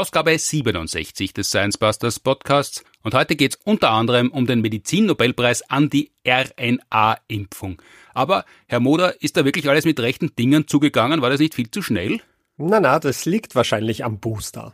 Ausgabe 0.00 0.38
67 0.38 1.34
des 1.34 1.50
Science 1.50 1.76
Busters 1.76 2.20
Podcasts 2.20 2.82
und 3.02 3.12
heute 3.12 3.36
geht 3.36 3.52
es 3.52 3.60
unter 3.66 3.90
anderem 3.90 4.30
um 4.30 4.46
den 4.46 4.62
Medizinnobelpreis 4.62 5.60
an 5.68 5.90
die 5.90 6.10
RNA-Impfung. 6.26 7.82
Aber, 8.14 8.46
Herr 8.66 8.80
Moder, 8.80 9.22
ist 9.22 9.36
da 9.36 9.44
wirklich 9.44 9.68
alles 9.68 9.84
mit 9.84 10.00
rechten 10.00 10.34
Dingen 10.34 10.66
zugegangen? 10.66 11.20
War 11.20 11.28
das 11.28 11.38
nicht 11.38 11.54
viel 11.54 11.70
zu 11.70 11.82
schnell? 11.82 12.20
Na, 12.56 12.80
na, 12.80 12.98
das 12.98 13.26
liegt 13.26 13.54
wahrscheinlich 13.54 14.02
am 14.02 14.20
Booster. 14.20 14.72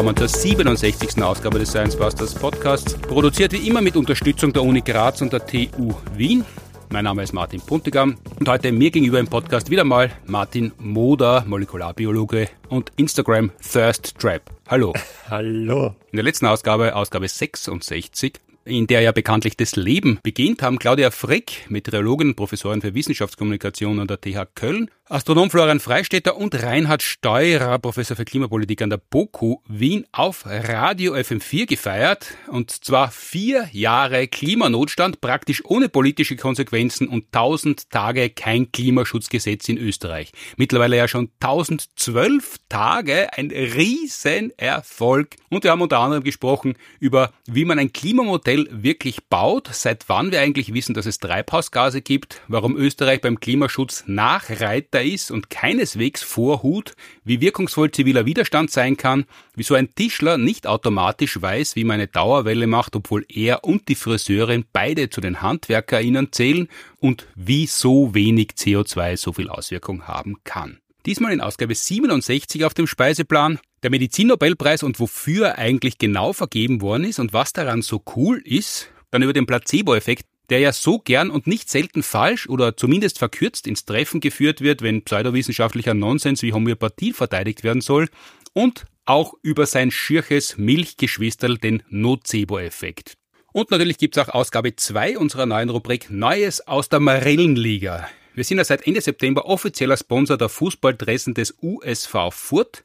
Ja. 0.00 0.06
willkommen 0.06 0.16
zur 0.16 0.28
67. 0.28 1.22
Ausgabe 1.22 1.58
des 1.58 1.68
Science 1.68 1.94
Busters 1.94 2.34
Podcasts, 2.34 2.94
produziert 2.94 3.52
wie 3.52 3.68
immer 3.68 3.82
mit 3.82 3.96
Unterstützung 3.96 4.50
der 4.50 4.62
Uni 4.62 4.80
Graz 4.80 5.20
und 5.20 5.30
der 5.30 5.44
TU 5.44 5.92
Wien. 6.16 6.42
Mein 6.88 7.04
Name 7.04 7.22
ist 7.22 7.34
Martin 7.34 7.60
Puntigam 7.60 8.16
und 8.38 8.48
heute 8.48 8.72
mir 8.72 8.90
gegenüber 8.90 9.20
im 9.20 9.28
Podcast 9.28 9.70
wieder 9.70 9.84
mal 9.84 10.10
Martin 10.24 10.72
Moder, 10.78 11.44
Molekularbiologe 11.46 12.48
und 12.70 12.92
Instagram 12.96 13.52
Thirst 13.60 14.18
Trap. 14.18 14.40
Hallo. 14.68 14.94
Hallo. 15.28 15.94
In 16.12 16.16
der 16.16 16.24
letzten 16.24 16.46
Ausgabe, 16.46 16.96
Ausgabe 16.96 17.28
66, 17.28 18.40
in 18.64 18.86
der 18.86 19.02
ja 19.02 19.12
bekanntlich 19.12 19.58
das 19.58 19.76
Leben 19.76 20.18
beginnt, 20.22 20.62
haben 20.62 20.78
Claudia 20.78 21.10
Frick, 21.10 21.66
Meteorologin, 21.68 22.34
Professorin 22.36 22.80
für 22.80 22.94
Wissenschaftskommunikation 22.94 24.00
an 24.00 24.08
der 24.08 24.18
TH 24.18 24.54
Köln, 24.54 24.90
Astronom 25.12 25.50
Florian 25.50 25.80
Freistetter 25.80 26.36
und 26.36 26.54
Reinhard 26.62 27.02
Steurer, 27.02 27.80
Professor 27.80 28.16
für 28.16 28.24
Klimapolitik 28.24 28.80
an 28.80 28.90
der 28.90 28.98
BOKU 28.98 29.56
Wien 29.66 30.06
auf 30.12 30.44
Radio 30.46 31.14
FM4 31.14 31.66
gefeiert. 31.66 32.36
Und 32.46 32.70
zwar 32.70 33.10
vier 33.10 33.68
Jahre 33.72 34.28
Klimanotstand, 34.28 35.20
praktisch 35.20 35.64
ohne 35.64 35.88
politische 35.88 36.36
Konsequenzen 36.36 37.08
und 37.08 37.32
tausend 37.32 37.90
Tage 37.90 38.30
kein 38.30 38.70
Klimaschutzgesetz 38.70 39.68
in 39.68 39.78
Österreich. 39.78 40.30
Mittlerweile 40.56 40.96
ja 40.96 41.08
schon 41.08 41.30
1012 41.40 42.58
Tage, 42.68 43.36
ein 43.36 43.50
Riesenerfolg. 43.50 45.34
Und 45.48 45.64
wir 45.64 45.72
haben 45.72 45.82
unter 45.82 45.98
anderem 45.98 46.22
gesprochen 46.22 46.74
über, 47.00 47.32
wie 47.46 47.64
man 47.64 47.80
ein 47.80 47.92
Klimamodell 47.92 48.68
wirklich 48.70 49.24
baut, 49.24 49.70
seit 49.72 50.08
wann 50.08 50.30
wir 50.30 50.40
eigentlich 50.40 50.72
wissen, 50.72 50.94
dass 50.94 51.06
es 51.06 51.18
Treibhausgase 51.18 52.00
gibt, 52.00 52.42
warum 52.46 52.76
Österreich 52.76 53.20
beim 53.20 53.40
Klimaschutz 53.40 54.04
Nachreiter 54.06 54.99
Täter 55.00 55.02
ist 55.02 55.30
und 55.30 55.50
keineswegs 55.50 56.22
Vorhut, 56.22 56.94
wie 57.24 57.40
wirkungsvoll 57.40 57.90
ziviler 57.90 58.26
Widerstand 58.26 58.70
sein 58.70 58.96
kann, 58.96 59.24
wieso 59.54 59.74
ein 59.74 59.94
Tischler 59.94 60.38
nicht 60.38 60.66
automatisch 60.66 61.40
weiß, 61.40 61.76
wie 61.76 61.84
man 61.84 61.94
eine 61.94 62.06
Dauerwelle 62.06 62.66
macht, 62.66 62.96
obwohl 62.96 63.24
er 63.28 63.64
und 63.64 63.88
die 63.88 63.94
Friseurin 63.94 64.64
beide 64.72 65.10
zu 65.10 65.20
den 65.20 65.42
HandwerkerInnen 65.42 66.32
zählen 66.32 66.68
und 66.98 67.26
wie 67.34 67.66
so 67.66 68.14
wenig 68.14 68.50
CO2 68.56 69.16
so 69.16 69.32
viel 69.32 69.48
Auswirkung 69.48 70.06
haben 70.06 70.36
kann. 70.44 70.78
Diesmal 71.06 71.32
in 71.32 71.40
Ausgabe 71.40 71.74
67 71.74 72.64
auf 72.64 72.74
dem 72.74 72.86
Speiseplan 72.86 73.58
der 73.82 73.90
Medizinnobelpreis 73.90 74.82
und 74.82 75.00
wofür 75.00 75.46
er 75.46 75.58
eigentlich 75.58 75.96
genau 75.96 76.34
vergeben 76.34 76.82
worden 76.82 77.04
ist 77.04 77.18
und 77.18 77.32
was 77.32 77.54
daran 77.54 77.80
so 77.80 78.02
cool 78.16 78.42
ist, 78.44 78.88
dann 79.10 79.22
über 79.22 79.32
den 79.32 79.46
Placebo-Effekt 79.46 80.26
der 80.50 80.58
ja 80.58 80.72
so 80.72 80.98
gern 80.98 81.30
und 81.30 81.46
nicht 81.46 81.70
selten 81.70 82.02
falsch 82.02 82.48
oder 82.48 82.76
zumindest 82.76 83.18
verkürzt 83.18 83.66
ins 83.66 83.84
Treffen 83.84 84.20
geführt 84.20 84.60
wird, 84.60 84.82
wenn 84.82 85.02
pseudowissenschaftlicher 85.02 85.94
Nonsens 85.94 86.42
wie 86.42 86.52
Homöopathie 86.52 87.12
verteidigt 87.12 87.64
werden 87.64 87.80
soll, 87.80 88.08
und 88.52 88.84
auch 89.06 89.34
über 89.42 89.66
sein 89.66 89.90
schirches 89.90 90.58
Milchgeschwisterl, 90.58 91.56
den 91.56 91.82
Nocebo-Effekt. 91.88 93.14
Und 93.52 93.70
natürlich 93.70 93.98
gibt's 93.98 94.18
auch 94.18 94.28
Ausgabe 94.28 94.76
2 94.76 95.18
unserer 95.18 95.46
neuen 95.46 95.70
Rubrik 95.70 96.10
Neues 96.10 96.66
aus 96.66 96.88
der 96.88 97.00
Marillenliga. 97.00 98.08
Wir 98.40 98.44
sind 98.46 98.56
ja 98.56 98.64
seit 98.64 98.86
Ende 98.86 99.02
September 99.02 99.44
offizieller 99.44 99.98
Sponsor 99.98 100.38
der 100.38 100.48
Fußballdressen 100.48 101.34
des 101.34 101.58
USV 101.60 102.30
Furt. 102.30 102.84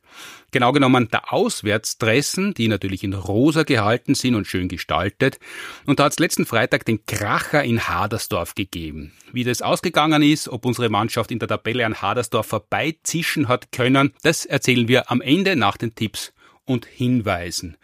Genau 0.52 0.74
genommen 0.74 1.08
der 1.08 1.32
Auswärtsdressen, 1.32 2.54
die 2.54 2.68
natürlich 2.68 3.06
in 3.06 3.14
rosa 3.14 3.64
gehalten 3.64 4.16
sind 4.16 4.36
und 4.36 4.48
schön 4.48 4.68
gestaltet. 4.68 5.40
Und 5.86 6.02
da 6.02 6.04
hat 6.04 6.12
es 6.12 6.20
letzten 6.20 6.46
Freitag 6.46 6.84
den 6.84 7.06
Kracher 7.06 7.64
in 7.64 7.88
Hadersdorf 7.88 8.56
gegeben. 8.56 9.14
Wie 9.32 9.46
das 9.46 9.62
ausgegangen 9.62 10.24
ist, 10.24 10.50
ob 10.50 10.66
unsere 10.66 10.90
Mannschaft 10.90 11.32
in 11.32 11.40
der 11.40 11.48
Tabelle 11.48 11.86
an 11.86 12.02
Hadersdorf 12.02 12.48
vorbeizischen 12.48 13.48
hat 13.48 13.72
können, 13.72 14.12
das 14.24 14.46
erzählen 14.46 14.90
wir 14.90 15.10
am 15.10 15.22
Ende 15.22 15.56
nach 15.56 15.78
den 15.78 15.96
Tipps 15.96 16.34
und 16.66 16.86
Hinweisen. 16.86 17.78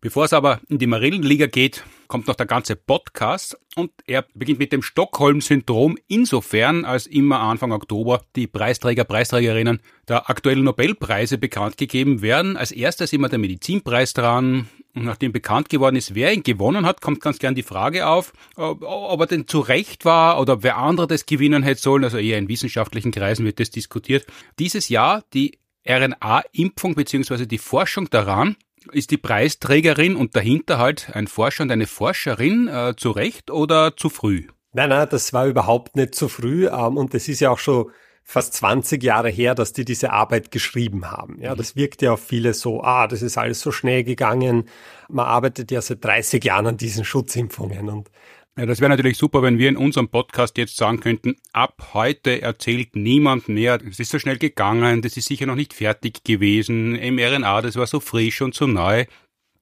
Bevor 0.00 0.26
es 0.26 0.32
aber 0.32 0.60
in 0.68 0.78
die 0.78 0.86
Marillenliga 0.86 1.46
geht, 1.46 1.82
kommt 2.06 2.28
noch 2.28 2.36
der 2.36 2.46
ganze 2.46 2.76
Podcast 2.76 3.58
und 3.74 3.90
er 4.06 4.24
beginnt 4.32 4.60
mit 4.60 4.72
dem 4.72 4.80
Stockholm-Syndrom 4.80 5.98
insofern, 6.06 6.84
als 6.84 7.08
immer 7.08 7.40
Anfang 7.40 7.72
Oktober 7.72 8.22
die 8.36 8.46
Preisträger, 8.46 9.02
Preisträgerinnen 9.02 9.80
der 10.06 10.30
aktuellen 10.30 10.62
Nobelpreise 10.62 11.36
bekannt 11.36 11.78
gegeben 11.78 12.22
werden. 12.22 12.56
Als 12.56 12.70
erstes 12.70 13.12
immer 13.12 13.28
der 13.28 13.40
Medizinpreis 13.40 14.14
dran. 14.14 14.68
Und 14.94 15.04
nachdem 15.04 15.32
bekannt 15.32 15.68
geworden 15.68 15.96
ist, 15.96 16.14
wer 16.14 16.32
ihn 16.32 16.44
gewonnen 16.44 16.86
hat, 16.86 17.00
kommt 17.00 17.20
ganz 17.20 17.40
gern 17.40 17.56
die 17.56 17.64
Frage 17.64 18.06
auf, 18.06 18.32
ob 18.54 19.20
er 19.20 19.26
denn 19.26 19.48
zu 19.48 19.58
Recht 19.58 20.04
war 20.04 20.40
oder 20.40 20.62
wer 20.62 20.76
andere 20.76 21.08
das 21.08 21.26
gewinnen 21.26 21.64
hätte 21.64 21.80
sollen. 21.80 22.04
Also 22.04 22.18
eher 22.18 22.38
in 22.38 22.48
wissenschaftlichen 22.48 23.10
Kreisen 23.10 23.44
wird 23.44 23.58
das 23.58 23.70
diskutiert. 23.70 24.26
Dieses 24.60 24.88
Jahr 24.88 25.24
die 25.34 25.58
RNA-Impfung 25.88 26.94
bzw. 26.94 27.46
die 27.46 27.58
Forschung 27.58 28.08
daran 28.10 28.54
ist 28.92 29.10
die 29.10 29.16
Preisträgerin 29.16 30.16
und 30.16 30.36
dahinter 30.36 30.78
halt 30.78 31.10
ein 31.14 31.26
Forscher 31.26 31.64
und 31.64 31.70
eine 31.70 31.86
Forscherin 31.86 32.68
äh, 32.68 32.94
zu 32.96 33.10
Recht 33.10 33.50
oder 33.50 33.96
zu 33.96 34.08
früh? 34.08 34.46
Nein, 34.72 34.90
nein, 34.90 35.08
das 35.10 35.32
war 35.32 35.46
überhaupt 35.46 35.96
nicht 35.96 36.14
zu 36.14 36.28
früh 36.28 36.68
ähm, 36.68 36.96
und 36.96 37.14
es 37.14 37.28
ist 37.28 37.40
ja 37.40 37.50
auch 37.50 37.58
schon 37.58 37.90
fast 38.22 38.52
20 38.54 39.02
Jahre 39.02 39.30
her, 39.30 39.54
dass 39.54 39.72
die 39.72 39.86
diese 39.86 40.12
Arbeit 40.12 40.50
geschrieben 40.50 41.10
haben. 41.10 41.40
Ja, 41.40 41.54
mhm. 41.54 41.56
das 41.56 41.76
wirkt 41.76 42.02
ja 42.02 42.12
auf 42.12 42.22
viele 42.22 42.52
so, 42.52 42.82
ah, 42.82 43.06
das 43.06 43.22
ist 43.22 43.38
alles 43.38 43.60
so 43.60 43.72
schnell 43.72 44.04
gegangen. 44.04 44.68
Man 45.08 45.24
arbeitet 45.24 45.70
ja 45.70 45.80
seit 45.80 46.04
30 46.04 46.44
Jahren 46.44 46.66
an 46.66 46.76
diesen 46.76 47.06
Schutzimpfungen 47.06 47.88
und 47.88 48.10
ja, 48.58 48.66
das 48.66 48.80
wäre 48.80 48.90
natürlich 48.90 49.16
super, 49.16 49.40
wenn 49.42 49.58
wir 49.58 49.68
in 49.68 49.76
unserem 49.76 50.08
Podcast 50.08 50.58
jetzt 50.58 50.76
sagen 50.76 50.98
könnten, 50.98 51.36
ab 51.52 51.90
heute 51.94 52.42
erzählt 52.42 52.96
niemand 52.96 53.48
mehr, 53.48 53.78
es 53.88 54.00
ist 54.00 54.10
so 54.10 54.18
schnell 54.18 54.36
gegangen, 54.36 55.00
das 55.00 55.16
ist 55.16 55.28
sicher 55.28 55.46
noch 55.46 55.54
nicht 55.54 55.74
fertig 55.74 56.24
gewesen, 56.24 56.92
mRNA, 56.94 57.62
das 57.62 57.76
war 57.76 57.86
so 57.86 58.00
frisch 58.00 58.42
und 58.42 58.56
so 58.56 58.66
neu. 58.66 59.04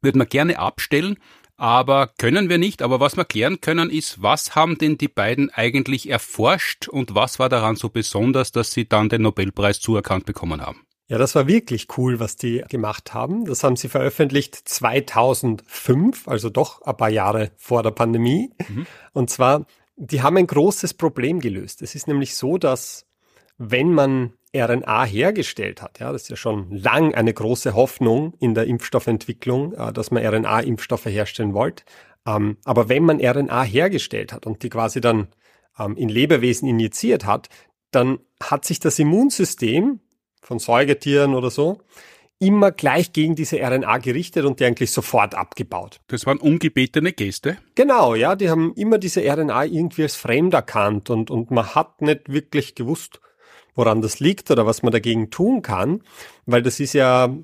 Würden 0.00 0.18
wir 0.18 0.26
gerne 0.26 0.58
abstellen, 0.58 1.18
aber 1.58 2.06
können 2.18 2.48
wir 2.48 2.56
nicht. 2.56 2.80
Aber 2.80 2.98
was 2.98 3.18
wir 3.18 3.26
klären 3.26 3.60
können 3.60 3.90
ist, 3.90 4.22
was 4.22 4.54
haben 4.54 4.78
denn 4.78 4.96
die 4.96 5.08
beiden 5.08 5.50
eigentlich 5.50 6.08
erforscht 6.08 6.88
und 6.88 7.14
was 7.14 7.38
war 7.38 7.50
daran 7.50 7.76
so 7.76 7.90
besonders, 7.90 8.50
dass 8.50 8.72
sie 8.72 8.88
dann 8.88 9.10
den 9.10 9.22
Nobelpreis 9.22 9.78
zuerkannt 9.78 10.24
bekommen 10.24 10.62
haben? 10.62 10.85
Ja, 11.08 11.18
das 11.18 11.36
war 11.36 11.46
wirklich 11.46 11.86
cool, 11.96 12.18
was 12.18 12.36
die 12.36 12.64
gemacht 12.68 13.14
haben. 13.14 13.44
Das 13.44 13.62
haben 13.62 13.76
sie 13.76 13.88
veröffentlicht 13.88 14.56
2005, 14.56 16.26
also 16.26 16.50
doch 16.50 16.82
ein 16.82 16.96
paar 16.96 17.10
Jahre 17.10 17.52
vor 17.56 17.84
der 17.84 17.92
Pandemie. 17.92 18.50
Mhm. 18.68 18.86
Und 19.12 19.30
zwar, 19.30 19.66
die 19.96 20.22
haben 20.22 20.36
ein 20.36 20.48
großes 20.48 20.94
Problem 20.94 21.38
gelöst. 21.40 21.80
Es 21.82 21.94
ist 21.94 22.08
nämlich 22.08 22.34
so, 22.34 22.58
dass 22.58 23.06
wenn 23.56 23.92
man 23.92 24.32
RNA 24.54 25.04
hergestellt 25.04 25.80
hat, 25.80 26.00
ja, 26.00 26.10
das 26.10 26.22
ist 26.22 26.30
ja 26.30 26.36
schon 26.36 26.70
lang 26.70 27.14
eine 27.14 27.32
große 27.32 27.74
Hoffnung 27.74 28.34
in 28.40 28.54
der 28.54 28.66
Impfstoffentwicklung, 28.66 29.74
äh, 29.74 29.92
dass 29.92 30.10
man 30.10 30.26
RNA-Impfstoffe 30.26 31.06
herstellen 31.06 31.54
wollte. 31.54 31.84
Ähm, 32.26 32.56
aber 32.64 32.88
wenn 32.88 33.04
man 33.04 33.20
RNA 33.20 33.62
hergestellt 33.62 34.32
hat 34.32 34.44
und 34.44 34.62
die 34.64 34.70
quasi 34.70 35.00
dann 35.00 35.28
ähm, 35.78 35.96
in 35.96 36.08
Lebewesen 36.08 36.68
injiziert 36.68 37.26
hat, 37.26 37.48
dann 37.92 38.18
hat 38.42 38.64
sich 38.64 38.80
das 38.80 38.98
Immunsystem 38.98 40.00
von 40.46 40.58
Säugetieren 40.60 41.34
oder 41.34 41.50
so, 41.50 41.80
immer 42.38 42.70
gleich 42.70 43.12
gegen 43.12 43.34
diese 43.34 43.58
RNA 43.58 43.98
gerichtet 43.98 44.44
und 44.44 44.60
die 44.60 44.64
eigentlich 44.64 44.92
sofort 44.92 45.34
abgebaut. 45.34 46.00
Das 46.06 46.26
waren 46.26 46.38
ungebetene 46.38 47.12
Gäste? 47.12 47.56
Genau, 47.74 48.14
ja, 48.14 48.36
die 48.36 48.48
haben 48.48 48.72
immer 48.74 48.98
diese 48.98 49.22
RNA 49.22 49.64
irgendwie 49.64 50.02
als 50.02 50.16
fremd 50.16 50.54
erkannt 50.54 51.10
und, 51.10 51.30
und 51.30 51.50
man 51.50 51.74
hat 51.74 52.00
nicht 52.02 52.32
wirklich 52.32 52.74
gewusst, 52.74 53.20
woran 53.74 54.02
das 54.02 54.20
liegt 54.20 54.50
oder 54.50 54.66
was 54.66 54.82
man 54.82 54.92
dagegen 54.92 55.30
tun 55.30 55.62
kann, 55.62 56.02
weil 56.44 56.62
das 56.62 56.78
ist 56.78 56.92
ja 56.92 57.34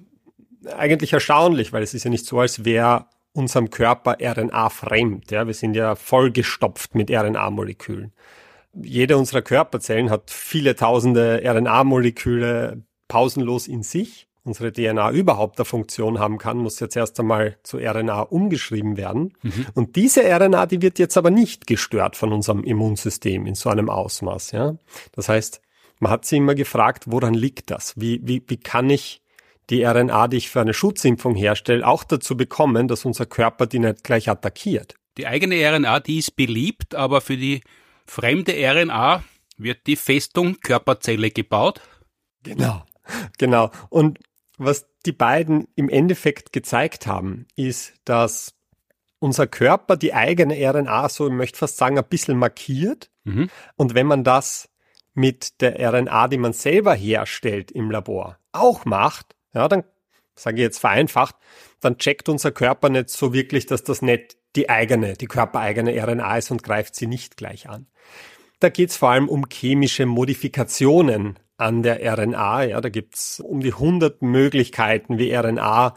eigentlich 0.77 1.13
erstaunlich, 1.13 1.73
weil 1.73 1.83
es 1.83 1.95
ist 1.95 2.05
ja 2.05 2.11
nicht 2.11 2.27
so, 2.27 2.39
als 2.39 2.65
wäre 2.65 3.07
unserem 3.33 3.71
Körper 3.71 4.19
RNA 4.21 4.69
fremd. 4.69 5.31
Ja, 5.31 5.47
wir 5.47 5.55
sind 5.55 5.75
ja 5.75 5.97
vollgestopft 5.97 6.95
mit 6.95 7.11
RNA-Molekülen. 7.11 8.13
Jede 8.75 9.17
unserer 9.17 9.43
Körperzellen 9.43 10.11
hat 10.11 10.31
viele 10.31 10.77
tausende 10.77 11.43
RNA-Moleküle 11.45 12.83
pausenlos 13.13 13.69
in 13.69 13.83
sich. 13.83 14.27
unsere 14.45 14.73
DNA 14.73 15.13
überhaupt 15.13 15.59
eine 15.59 15.67
Funktion 15.67 16.19
haben 16.19 16.39
kann, 16.39 16.57
muss 16.57 16.81
jetzt 16.81 16.97
erst 16.97 17.21
einmal 17.21 17.59
zu 17.63 17.77
RNA 17.77 18.23
umgeschrieben 18.23 18.97
werden. 18.97 19.35
Mhm. 19.43 19.67
Und 19.75 19.97
diese 19.97 20.23
RNA, 20.23 20.67
die 20.67 20.81
wird 20.81 20.99
jetzt 20.99 21.17
aber 21.17 21.31
nicht 21.31 21.67
gestört 21.67 22.17
von 22.17 22.33
unserem 22.33 22.65
Immunsystem 22.65 23.47
in 23.47 23.55
so 23.55 23.69
einem 23.69 23.91
Ausmaß. 23.91 24.53
Ja? 24.53 24.79
Das 25.13 25.29
heißt, 25.29 25.61
man 26.01 26.11
hat 26.11 26.25
sie 26.25 26.39
immer 26.39 26.55
gefragt, 26.55 27.05
woran 27.07 27.35
liegt 27.35 27.71
das? 27.71 27.93
Wie, 28.01 28.21
wie, 28.25 28.43
wie 28.49 28.57
kann 28.57 28.91
ich 28.91 29.23
die 29.71 29.85
RNA, 29.85 30.27
die 30.29 30.39
ich 30.39 30.51
für 30.51 30.63
eine 30.63 30.75
Schutzimpfung 30.75 31.37
herstelle, 31.37 31.87
auch 31.87 32.03
dazu 32.03 32.37
bekommen, 32.37 32.89
dass 32.89 33.05
unser 33.05 33.27
Körper 33.27 33.67
die 33.67 33.79
nicht 33.79 34.03
gleich 34.03 34.29
attackiert? 34.29 34.95
Die 35.19 35.27
eigene 35.27 35.57
RNA, 35.57 36.01
die 36.01 36.19
ist 36.19 36.35
beliebt, 36.35 36.95
aber 36.95 37.21
für 37.21 37.37
die 37.37 37.61
fremde 38.07 38.55
RNA 38.55 39.23
wird 39.57 39.87
die 39.87 39.97
Festung 39.97 40.57
Körperzelle 40.61 41.31
gebaut. 41.31 41.81
Genau, 42.43 42.83
genau. 43.39 43.71
Und 43.89 44.19
was 44.59 44.87
die 45.05 45.13
beiden 45.13 45.69
im 45.75 45.89
Endeffekt 45.89 46.53
gezeigt 46.53 47.07
haben, 47.07 47.47
ist, 47.57 47.95
dass 48.05 48.55
unser 49.19 49.47
Körper 49.47 49.97
die 49.97 50.15
eigene 50.15 50.55
RNA, 50.55 51.09
so 51.09 51.27
ich 51.27 51.33
möchte 51.33 51.59
fast 51.59 51.77
sagen, 51.77 51.99
ein 51.99 52.05
bisschen 52.05 52.37
markiert. 52.37 53.11
Mhm. 53.25 53.51
Und 53.77 53.95
wenn 53.95 54.07
man 54.07 54.25
das 54.25 54.69
mit 55.15 55.61
der 55.61 55.79
RNA, 55.79 56.29
die 56.29 56.39
man 56.39 56.53
selber 56.53 56.95
herstellt 56.95 57.71
im 57.71 57.91
Labor, 57.91 58.39
auch 58.53 58.85
macht, 58.85 59.37
ja, 59.55 59.69
dann 59.69 59.85
sage 60.35 60.57
ich 60.57 60.63
jetzt 60.63 60.79
vereinfacht, 60.79 61.37
dann 61.81 61.99
checkt 61.99 62.29
unser 62.29 62.51
Körper 62.51 62.89
nicht 62.89 63.11
so 63.11 63.33
wirklich, 63.33 63.67
dass 63.67 63.85
das 63.85 64.03
nicht 64.03 64.37
die 64.57 64.69
eigene, 64.69 65.15
die 65.15 65.27
körpereigene 65.27 65.95
RNA 66.03 66.39
ist 66.39 66.51
und 66.51 66.63
greift 66.63 66.95
sie 66.95 67.07
nicht 67.07 67.37
gleich 67.37 67.69
an. 67.69 67.87
Da 68.61 68.69
geht 68.69 68.91
es 68.91 68.97
vor 68.97 69.11
allem 69.11 69.29
um 69.29 69.47
chemische 69.51 70.07
Modifikationen 70.07 71.39
an 71.57 71.83
der 71.83 72.01
RNA. 72.17 72.65
Ja, 72.65 72.81
da 72.81 72.89
gibt's 72.89 73.41
um 73.41 73.61
die 73.61 73.73
100 73.73 74.23
Möglichkeiten, 74.23 75.19
wie 75.19 75.35
RNA 75.35 75.95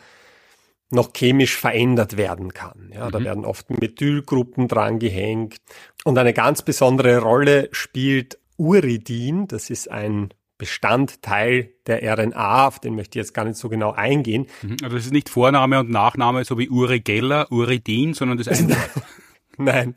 noch 0.92 1.14
chemisch 1.14 1.58
verändert 1.58 2.18
werden 2.18 2.54
kann. 2.54 2.92
Ja, 2.94 3.08
mhm. 3.08 3.12
da 3.12 3.24
werden 3.24 3.46
oft 3.46 3.70
Methylgruppen 3.70 4.68
dran 4.68 5.00
gehängt. 5.00 5.58
Und 6.04 6.18
eine 6.18 6.34
ganz 6.34 6.62
besondere 6.62 7.20
Rolle 7.20 7.70
spielt 7.72 8.38
Uridin. 8.58 9.48
Das 9.48 9.70
ist 9.70 9.90
ein 9.90 10.30
Bestandteil 10.58 11.74
der 11.86 12.02
RNA, 12.18 12.68
auf 12.68 12.80
den 12.80 12.96
möchte 12.96 13.20
ich 13.20 13.24
jetzt 13.24 13.34
gar 13.34 13.44
nicht 13.44 13.58
so 13.58 13.68
genau 13.68 13.92
eingehen. 13.92 14.48
Mhm. 14.62 14.78
Also 14.84 14.96
das 14.96 15.06
ist 15.06 15.12
nicht 15.12 15.30
Vorname 15.30 15.80
und 15.80 15.90
Nachname, 15.90 16.46
so 16.46 16.58
wie 16.58 16.70
Uri 16.70 17.02
Geller, 17.02 17.52
Uridin, 17.52 18.14
sondern 18.14 18.38
das 18.38 18.48
ist 18.48 18.62
ein. 18.62 18.76
Nein. 19.58 19.96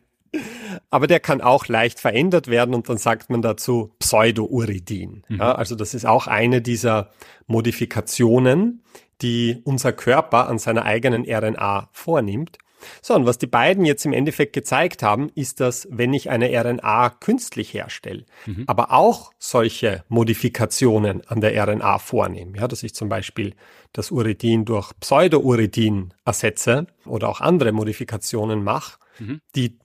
Aber 0.91 1.07
der 1.07 1.21
kann 1.21 1.41
auch 1.41 1.67
leicht 1.69 2.01
verändert 2.01 2.49
werden 2.49 2.75
und 2.75 2.89
dann 2.89 2.99
sagt 2.99 3.31
man 3.31 3.43
dazu 3.43 3.93
Pseudouridin. 3.99 5.25
Mhm. 5.29 5.39
Ja, 5.39 5.55
also 5.55 5.75
das 5.75 5.95
ist 5.95 6.07
auch 6.07 6.27
eine 6.27 6.63
dieser 6.63 7.11
Modifikationen, 7.47 8.83
die 9.23 9.61
unser 9.65 9.93
Körper 9.93 10.49
an 10.49 10.59
seiner 10.59 10.85
eigenen 10.85 11.25
RNA 11.29 11.89
vornimmt. 11.93 12.59
So, 13.03 13.15
und 13.15 13.27
was 13.27 13.39
die 13.39 13.47
beiden 13.47 13.85
jetzt 13.85 14.07
im 14.07 14.13
Endeffekt 14.13 14.53
gezeigt 14.53 15.03
haben, 15.03 15.31
ist, 15.35 15.61
dass 15.61 15.89
wenn 15.91 16.13
ich 16.15 16.31
eine 16.31 16.49
RNA 16.49 17.11
künstlich 17.11 17.75
herstelle, 17.75 18.25
mhm. 18.47 18.65
aber 18.67 18.93
auch 18.93 19.33
solche 19.39 20.05
Modifikationen 20.09 21.27
an 21.27 21.41
der 21.41 21.61
RNA 21.61 21.99
vornehme, 21.99 22.57
ja, 22.57 22.69
dass 22.69 22.83
ich 22.83 22.95
zum 22.95 23.09
Beispiel 23.09 23.55
das 23.93 24.11
Uridin 24.11 24.65
durch 24.65 24.93
Pseudouridin 25.01 26.15
ersetze 26.25 26.87
oder 27.05 27.29
auch 27.29 27.41
andere 27.41 27.73
Modifikationen 27.73 28.63
mache, 28.63 28.99
mhm. 29.19 29.41
die 29.57 29.79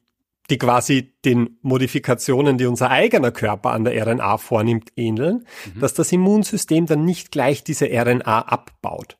die 0.49 0.57
quasi 0.57 1.13
den 1.23 1.57
Modifikationen, 1.61 2.57
die 2.57 2.65
unser 2.65 2.89
eigener 2.89 3.31
Körper 3.31 3.71
an 3.71 3.85
der 3.85 4.05
RNA 4.05 4.37
vornimmt, 4.37 4.91
ähneln, 4.95 5.45
mhm. 5.73 5.79
dass 5.79 5.93
das 5.93 6.11
Immunsystem 6.11 6.85
dann 6.85 7.05
nicht 7.05 7.31
gleich 7.31 7.63
diese 7.63 7.85
RNA 7.85 8.41
abbaut. 8.41 9.17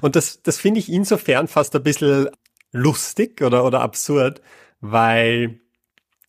Und 0.00 0.16
das, 0.16 0.42
das 0.42 0.58
finde 0.58 0.80
ich 0.80 0.90
insofern 0.90 1.46
fast 1.46 1.76
ein 1.76 1.82
bisschen 1.82 2.28
lustig 2.72 3.42
oder, 3.42 3.64
oder 3.64 3.80
absurd, 3.80 4.40
weil 4.80 5.60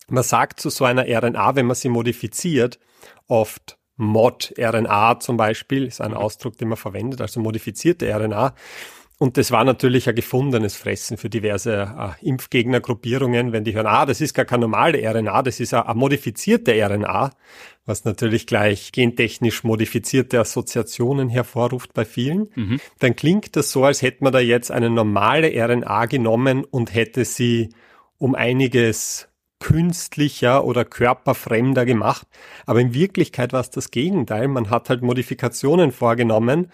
man 0.08 0.22
sagt 0.22 0.60
zu 0.60 0.70
so 0.70 0.84
einer 0.84 1.06
RNA, 1.06 1.56
wenn 1.56 1.66
man 1.66 1.76
sie 1.76 1.88
modifiziert, 1.88 2.78
oft 3.26 3.78
Mod-RNA 3.96 5.18
zum 5.18 5.36
Beispiel, 5.36 5.84
ist 5.84 6.00
ein 6.00 6.14
Ausdruck, 6.14 6.56
den 6.56 6.68
man 6.68 6.76
verwendet, 6.78 7.20
also 7.20 7.40
modifizierte 7.40 8.08
RNA. 8.08 8.54
Und 9.20 9.36
das 9.36 9.50
war 9.50 9.64
natürlich 9.64 10.08
ein 10.08 10.14
gefundenes 10.14 10.76
Fressen 10.76 11.16
für 11.16 11.28
diverse 11.28 12.16
äh, 12.22 12.26
Impfgegnergruppierungen, 12.26 13.52
wenn 13.52 13.64
die 13.64 13.74
hören, 13.74 13.88
ah, 13.88 14.06
das 14.06 14.20
ist 14.20 14.32
gar 14.32 14.44
keine 14.44 14.62
normale 14.62 14.98
RNA, 15.02 15.42
das 15.42 15.58
ist 15.58 15.74
eine, 15.74 15.86
eine 15.86 15.98
modifizierte 15.98 16.72
RNA, 16.72 17.32
was 17.84 18.04
natürlich 18.04 18.46
gleich 18.46 18.92
gentechnisch 18.92 19.64
modifizierte 19.64 20.38
Assoziationen 20.38 21.28
hervorruft 21.28 21.94
bei 21.94 22.04
vielen, 22.04 22.48
mhm. 22.54 22.80
dann 23.00 23.16
klingt 23.16 23.56
das 23.56 23.72
so, 23.72 23.84
als 23.84 24.02
hätte 24.02 24.22
man 24.22 24.32
da 24.32 24.38
jetzt 24.38 24.70
eine 24.70 24.88
normale 24.88 25.50
RNA 25.52 26.06
genommen 26.06 26.64
und 26.64 26.94
hätte 26.94 27.24
sie 27.24 27.70
um 28.18 28.36
einiges 28.36 29.28
künstlicher 29.60 30.64
oder 30.64 30.84
körperfremder 30.84 31.84
gemacht. 31.84 32.28
Aber 32.66 32.80
in 32.80 32.94
Wirklichkeit 32.94 33.52
war 33.52 33.60
es 33.60 33.70
das 33.70 33.90
Gegenteil. 33.90 34.46
Man 34.46 34.70
hat 34.70 34.88
halt 34.88 35.02
Modifikationen 35.02 35.90
vorgenommen, 35.90 36.70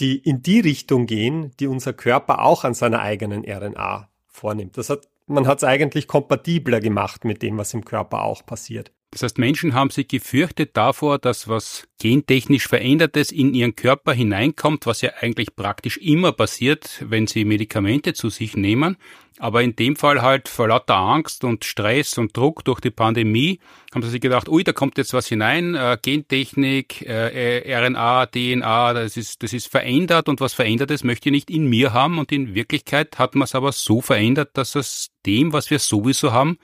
die 0.00 0.18
in 0.18 0.42
die 0.42 0.60
Richtung 0.60 1.06
gehen, 1.06 1.52
die 1.60 1.66
unser 1.66 1.92
Körper 1.92 2.42
auch 2.42 2.64
an 2.64 2.74
seiner 2.74 3.00
eigenen 3.00 3.44
RNA 3.44 4.08
vornimmt. 4.26 4.76
Das 4.76 4.90
hat, 4.90 5.08
man 5.26 5.46
hat 5.46 5.58
es 5.58 5.64
eigentlich 5.64 6.08
kompatibler 6.08 6.80
gemacht 6.80 7.24
mit 7.24 7.42
dem, 7.42 7.56
was 7.58 7.74
im 7.74 7.84
Körper 7.84 8.22
auch 8.22 8.44
passiert. 8.44 8.92
Das 9.14 9.22
heißt, 9.22 9.38
Menschen 9.38 9.74
haben 9.74 9.90
sich 9.90 10.08
gefürchtet 10.08 10.76
davor, 10.76 11.20
dass 11.20 11.46
was 11.46 11.86
gentechnisch 12.00 12.66
Verändertes 12.66 13.30
in 13.30 13.54
ihren 13.54 13.76
Körper 13.76 14.12
hineinkommt, 14.12 14.86
was 14.86 15.02
ja 15.02 15.12
eigentlich 15.20 15.54
praktisch 15.54 15.98
immer 15.98 16.32
passiert, 16.32 17.04
wenn 17.08 17.28
sie 17.28 17.44
Medikamente 17.44 18.14
zu 18.14 18.28
sich 18.28 18.56
nehmen. 18.56 18.96
Aber 19.38 19.62
in 19.62 19.74
dem 19.74 19.96
Fall 19.96 20.22
halt 20.22 20.48
vor 20.48 20.68
lauter 20.68 20.94
Angst 20.94 21.42
und 21.42 21.64
Stress 21.64 22.18
und 22.18 22.36
Druck 22.36 22.64
durch 22.64 22.80
die 22.80 22.90
Pandemie 22.90 23.58
haben 23.92 24.02
sie 24.02 24.10
sich 24.10 24.20
gedacht, 24.20 24.48
ui, 24.48 24.62
da 24.62 24.72
kommt 24.72 24.96
jetzt 24.96 25.12
was 25.12 25.26
hinein, 25.26 25.74
äh, 25.74 25.98
Gentechnik, 26.00 27.02
äh, 27.02 27.74
RNA, 27.74 28.26
DNA, 28.26 28.92
das 28.94 29.16
ist, 29.16 29.42
das 29.42 29.52
ist 29.52 29.68
verändert 29.68 30.28
und 30.28 30.40
was 30.40 30.52
Verändertes 30.52 31.02
möchte 31.02 31.30
ich 31.30 31.32
nicht 31.32 31.50
in 31.50 31.66
mir 31.66 31.92
haben. 31.92 32.18
Und 32.18 32.30
in 32.30 32.54
Wirklichkeit 32.54 33.18
hat 33.18 33.34
man 33.34 33.44
es 33.44 33.54
aber 33.56 33.72
so 33.72 34.00
verändert, 34.00 34.50
dass 34.54 34.76
es 34.76 35.10
dem, 35.26 35.52
was 35.52 35.70
wir 35.70 35.80
sowieso 35.80 36.32
haben, 36.32 36.58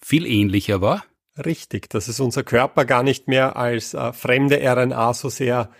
viel 0.00 0.26
ähnlicher 0.26 0.80
war. 0.80 1.04
Richtig, 1.44 1.90
dass 1.90 2.08
es 2.08 2.18
unser 2.18 2.42
Körper 2.42 2.84
gar 2.84 3.02
nicht 3.02 3.28
mehr 3.28 3.56
als 3.56 3.94
äh, 3.94 4.12
fremde 4.12 4.60
RNA 4.60 5.14
so 5.14 5.28
sehr 5.28 5.70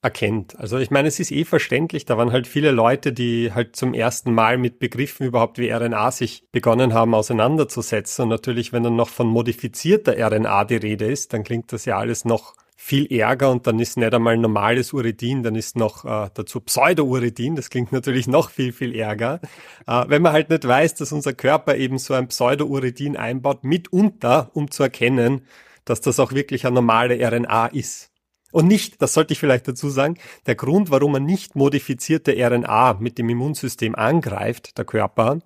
erkennt. 0.00 0.58
Also 0.58 0.78
ich 0.78 0.90
meine, 0.90 1.08
es 1.08 1.18
ist 1.18 1.32
eh 1.32 1.44
verständlich, 1.44 2.04
da 2.04 2.16
waren 2.16 2.30
halt 2.32 2.46
viele 2.46 2.70
Leute, 2.70 3.12
die 3.12 3.52
halt 3.52 3.74
zum 3.74 3.94
ersten 3.94 4.32
Mal 4.32 4.56
mit 4.56 4.78
Begriffen 4.78 5.26
überhaupt 5.26 5.58
wie 5.58 5.70
RNA 5.70 6.12
sich 6.12 6.44
begonnen 6.52 6.94
haben 6.94 7.14
auseinanderzusetzen. 7.14 8.24
Und 8.24 8.28
natürlich, 8.28 8.72
wenn 8.72 8.84
dann 8.84 8.96
noch 8.96 9.08
von 9.08 9.26
modifizierter 9.26 10.14
RNA 10.16 10.64
die 10.66 10.76
Rede 10.76 11.06
ist, 11.06 11.32
dann 11.32 11.42
klingt 11.42 11.72
das 11.72 11.84
ja 11.84 11.98
alles 11.98 12.24
noch 12.24 12.54
viel 12.80 13.12
Ärger 13.12 13.50
und 13.50 13.66
dann 13.66 13.80
ist 13.80 13.96
nicht 13.96 14.14
einmal 14.14 14.38
normales 14.38 14.92
Uridin, 14.92 15.42
dann 15.42 15.56
ist 15.56 15.76
noch 15.76 16.04
äh, 16.04 16.30
dazu 16.32 16.60
Pseudouridin, 16.60 17.56
das 17.56 17.70
klingt 17.70 17.90
natürlich 17.90 18.28
noch 18.28 18.50
viel, 18.50 18.72
viel 18.72 18.94
ärger. 18.94 19.40
Äh, 19.88 20.04
wenn 20.06 20.22
man 20.22 20.32
halt 20.32 20.48
nicht 20.48 20.66
weiß, 20.66 20.94
dass 20.94 21.10
unser 21.10 21.32
Körper 21.32 21.74
eben 21.74 21.98
so 21.98 22.14
ein 22.14 22.28
Pseudouridin 22.28 23.16
einbaut, 23.16 23.64
mitunter, 23.64 24.52
um 24.54 24.70
zu 24.70 24.84
erkennen, 24.84 25.44
dass 25.84 26.00
das 26.00 26.20
auch 26.20 26.32
wirklich 26.32 26.66
eine 26.66 26.76
normale 26.76 27.18
RNA 27.20 27.66
ist. 27.66 28.12
Und 28.50 28.66
nicht, 28.66 29.02
das 29.02 29.12
sollte 29.12 29.32
ich 29.32 29.38
vielleicht 29.38 29.68
dazu 29.68 29.90
sagen, 29.90 30.16
der 30.46 30.54
Grund, 30.54 30.90
warum 30.90 31.12
man 31.12 31.24
nicht 31.24 31.54
modifizierte 31.54 32.32
RNA 32.32 32.94
mit 33.00 33.18
dem 33.18 33.28
Immunsystem 33.28 33.94
angreift, 33.94 34.78
der 34.78 34.84
Körper, 34.84 35.40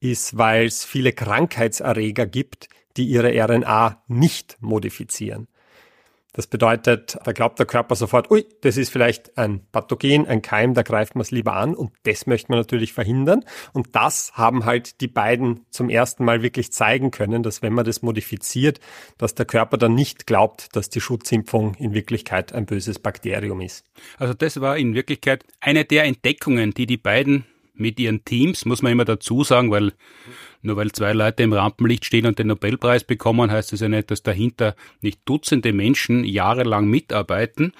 ist, 0.00 0.36
weil 0.36 0.66
es 0.66 0.84
viele 0.84 1.12
Krankheitserreger 1.12 2.26
gibt, 2.26 2.68
die 2.96 3.06
ihre 3.06 3.32
RNA 3.32 4.02
nicht 4.08 4.58
modifizieren. 4.60 5.48
Das 6.34 6.48
bedeutet, 6.48 7.16
da 7.24 7.32
glaubt 7.32 7.60
der 7.60 7.66
Körper 7.66 7.94
sofort, 7.94 8.28
ui, 8.30 8.44
das 8.60 8.76
ist 8.76 8.90
vielleicht 8.90 9.38
ein 9.38 9.60
Pathogen, 9.70 10.26
ein 10.26 10.42
Keim, 10.42 10.74
da 10.74 10.82
greift 10.82 11.14
man 11.14 11.22
es 11.22 11.30
lieber 11.30 11.54
an 11.54 11.74
und 11.74 11.92
das 12.02 12.26
möchte 12.26 12.50
man 12.50 12.58
natürlich 12.58 12.92
verhindern. 12.92 13.44
Und 13.72 13.94
das 13.94 14.32
haben 14.34 14.64
halt 14.64 15.00
die 15.00 15.06
beiden 15.06 15.64
zum 15.70 15.88
ersten 15.88 16.24
Mal 16.24 16.42
wirklich 16.42 16.72
zeigen 16.72 17.12
können, 17.12 17.44
dass 17.44 17.62
wenn 17.62 17.72
man 17.72 17.84
das 17.84 18.02
modifiziert, 18.02 18.80
dass 19.16 19.36
der 19.36 19.46
Körper 19.46 19.78
dann 19.78 19.94
nicht 19.94 20.26
glaubt, 20.26 20.74
dass 20.74 20.90
die 20.90 21.00
Schutzimpfung 21.00 21.74
in 21.76 21.94
Wirklichkeit 21.94 22.52
ein 22.52 22.66
böses 22.66 22.98
Bakterium 22.98 23.60
ist. 23.60 23.84
Also 24.18 24.34
das 24.34 24.60
war 24.60 24.76
in 24.76 24.94
Wirklichkeit 24.94 25.44
eine 25.60 25.84
der 25.84 26.02
Entdeckungen, 26.02 26.72
die 26.72 26.86
die 26.86 26.96
beiden 26.96 27.46
mit 27.74 27.98
ihren 27.98 28.24
Teams, 28.24 28.64
muss 28.64 28.82
man 28.82 28.92
immer 28.92 29.04
dazu 29.04 29.44
sagen, 29.44 29.70
weil 29.70 29.92
nur 30.62 30.76
weil 30.76 30.92
zwei 30.92 31.12
Leute 31.12 31.42
im 31.42 31.52
Rampenlicht 31.52 32.04
stehen 32.04 32.26
und 32.26 32.38
den 32.38 32.46
Nobelpreis 32.46 33.04
bekommen, 33.04 33.50
heißt 33.50 33.72
das 33.72 33.80
ja 33.80 33.88
nicht, 33.88 34.10
dass 34.10 34.22
dahinter 34.22 34.74
nicht 35.02 35.20
Dutzende 35.26 35.72
Menschen 35.72 36.24
jahrelang 36.24 36.86
mitarbeiten. 36.86 37.72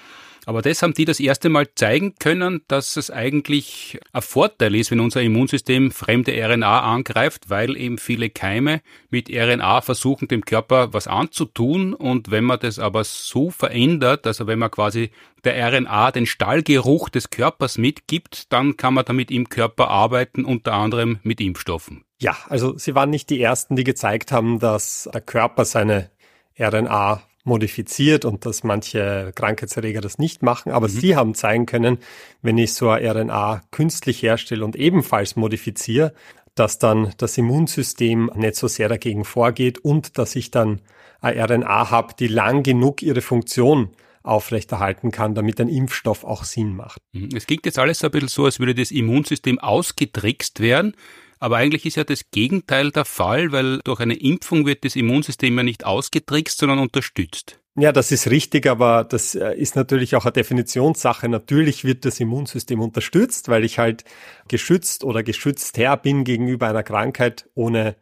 Aber 0.45 0.61
das 0.61 0.81
haben 0.81 0.93
die 0.93 1.05
das 1.05 1.19
erste 1.19 1.49
Mal 1.49 1.67
zeigen 1.73 2.15
können, 2.19 2.61
dass 2.67 2.97
es 2.97 3.09
eigentlich 3.09 3.99
ein 4.13 4.21
Vorteil 4.21 4.75
ist, 4.75 4.91
wenn 4.91 4.99
unser 4.99 5.21
Immunsystem 5.21 5.91
fremde 5.91 6.33
RNA 6.33 6.81
angreift, 6.81 7.49
weil 7.49 7.75
eben 7.75 7.97
viele 7.97 8.29
Keime 8.29 8.81
mit 9.09 9.29
RNA 9.29 9.81
versuchen, 9.81 10.27
dem 10.27 10.45
Körper 10.45 10.93
was 10.93 11.07
anzutun. 11.07 11.93
Und 11.93 12.31
wenn 12.31 12.43
man 12.43 12.59
das 12.59 12.77
aber 12.79 13.03
so 13.03 13.49
verändert, 13.49 14.27
also 14.27 14.45
wenn 14.47 14.59
man 14.59 14.71
quasi 14.71 15.09
der 15.43 15.71
RNA 15.71 16.11
den 16.11 16.25
Stallgeruch 16.25 17.09
des 17.09 17.29
Körpers 17.29 17.77
mitgibt, 17.77 18.51
dann 18.53 18.77
kann 18.77 18.93
man 18.93 19.05
damit 19.05 19.31
im 19.31 19.49
Körper 19.49 19.89
arbeiten, 19.89 20.45
unter 20.45 20.73
anderem 20.73 21.19
mit 21.23 21.41
Impfstoffen. 21.41 22.03
Ja, 22.19 22.37
also 22.47 22.77
Sie 22.77 22.95
waren 22.95 23.09
nicht 23.09 23.29
die 23.29 23.41
Ersten, 23.41 23.75
die 23.75 23.83
gezeigt 23.83 24.31
haben, 24.31 24.59
dass 24.59 25.09
der 25.13 25.21
Körper 25.21 25.65
seine 25.65 26.09
RNA 26.57 27.21
modifiziert 27.45 28.25
und 28.25 28.45
dass 28.45 28.63
manche 28.63 29.31
Krankheitserreger 29.35 30.01
das 30.01 30.17
nicht 30.17 30.43
machen. 30.43 30.71
Aber 30.71 30.87
mhm. 30.87 30.91
sie 30.91 31.15
haben 31.15 31.35
zeigen 31.35 31.65
können, 31.65 31.99
wenn 32.41 32.57
ich 32.57 32.73
so 32.73 32.89
eine 32.89 33.09
RNA 33.13 33.61
künstlich 33.71 34.21
herstelle 34.21 34.65
und 34.65 34.75
ebenfalls 34.75 35.35
modifiziere, 35.35 36.13
dass 36.55 36.79
dann 36.79 37.13
das 37.17 37.37
Immunsystem 37.37 38.31
nicht 38.35 38.55
so 38.55 38.67
sehr 38.67 38.89
dagegen 38.89 39.25
vorgeht 39.25 39.79
und 39.79 40.17
dass 40.17 40.35
ich 40.35 40.51
dann 40.51 40.81
eine 41.21 41.43
RNA 41.43 41.91
habe, 41.91 42.13
die 42.17 42.27
lang 42.27 42.63
genug 42.63 43.01
ihre 43.01 43.21
Funktion 43.21 43.89
aufrechterhalten 44.23 45.11
kann, 45.11 45.35
damit 45.35 45.61
ein 45.61 45.69
Impfstoff 45.69 46.23
auch 46.23 46.43
Sinn 46.45 46.75
macht. 46.75 46.99
Mhm. 47.13 47.29
Es 47.35 47.45
klingt 47.45 47.65
jetzt 47.65 47.77
alles 47.77 47.99
so 47.99 48.07
ein 48.07 48.11
bisschen 48.11 48.29
so, 48.29 48.45
als 48.45 48.59
würde 48.59 48.73
das 48.73 48.91
Immunsystem 48.91 49.59
ausgetrickst 49.59 50.59
werden. 50.61 50.95
Aber 51.39 51.57
eigentlich 51.57 51.85
ist 51.85 51.97
ja 51.97 52.03
das 52.03 52.31
Gegenteil 52.31 52.91
der 52.91 53.05
Fall, 53.05 53.51
weil 53.51 53.79
durch 53.83 53.99
eine 53.99 54.15
Impfung 54.15 54.65
wird 54.65 54.85
das 54.85 54.95
Immunsystem 54.95 55.57
ja 55.57 55.63
nicht 55.63 55.85
ausgetrickst, 55.85 56.57
sondern 56.57 56.79
unterstützt. 56.79 57.59
Ja, 57.77 57.91
das 57.91 58.13
ist 58.13 58.31
richtig, 58.31 58.67
aber 58.67 59.03
das 59.03 59.35
äh, 59.35 59.53
ist 59.53 59.75
natürlich 59.75 60.15
auch 60.15 60.23
eine 60.23 60.31
Definitionssache. 60.31 61.27
Natürlich 61.27 61.83
wird 61.83 62.05
das 62.05 62.21
Immunsystem 62.21 62.79
unterstützt, 62.79 63.49
weil 63.49 63.65
ich 63.65 63.79
halt 63.79 64.05
geschützt 64.47 65.03
oder 65.03 65.23
geschützt 65.23 65.77
her 65.77 65.97
bin 65.97 66.23
gegenüber 66.23 66.69
einer 66.69 66.83
Krankheit, 66.83 67.49
ohne 67.53 67.97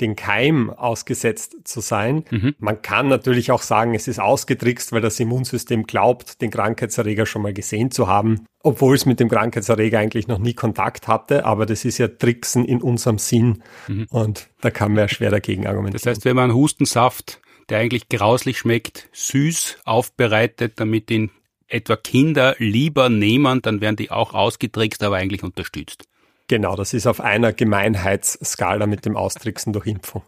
den 0.00 0.16
Keim 0.16 0.70
ausgesetzt 0.70 1.56
zu 1.64 1.80
sein. 1.80 2.24
Mhm. 2.30 2.54
Man 2.58 2.82
kann 2.82 3.08
natürlich 3.08 3.50
auch 3.52 3.62
sagen, 3.62 3.94
es 3.94 4.08
ist 4.08 4.20
ausgetrickst, 4.20 4.92
weil 4.92 5.00
das 5.00 5.20
Immunsystem 5.20 5.84
glaubt, 5.84 6.40
den 6.40 6.50
Krankheitserreger 6.50 7.26
schon 7.26 7.42
mal 7.42 7.52
gesehen 7.52 7.90
zu 7.90 8.08
haben, 8.08 8.46
obwohl 8.62 8.94
es 8.94 9.06
mit 9.06 9.20
dem 9.20 9.28
Krankheitserreger 9.28 9.98
eigentlich 9.98 10.28
noch 10.28 10.38
nie 10.38 10.54
Kontakt 10.54 11.08
hatte. 11.08 11.44
Aber 11.44 11.66
das 11.66 11.84
ist 11.84 11.98
ja 11.98 12.08
Tricksen 12.08 12.64
in 12.64 12.82
unserem 12.82 13.18
Sinn 13.18 13.62
mhm. 13.88 14.06
und 14.10 14.48
da 14.60 14.70
kann 14.70 14.92
man 14.92 15.02
ja 15.02 15.08
schwer 15.08 15.30
dagegen 15.30 15.66
argumentieren. 15.66 16.02
Das 16.02 16.06
heißt, 16.06 16.24
wenn 16.24 16.36
man 16.36 16.54
Hustensaft, 16.54 17.40
der 17.68 17.78
eigentlich 17.78 18.08
grauslich 18.08 18.58
schmeckt, 18.58 19.08
süß 19.12 19.78
aufbereitet, 19.84 20.74
damit 20.76 21.10
ihn 21.10 21.30
etwa 21.68 21.96
Kinder 21.96 22.56
lieber 22.58 23.08
nehmen, 23.08 23.62
dann 23.62 23.80
werden 23.80 23.96
die 23.96 24.10
auch 24.10 24.34
ausgetrickst, 24.34 25.02
aber 25.02 25.16
eigentlich 25.16 25.42
unterstützt. 25.42 26.04
Genau, 26.50 26.74
das 26.74 26.94
ist 26.94 27.06
auf 27.06 27.20
einer 27.20 27.52
Gemeinheitsskala 27.52 28.88
mit 28.88 29.06
dem 29.06 29.16
Austricksen 29.16 29.72
durch 29.72 29.86
Impfung. 29.86 30.24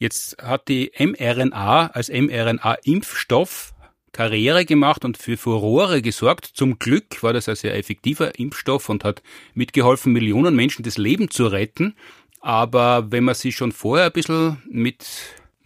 Jetzt 0.00 0.42
hat 0.42 0.66
die 0.66 0.90
mRNA 0.98 1.92
als 1.92 2.08
mRNA-Impfstoff 2.08 3.72
Karriere 4.10 4.64
gemacht 4.64 5.04
und 5.04 5.16
für 5.16 5.36
Furore 5.36 6.02
gesorgt. 6.02 6.46
Zum 6.46 6.80
Glück 6.80 7.22
war 7.22 7.32
das 7.32 7.48
ein 7.48 7.54
sehr 7.54 7.76
effektiver 7.76 8.36
Impfstoff 8.36 8.88
und 8.88 9.04
hat 9.04 9.22
mitgeholfen, 9.54 10.12
Millionen 10.12 10.56
Menschen 10.56 10.82
das 10.82 10.98
Leben 10.98 11.30
zu 11.30 11.46
retten. 11.46 11.94
Aber 12.40 13.12
wenn 13.12 13.22
man 13.22 13.36
sich 13.36 13.54
schon 13.54 13.70
vorher 13.70 14.06
ein 14.06 14.12
bisschen 14.12 14.60
mit 14.68 15.06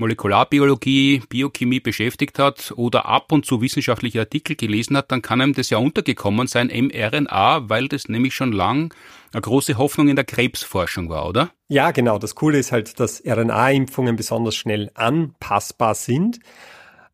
Molekularbiologie, 0.00 1.22
Biochemie 1.28 1.80
beschäftigt 1.80 2.38
hat 2.38 2.72
oder 2.74 3.06
ab 3.06 3.30
und 3.32 3.46
zu 3.46 3.60
wissenschaftliche 3.60 4.20
Artikel 4.20 4.56
gelesen 4.56 4.96
hat, 4.96 5.12
dann 5.12 5.22
kann 5.22 5.40
einem 5.40 5.52
das 5.52 5.70
ja 5.70 5.78
untergekommen 5.78 6.46
sein, 6.46 6.68
mRNA, 6.68 7.68
weil 7.68 7.86
das 7.86 8.08
nämlich 8.08 8.34
schon 8.34 8.52
lang 8.52 8.92
eine 9.32 9.42
große 9.42 9.78
Hoffnung 9.78 10.08
in 10.08 10.16
der 10.16 10.24
Krebsforschung 10.24 11.08
war, 11.08 11.28
oder? 11.28 11.50
Ja, 11.68 11.90
genau. 11.92 12.18
Das 12.18 12.34
Coole 12.34 12.58
ist 12.58 12.72
halt, 12.72 12.98
dass 12.98 13.22
RNA-Impfungen 13.24 14.16
besonders 14.16 14.56
schnell 14.56 14.90
anpassbar 14.94 15.94
sind. 15.94 16.40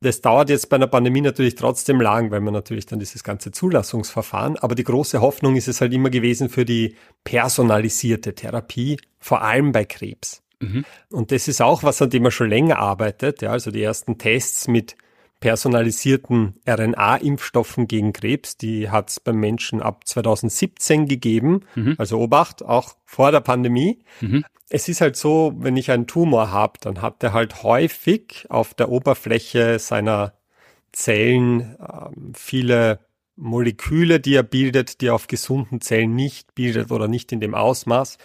Das 0.01 0.21
dauert 0.21 0.51
jetzt 0.51 0.69
bei 0.69 0.77
einer 0.77 0.87
Pandemie 0.87 1.23
natürlich 1.23 1.57
trotzdem 1.57 2.01
lang, 2.01 2.31
weil 2.31 2.41
man 2.41 2.55
natürlich 2.55 2.87
dann 2.87 3.01
dieses 3.01 3.25
ganze 3.25 3.51
Zulassungsverfahren, 3.51 4.57
aber 4.59 4.75
die 4.75 4.85
große 4.85 5.21
Hoffnung 5.21 5.57
ist 5.57 5.69
es 5.69 5.81
halt 5.81 5.93
immer 5.93 6.11
gewesen 6.11 6.49
für 6.51 6.65
die 6.65 6.97
personalisierte 7.25 8.35
Therapie, 8.35 8.99
vor 9.19 9.43
allem 9.43 9.73
bei 9.73 9.85
Krebs. 9.85 10.43
Mhm. 10.61 10.85
Und 11.11 11.33
das 11.33 11.49
ist 11.49 11.61
auch 11.61 11.83
was, 11.83 12.01
an 12.03 12.11
dem 12.11 12.23
man 12.23 12.33
schon 12.33 12.49
länger 12.49 12.79
arbeitet. 12.79 13.43
Ja, 13.43 13.51
also 13.51 13.71
die 13.71 13.83
ersten 13.83 14.19
Tests 14.19 14.69
mit 14.69 14.97
personalisierten 15.41 16.55
RNA-Impfstoffen 16.67 17.87
gegen 17.87 18.13
Krebs, 18.13 18.57
die 18.57 18.91
hat 18.91 19.11
es 19.11 19.21
beim 19.21 19.37
Menschen 19.37 19.83
ab 19.83 20.07
2017 20.07 21.07
gegeben. 21.07 21.61
Mhm. 21.75 21.95
Also 21.99 22.19
Obacht, 22.19 22.65
auch 22.65 22.95
vor 23.05 23.33
der 23.33 23.41
Pandemie. 23.41 23.99
Mhm. 24.21 24.45
Es 24.69 24.89
ist 24.89 25.01
halt 25.01 25.17
so, 25.17 25.55
wenn 25.59 25.77
ich 25.77 25.91
einen 25.91 26.07
Tumor 26.07 26.51
habe, 26.51 26.75
dann 26.81 27.03
hat 27.03 27.23
er 27.23 27.33
halt 27.33 27.63
häufig 27.63 28.47
auf 28.49 28.75
der 28.75 28.89
Oberfläche 28.89 29.79
seiner 29.79 30.33
Zellen 30.93 31.77
ähm, 31.81 32.33
viele 32.35 33.01
Moleküle, 33.37 34.19
die 34.19 34.35
er 34.35 34.43
bildet, 34.43 35.01
die 35.01 35.09
er 35.09 35.15
auf 35.15 35.27
gesunden 35.27 35.83
Zellen 35.83 36.15
nicht 36.15 36.55
bildet 36.55 36.91
oder 36.91 37.07
nicht 37.07 37.31
in 37.33 37.41
dem 37.41 37.55
Ausmaß. 37.55 38.17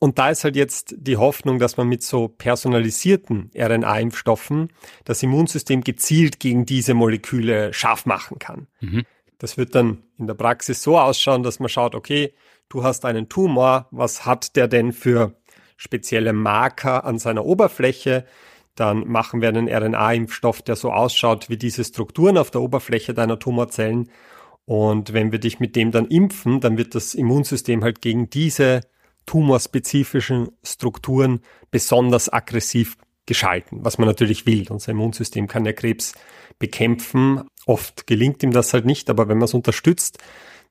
Und 0.00 0.18
da 0.18 0.30
ist 0.30 0.44
halt 0.44 0.54
jetzt 0.54 0.94
die 0.96 1.16
Hoffnung, 1.16 1.58
dass 1.58 1.76
man 1.76 1.88
mit 1.88 2.02
so 2.02 2.28
personalisierten 2.28 3.50
RNA-Impfstoffen 3.54 4.68
das 5.04 5.22
Immunsystem 5.22 5.82
gezielt 5.82 6.38
gegen 6.38 6.66
diese 6.66 6.94
Moleküle 6.94 7.72
scharf 7.72 8.06
machen 8.06 8.38
kann. 8.38 8.68
Mhm. 8.80 9.04
Das 9.38 9.56
wird 9.56 9.74
dann 9.74 10.02
in 10.16 10.26
der 10.26 10.34
Praxis 10.34 10.82
so 10.82 10.98
ausschauen, 10.98 11.42
dass 11.42 11.58
man 11.58 11.68
schaut, 11.68 11.94
okay, 11.94 12.32
du 12.68 12.84
hast 12.84 13.04
einen 13.04 13.28
Tumor, 13.28 13.88
was 13.90 14.24
hat 14.24 14.54
der 14.56 14.68
denn 14.68 14.92
für 14.92 15.34
spezielle 15.76 16.32
Marker 16.32 17.04
an 17.04 17.18
seiner 17.18 17.44
Oberfläche? 17.44 18.24
Dann 18.76 19.08
machen 19.08 19.40
wir 19.40 19.48
einen 19.48 19.68
RNA-Impfstoff, 19.68 20.62
der 20.62 20.76
so 20.76 20.92
ausschaut 20.92 21.48
wie 21.50 21.56
diese 21.56 21.82
Strukturen 21.82 22.38
auf 22.38 22.52
der 22.52 22.60
Oberfläche 22.60 23.14
deiner 23.14 23.40
Tumorzellen. 23.40 24.10
Und 24.64 25.12
wenn 25.12 25.32
wir 25.32 25.40
dich 25.40 25.58
mit 25.58 25.74
dem 25.74 25.90
dann 25.90 26.06
impfen, 26.06 26.60
dann 26.60 26.78
wird 26.78 26.94
das 26.94 27.14
Immunsystem 27.14 27.82
halt 27.82 28.00
gegen 28.00 28.30
diese 28.30 28.82
tumorspezifischen 29.28 30.48
Strukturen 30.62 31.40
besonders 31.70 32.32
aggressiv 32.32 32.96
geschalten, 33.26 33.84
was 33.84 33.98
man 33.98 34.08
natürlich 34.08 34.46
will. 34.46 34.66
Unser 34.70 34.92
Immunsystem 34.92 35.48
kann 35.48 35.66
ja 35.66 35.74
Krebs 35.74 36.14
bekämpfen. 36.58 37.42
Oft 37.66 38.06
gelingt 38.06 38.42
ihm 38.42 38.52
das 38.52 38.72
halt 38.72 38.86
nicht, 38.86 39.10
aber 39.10 39.28
wenn 39.28 39.36
man 39.36 39.44
es 39.44 39.52
unterstützt, 39.52 40.16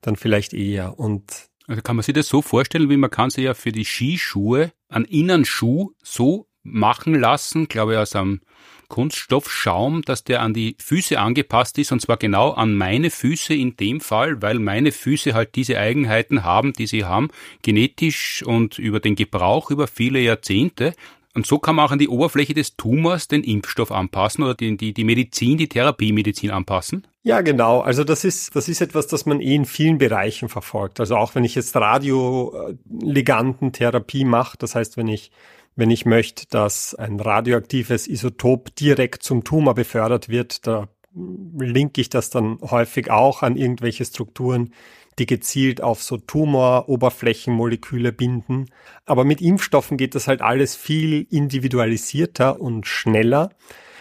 dann 0.00 0.16
vielleicht 0.16 0.54
eher. 0.54 0.98
Und 0.98 1.48
also 1.68 1.82
kann 1.82 1.94
man 1.94 2.02
sich 2.02 2.14
das 2.14 2.26
so 2.26 2.42
vorstellen, 2.42 2.90
wie 2.90 2.96
man 2.96 3.10
kann 3.10 3.30
sich 3.30 3.44
ja 3.44 3.54
für 3.54 3.70
die 3.70 3.84
Skischuhe 3.84 4.72
einen 4.88 5.04
Innenschuh 5.04 5.92
so 6.02 6.48
machen 6.72 7.14
lassen, 7.14 7.68
glaube 7.68 7.92
ich, 7.92 7.98
aus 7.98 8.14
einem 8.14 8.40
Kunststoffschaum, 8.88 10.02
dass 10.02 10.24
der 10.24 10.42
an 10.42 10.52
die 10.54 10.74
Füße 10.78 11.18
angepasst 11.18 11.78
ist 11.78 11.92
und 11.92 12.00
zwar 12.00 12.16
genau 12.16 12.52
an 12.52 12.74
meine 12.74 13.10
Füße 13.10 13.54
in 13.54 13.76
dem 13.76 14.00
Fall, 14.00 14.40
weil 14.42 14.58
meine 14.58 14.90
Füße 14.92 15.34
halt 15.34 15.56
diese 15.56 15.78
Eigenheiten 15.78 16.42
haben, 16.42 16.72
die 16.72 16.86
sie 16.86 17.04
haben, 17.04 17.28
genetisch 17.62 18.42
und 18.44 18.78
über 18.78 19.00
den 19.00 19.14
Gebrauch 19.14 19.70
über 19.70 19.86
viele 19.86 20.20
Jahrzehnte. 20.20 20.94
Und 21.34 21.46
so 21.46 21.58
kann 21.58 21.76
man 21.76 21.84
auch 21.86 21.92
an 21.92 21.98
die 21.98 22.08
Oberfläche 22.08 22.54
des 22.54 22.76
Tumors 22.76 23.28
den 23.28 23.44
Impfstoff 23.44 23.92
anpassen 23.92 24.42
oder 24.42 24.54
die, 24.54 24.74
die, 24.76 24.94
die 24.94 25.04
Medizin, 25.04 25.58
die 25.58 25.68
Therapiemedizin 25.68 26.50
anpassen? 26.50 27.06
Ja, 27.22 27.42
genau. 27.42 27.80
Also 27.80 28.04
das 28.04 28.24
ist, 28.24 28.56
das 28.56 28.68
ist 28.68 28.80
etwas, 28.80 29.06
das 29.06 29.26
man 29.26 29.40
eh 29.40 29.54
in 29.54 29.66
vielen 29.66 29.98
Bereichen 29.98 30.48
verfolgt. 30.48 30.98
Also 30.98 31.16
auch 31.16 31.34
wenn 31.34 31.44
ich 31.44 31.54
jetzt 31.54 31.76
Radioligantentherapie 31.76 34.24
mache, 34.24 34.56
das 34.58 34.74
heißt, 34.74 34.96
wenn 34.96 35.08
ich 35.08 35.30
wenn 35.78 35.90
ich 35.92 36.04
möchte, 36.04 36.44
dass 36.50 36.96
ein 36.96 37.20
radioaktives 37.20 38.08
Isotop 38.08 38.74
direkt 38.74 39.22
zum 39.22 39.44
Tumor 39.44 39.74
befördert 39.74 40.28
wird, 40.28 40.66
da 40.66 40.88
linke 41.14 42.00
ich 42.00 42.10
das 42.10 42.30
dann 42.30 42.58
häufig 42.62 43.12
auch 43.12 43.44
an 43.44 43.56
irgendwelche 43.56 44.04
Strukturen, 44.04 44.74
die 45.20 45.26
gezielt 45.26 45.80
auf 45.80 46.02
so 46.02 46.16
Tumoroberflächenmoleküle 46.16 48.10
binden. 48.10 48.66
Aber 49.06 49.24
mit 49.24 49.40
Impfstoffen 49.40 49.96
geht 49.96 50.16
das 50.16 50.26
halt 50.26 50.42
alles 50.42 50.74
viel 50.74 51.28
individualisierter 51.30 52.60
und 52.60 52.88
schneller 52.88 53.50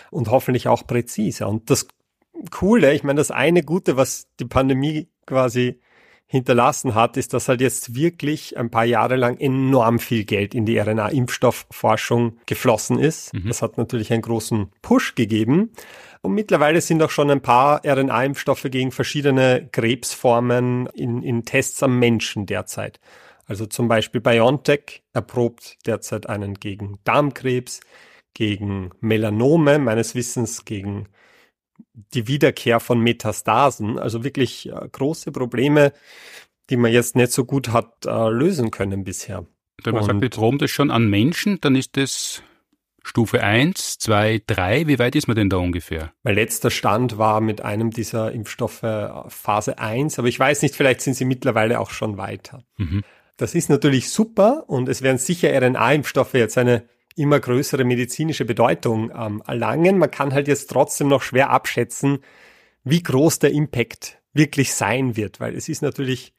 und 0.10 0.31
hoffentlich 0.31 0.67
auch 0.67 0.88
präziser. 0.88 1.48
Und 1.48 1.69
das 1.69 1.88
Coole, 2.50 2.96
ich 2.96 3.03
meine, 3.03 3.17
das 3.17 3.29
eine 3.29 3.62
Gute, 3.62 3.98
was 3.98 4.29
die 4.39 4.46
Pandemie 4.46 5.10
quasi 5.27 5.79
hinterlassen 6.27 6.93
hat, 6.93 7.15
ist, 7.15 7.34
dass 7.34 7.48
halt 7.48 7.62
jetzt 7.62 7.96
wirklich 7.96 8.57
ein 8.57 8.69
paar 8.69 8.84
Jahre 8.84 9.15
lang 9.15 9.38
enorm 9.38 9.98
viel 9.98 10.25
Geld 10.25 10.53
in 10.53 10.65
die 10.65 10.77
RNA-Impfstoffforschung 10.77 12.38
geflossen 12.46 13.00
ist. 13.00 13.34
Mhm. 13.34 13.48
Das 13.48 13.62
hat 13.62 13.77
natürlich 13.77 14.12
einen 14.12 14.22
großen 14.22 14.69
Push 14.81 15.15
gegeben. 15.15 15.72
Und 16.22 16.34
mittlerweile 16.34 16.81
sind 16.81 17.01
auch 17.01 17.12
schon 17.12 17.31
ein 17.31 17.41
paar 17.41 17.81
RNA-Impfstoffe 17.86 18.67
gegen 18.69 18.91
verschiedene 18.91 19.69
Krebsformen 19.72 20.88
in, 20.88 21.24
in 21.24 21.46
Tests 21.46 21.81
am 21.81 21.98
Menschen 21.98 22.46
derzeit. 22.46 23.00
Also 23.46 23.65
zum 23.65 23.88
Beispiel 23.88 24.19
BioNTech 24.19 25.03
erprobt 25.13 25.77
derzeit 25.86 26.27
einen 26.27 26.55
gegen 26.55 27.00
Darmkrebs, 27.05 27.79
gegen 28.34 28.91
Melanome, 29.00 29.79
meines 29.79 30.13
Wissens 30.13 30.65
gegen 30.65 31.07
die 32.13 32.27
Wiederkehr 32.27 32.80
von 32.80 33.00
Metastasen, 33.00 33.98
also 33.98 34.24
wirklich 34.24 34.70
äh, 34.70 34.88
große 34.92 35.32
Probleme, 35.32 35.94
die 36.70 36.77
man 36.77 36.92
jetzt 36.92 37.16
nicht 37.16 37.32
so 37.32 37.46
gut 37.46 37.70
hat 37.70 38.06
äh, 38.06 38.30
lösen 38.30 38.72
können 38.72 39.04
bisher. 39.04 39.46
Wenn 39.84 39.94
man 39.94 40.04
sagt, 40.04 40.22
wir 40.22 40.30
drohen 40.30 40.58
das 40.58 40.72
schon 40.72 40.92
an 40.92 41.10
Menschen, 41.10 41.62
dann 41.62 41.75
ist 41.75 41.98
das 41.98 42.42
Stufe 43.04 43.42
1, 43.44 44.00
2, 44.00 44.42
3. 44.48 44.88
Wie 44.88 45.00
weit 45.00 45.16
ist 45.16 45.27
man 45.27 45.38
denn 45.38 45.50
da 45.50 45.58
ungefähr? 45.58 46.13
Mein 46.24 46.36
letzter 46.36 46.70
Stand 46.70 47.18
war 47.18 47.42
mit 47.42 47.62
einem 47.62 47.92
dieser 47.92 48.32
Impfstoffe 48.32 48.84
äh, 48.84 49.10
Phase 49.30 49.80
1, 49.80 50.20
aber 50.20 50.27
ich 50.27 50.39
weiß 50.39 50.62
nicht, 50.62 50.75
vielleicht 50.75 51.01
sind 51.01 51.16
sie 51.16 51.25
mittlerweile 51.25 51.80
auch 51.80 51.92
schon 51.92 52.18
weiter. 52.18 52.63
Mhm. 52.77 53.04
Das 53.38 53.56
ist 53.56 53.70
natürlich 53.70 54.10
super 54.10 54.66
und 54.68 54.89
es 54.89 55.04
werden 55.04 55.20
sicher 55.20 55.50
RNA-Impfstoffe 55.50 56.34
jetzt 56.34 56.58
eine 56.58 56.88
immer 57.17 57.39
größere 57.39 57.83
medizinische 57.83 58.45
Bedeutung 58.45 59.12
ähm, 59.12 59.41
erlangen. 59.45 59.97
Man 59.97 60.12
kann 60.12 60.33
halt 60.33 60.47
jetzt 60.47 60.69
trotzdem 60.69 61.07
noch 61.07 61.21
schwer 61.21 61.50
abschätzen, 61.50 62.19
wie 62.83 63.03
groß 63.03 63.39
der 63.39 63.51
Impact 63.51 64.19
wirklich 64.33 64.74
sein 64.74 65.15
wird, 65.15 65.39
weil 65.39 65.55
es 65.55 65.67
ist 65.67 65.81
natürlich 65.81 66.33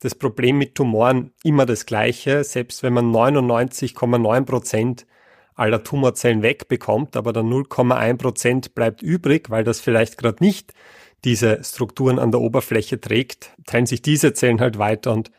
das 0.00 0.14
Problem 0.14 0.58
mit 0.58 0.74
Tumoren 0.74 1.32
immer 1.44 1.66
das 1.66 1.86
gleiche, 1.86 2.44
selbst 2.44 2.82
wenn 2.82 2.92
man 2.92 3.10
99,9 3.10 4.44
Prozent 4.44 5.06
aller 5.54 5.84
Tumorzellen 5.84 6.42
wegbekommt, 6.42 7.16
aber 7.16 7.32
dann 7.32 7.48
0,1 7.48 8.18
Prozent 8.18 8.74
bleibt 8.74 9.02
übrig, 9.02 9.50
weil 9.50 9.64
das 9.64 9.80
vielleicht 9.80 10.18
gerade 10.18 10.42
nicht 10.42 10.72
diese 11.24 11.62
Strukturen 11.62 12.18
an 12.18 12.32
der 12.32 12.40
Oberfläche 12.40 13.00
trägt, 13.00 13.52
teilen 13.64 13.86
sich 13.86 14.02
diese 14.02 14.34
Zellen 14.34 14.60
halt 14.60 14.78
weiter 14.78 15.12
und, 15.12 15.30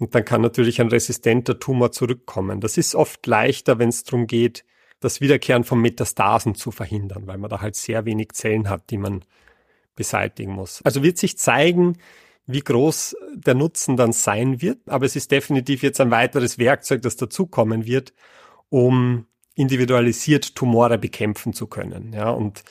und 0.00 0.14
dann 0.14 0.24
kann 0.24 0.40
natürlich 0.40 0.80
ein 0.80 0.88
resistenter 0.88 1.60
Tumor 1.60 1.92
zurückkommen. 1.92 2.60
Das 2.60 2.78
ist 2.78 2.94
oft 2.94 3.24
leichter, 3.26 3.78
wenn 3.78 3.90
es 3.90 4.02
darum 4.02 4.26
geht, 4.26 4.64
das 4.98 5.20
Wiederkehren 5.20 5.62
von 5.62 5.80
Metastasen 5.80 6.54
zu 6.54 6.70
verhindern, 6.70 7.26
weil 7.26 7.36
man 7.36 7.50
da 7.50 7.60
halt 7.60 7.76
sehr 7.76 8.06
wenig 8.06 8.32
Zellen 8.32 8.70
hat, 8.70 8.90
die 8.90 8.96
man 8.96 9.24
beseitigen 9.94 10.52
muss. 10.52 10.80
Also 10.84 11.02
wird 11.02 11.18
sich 11.18 11.36
zeigen, 11.36 11.98
wie 12.46 12.60
groß 12.60 13.14
der 13.34 13.54
Nutzen 13.54 13.98
dann 13.98 14.12
sein 14.12 14.62
wird, 14.62 14.78
aber 14.86 15.04
es 15.04 15.16
ist 15.16 15.30
definitiv 15.30 15.82
jetzt 15.82 16.00
ein 16.00 16.10
weiteres 16.10 16.58
Werkzeug, 16.58 17.02
das 17.02 17.16
dazukommen 17.16 17.84
wird, 17.84 18.14
um 18.70 19.26
individualisiert 19.54 20.54
Tumore 20.54 20.96
bekämpfen 20.96 21.52
zu 21.52 21.66
können. 21.66 22.14
Ja, 22.14 22.30
und 22.30 22.64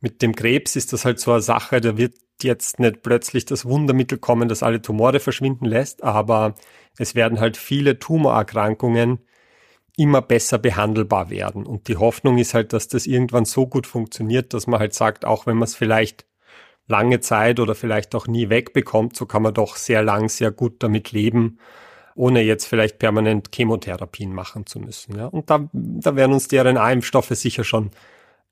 mit 0.00 0.20
dem 0.20 0.34
Krebs 0.34 0.76
ist 0.76 0.92
das 0.92 1.06
halt 1.06 1.20
so 1.20 1.32
eine 1.32 1.40
Sache, 1.40 1.80
da 1.80 1.96
wird 1.96 2.16
jetzt 2.42 2.80
nicht 2.80 3.02
plötzlich 3.02 3.44
das 3.44 3.64
Wundermittel 3.64 4.18
kommen, 4.18 4.48
das 4.48 4.62
alle 4.62 4.82
Tumore 4.82 5.20
verschwinden 5.20 5.64
lässt, 5.64 6.02
aber 6.02 6.54
es 6.98 7.14
werden 7.14 7.40
halt 7.40 7.56
viele 7.56 7.98
Tumorerkrankungen 7.98 9.20
immer 9.96 10.20
besser 10.22 10.58
behandelbar 10.58 11.30
werden. 11.30 11.64
Und 11.64 11.88
die 11.88 11.96
Hoffnung 11.96 12.38
ist 12.38 12.54
halt, 12.54 12.72
dass 12.72 12.88
das 12.88 13.06
irgendwann 13.06 13.46
so 13.46 13.66
gut 13.66 13.86
funktioniert, 13.86 14.52
dass 14.52 14.66
man 14.66 14.80
halt 14.80 14.94
sagt, 14.94 15.24
auch 15.24 15.46
wenn 15.46 15.56
man 15.56 15.64
es 15.64 15.74
vielleicht 15.74 16.26
lange 16.86 17.20
Zeit 17.20 17.58
oder 17.58 17.74
vielleicht 17.74 18.14
auch 18.14 18.26
nie 18.26 18.50
wegbekommt, 18.50 19.16
so 19.16 19.26
kann 19.26 19.42
man 19.42 19.54
doch 19.54 19.76
sehr 19.76 20.02
lang, 20.02 20.28
sehr 20.28 20.50
gut 20.50 20.82
damit 20.82 21.12
leben 21.12 21.58
ohne 22.16 22.40
jetzt 22.40 22.66
vielleicht 22.66 22.98
permanent 22.98 23.50
Chemotherapien 23.54 24.32
machen 24.32 24.66
zu 24.66 24.80
müssen. 24.80 25.16
Ja? 25.16 25.26
Und 25.26 25.50
da, 25.50 25.68
da 25.72 26.16
werden 26.16 26.32
uns 26.32 26.48
die 26.48 26.56
RNA-Impfstoffe 26.56 27.30
sicher 27.30 27.62
schon 27.62 27.90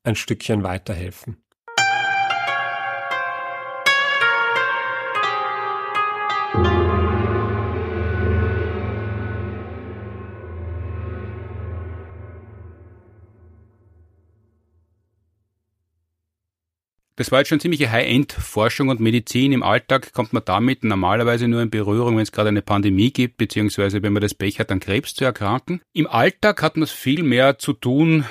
ein 0.05 0.17
Stückchen 0.17 0.63
weiterhelfen. 0.63 1.39
Das 17.25 17.33
war 17.33 17.39
jetzt 17.39 17.49
schon 17.49 17.59
ziemliche 17.59 17.91
High-End-Forschung 17.91 18.91
und 18.91 19.01
Medizin. 19.01 19.53
Im 19.53 19.63
Alltag 19.63 20.13
kommt 20.13 20.35
man 20.35 20.45
damit 20.45 20.85
normalerweise 20.85 21.49
nur 21.49 21.63
in 21.63 21.71
Berührung, 21.71 22.17
wenn 22.17 22.23
es 22.23 22.33
gerade 22.33 22.51
eine 22.51 22.61
Pandemie 22.61 23.15
gibt, 23.15 23.39
beziehungsweise 23.39 24.03
wenn 24.03 24.13
man 24.13 24.21
das 24.21 24.35
Pech 24.35 24.61
hat, 24.61 24.71
an 24.71 24.79
Krebs 24.79 25.15
zu 25.15 25.25
erkranken. 25.25 25.81
Im 25.95 26.07
Alltag 26.07 26.61
hat 26.61 26.77
man 26.77 26.83
es 26.83 26.91
viel 26.91 27.23
mehr 27.23 27.59
zu 27.59 27.73
tun 27.73 28.27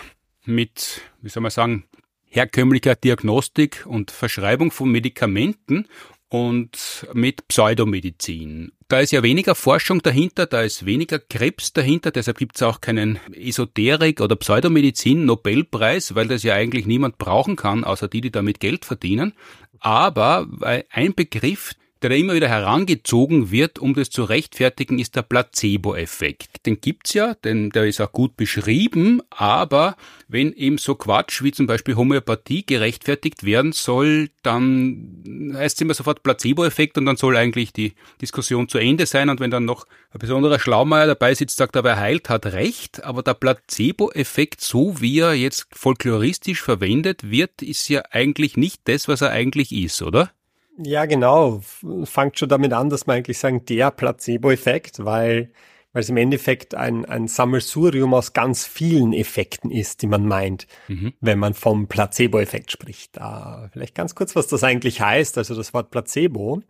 mit, 0.45 1.01
wie 1.23 1.29
soll 1.29 1.41
man 1.41 1.49
sagen, 1.49 1.85
herkömmlicher 2.25 2.93
Diagnostik 2.93 3.83
und 3.87 4.11
Verschreibung 4.11 4.69
von 4.69 4.91
Medikamenten 4.91 5.87
und 6.29 7.07
mit 7.13 7.47
Pseudomedizin. 7.47 8.73
Da 8.93 8.99
ist 8.99 9.11
ja 9.11 9.23
weniger 9.23 9.55
Forschung 9.55 10.03
dahinter, 10.03 10.45
da 10.45 10.61
ist 10.61 10.85
weniger 10.85 11.17
Krebs 11.17 11.73
dahinter, 11.73 12.11
deshalb 12.11 12.37
gibt 12.37 12.57
es 12.57 12.61
auch 12.61 12.79
keinen 12.79 13.19
Esoterik- 13.33 14.21
oder 14.21 14.35
Pseudomedizin-Nobelpreis, 14.35 16.13
weil 16.13 16.27
das 16.27 16.43
ja 16.43 16.53
eigentlich 16.53 16.85
niemand 16.85 17.17
brauchen 17.17 17.55
kann, 17.55 17.85
außer 17.85 18.07
die, 18.07 18.21
die 18.21 18.29
damit 18.29 18.59
Geld 18.59 18.85
verdienen. 18.85 19.33
Aber 19.79 20.47
ein 20.91 21.15
Begriff, 21.15 21.73
der 22.03 22.09
da 22.09 22.15
immer 22.17 22.33
wieder 22.33 22.49
herangezogen 22.49 23.49
wird, 23.49 23.79
um 23.79 23.93
das 23.93 24.09
zu 24.09 24.25
rechtfertigen, 24.25 24.99
ist 24.99 25.15
der 25.15 25.21
Placebo-Effekt. 25.21 26.65
Den 26.65 26.81
gibt's 26.81 27.13
ja, 27.13 27.33
denn 27.33 27.69
der 27.69 27.85
ist 27.85 28.01
auch 28.01 28.11
gut 28.11 28.35
beschrieben, 28.35 29.21
aber 29.29 29.95
wenn 30.27 30.51
eben 30.51 30.77
so 30.77 30.95
Quatsch 30.95 31.41
wie 31.43 31.53
zum 31.53 31.65
Beispiel 31.65 31.95
Homöopathie 31.95 32.65
gerechtfertigt 32.65 33.45
werden 33.45 33.71
soll, 33.71 34.29
dann 34.41 35.53
heißt 35.55 35.77
es 35.77 35.81
immer 35.81 35.93
sofort 35.93 36.23
Placebo-Effekt 36.23 36.97
und 36.97 37.05
dann 37.05 37.15
soll 37.15 37.37
eigentlich 37.37 37.71
die 37.71 37.93
Diskussion 38.21 38.67
zu 38.67 38.79
Ende 38.79 39.05
sein 39.05 39.29
und 39.29 39.39
wenn 39.39 39.51
dann 39.51 39.63
noch 39.63 39.85
ein 40.11 40.19
besonderer 40.19 40.59
Schlaumeier 40.59 41.07
dabei 41.07 41.33
sitzt, 41.33 41.55
sagt 41.55 41.77
er, 41.77 41.85
wer 41.85 41.97
heilt, 41.97 42.29
hat 42.29 42.47
recht, 42.47 43.01
aber 43.03 43.23
der 43.23 43.33
Placebo-Effekt, 43.33 44.59
so 44.59 44.99
wie 44.99 45.19
er 45.19 45.33
jetzt 45.35 45.67
folkloristisch 45.71 46.61
verwendet 46.61 47.31
wird, 47.31 47.61
ist 47.61 47.87
ja 47.87 48.03
eigentlich 48.11 48.57
nicht 48.57 48.81
das, 48.85 49.07
was 49.07 49.21
er 49.21 49.29
eigentlich 49.29 49.71
ist, 49.71 50.01
oder? 50.01 50.31
Ja, 50.77 51.05
genau. 51.05 51.61
Fangt 52.05 52.39
schon 52.39 52.49
damit 52.49 52.73
an, 52.73 52.89
dass 52.89 53.05
man 53.05 53.17
eigentlich 53.17 53.37
sagen, 53.37 53.65
der 53.65 53.91
Placebo-Effekt, 53.91 55.05
weil, 55.05 55.51
weil 55.91 56.01
es 56.01 56.09
im 56.09 56.17
Endeffekt 56.17 56.73
ein, 56.73 57.05
ein 57.05 57.27
Sammelsurium 57.27 58.13
aus 58.13 58.33
ganz 58.33 58.65
vielen 58.65 59.13
Effekten 59.13 59.69
ist, 59.69 60.01
die 60.01 60.07
man 60.07 60.25
meint, 60.25 60.67
mhm. 60.87 61.13
wenn 61.21 61.37
man 61.37 61.53
vom 61.53 61.87
Placebo-Effekt 61.87 62.71
spricht. 62.71 63.17
Uh, 63.17 63.67
vielleicht 63.71 63.95
ganz 63.95 64.15
kurz, 64.15 64.35
was 64.35 64.47
das 64.47 64.63
eigentlich 64.63 65.01
heißt. 65.01 65.37
Also 65.37 65.55
das 65.55 65.73
Wort 65.73 65.91
Placebo, 65.91 66.63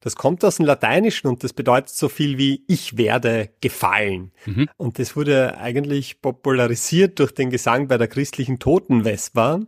das 0.00 0.14
kommt 0.14 0.44
aus 0.44 0.56
dem 0.56 0.66
Lateinischen 0.66 1.26
und 1.26 1.42
das 1.42 1.52
bedeutet 1.52 1.88
so 1.88 2.08
viel 2.08 2.38
wie 2.38 2.64
ich 2.68 2.96
werde 2.96 3.50
gefallen. 3.60 4.30
Mhm. 4.46 4.68
Und 4.76 4.98
das 4.98 5.16
wurde 5.16 5.56
eigentlich 5.58 6.20
popularisiert 6.20 7.18
durch 7.18 7.32
den 7.32 7.50
Gesang 7.50 7.88
bei 7.88 7.98
der 7.98 8.08
christlichen 8.08 8.58
Totenvesper 8.58 9.62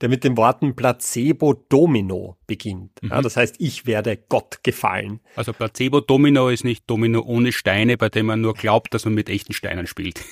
der 0.00 0.08
mit 0.08 0.24
den 0.24 0.36
Worten 0.36 0.76
Placebo 0.76 1.54
Domino 1.68 2.36
beginnt. 2.46 3.02
Mhm. 3.02 3.10
Ja, 3.10 3.22
das 3.22 3.36
heißt, 3.36 3.56
ich 3.58 3.86
werde 3.86 4.16
Gott 4.16 4.62
gefallen. 4.62 5.20
Also 5.36 5.52
Placebo 5.52 6.00
Domino 6.00 6.48
ist 6.48 6.64
nicht 6.64 6.88
Domino 6.88 7.22
ohne 7.22 7.52
Steine, 7.52 7.96
bei 7.96 8.08
dem 8.08 8.26
man 8.26 8.40
nur 8.40 8.54
glaubt, 8.54 8.92
dass 8.94 9.04
man 9.04 9.14
mit 9.14 9.28
echten 9.28 9.52
Steinen 9.52 9.86
spielt. 9.86 10.20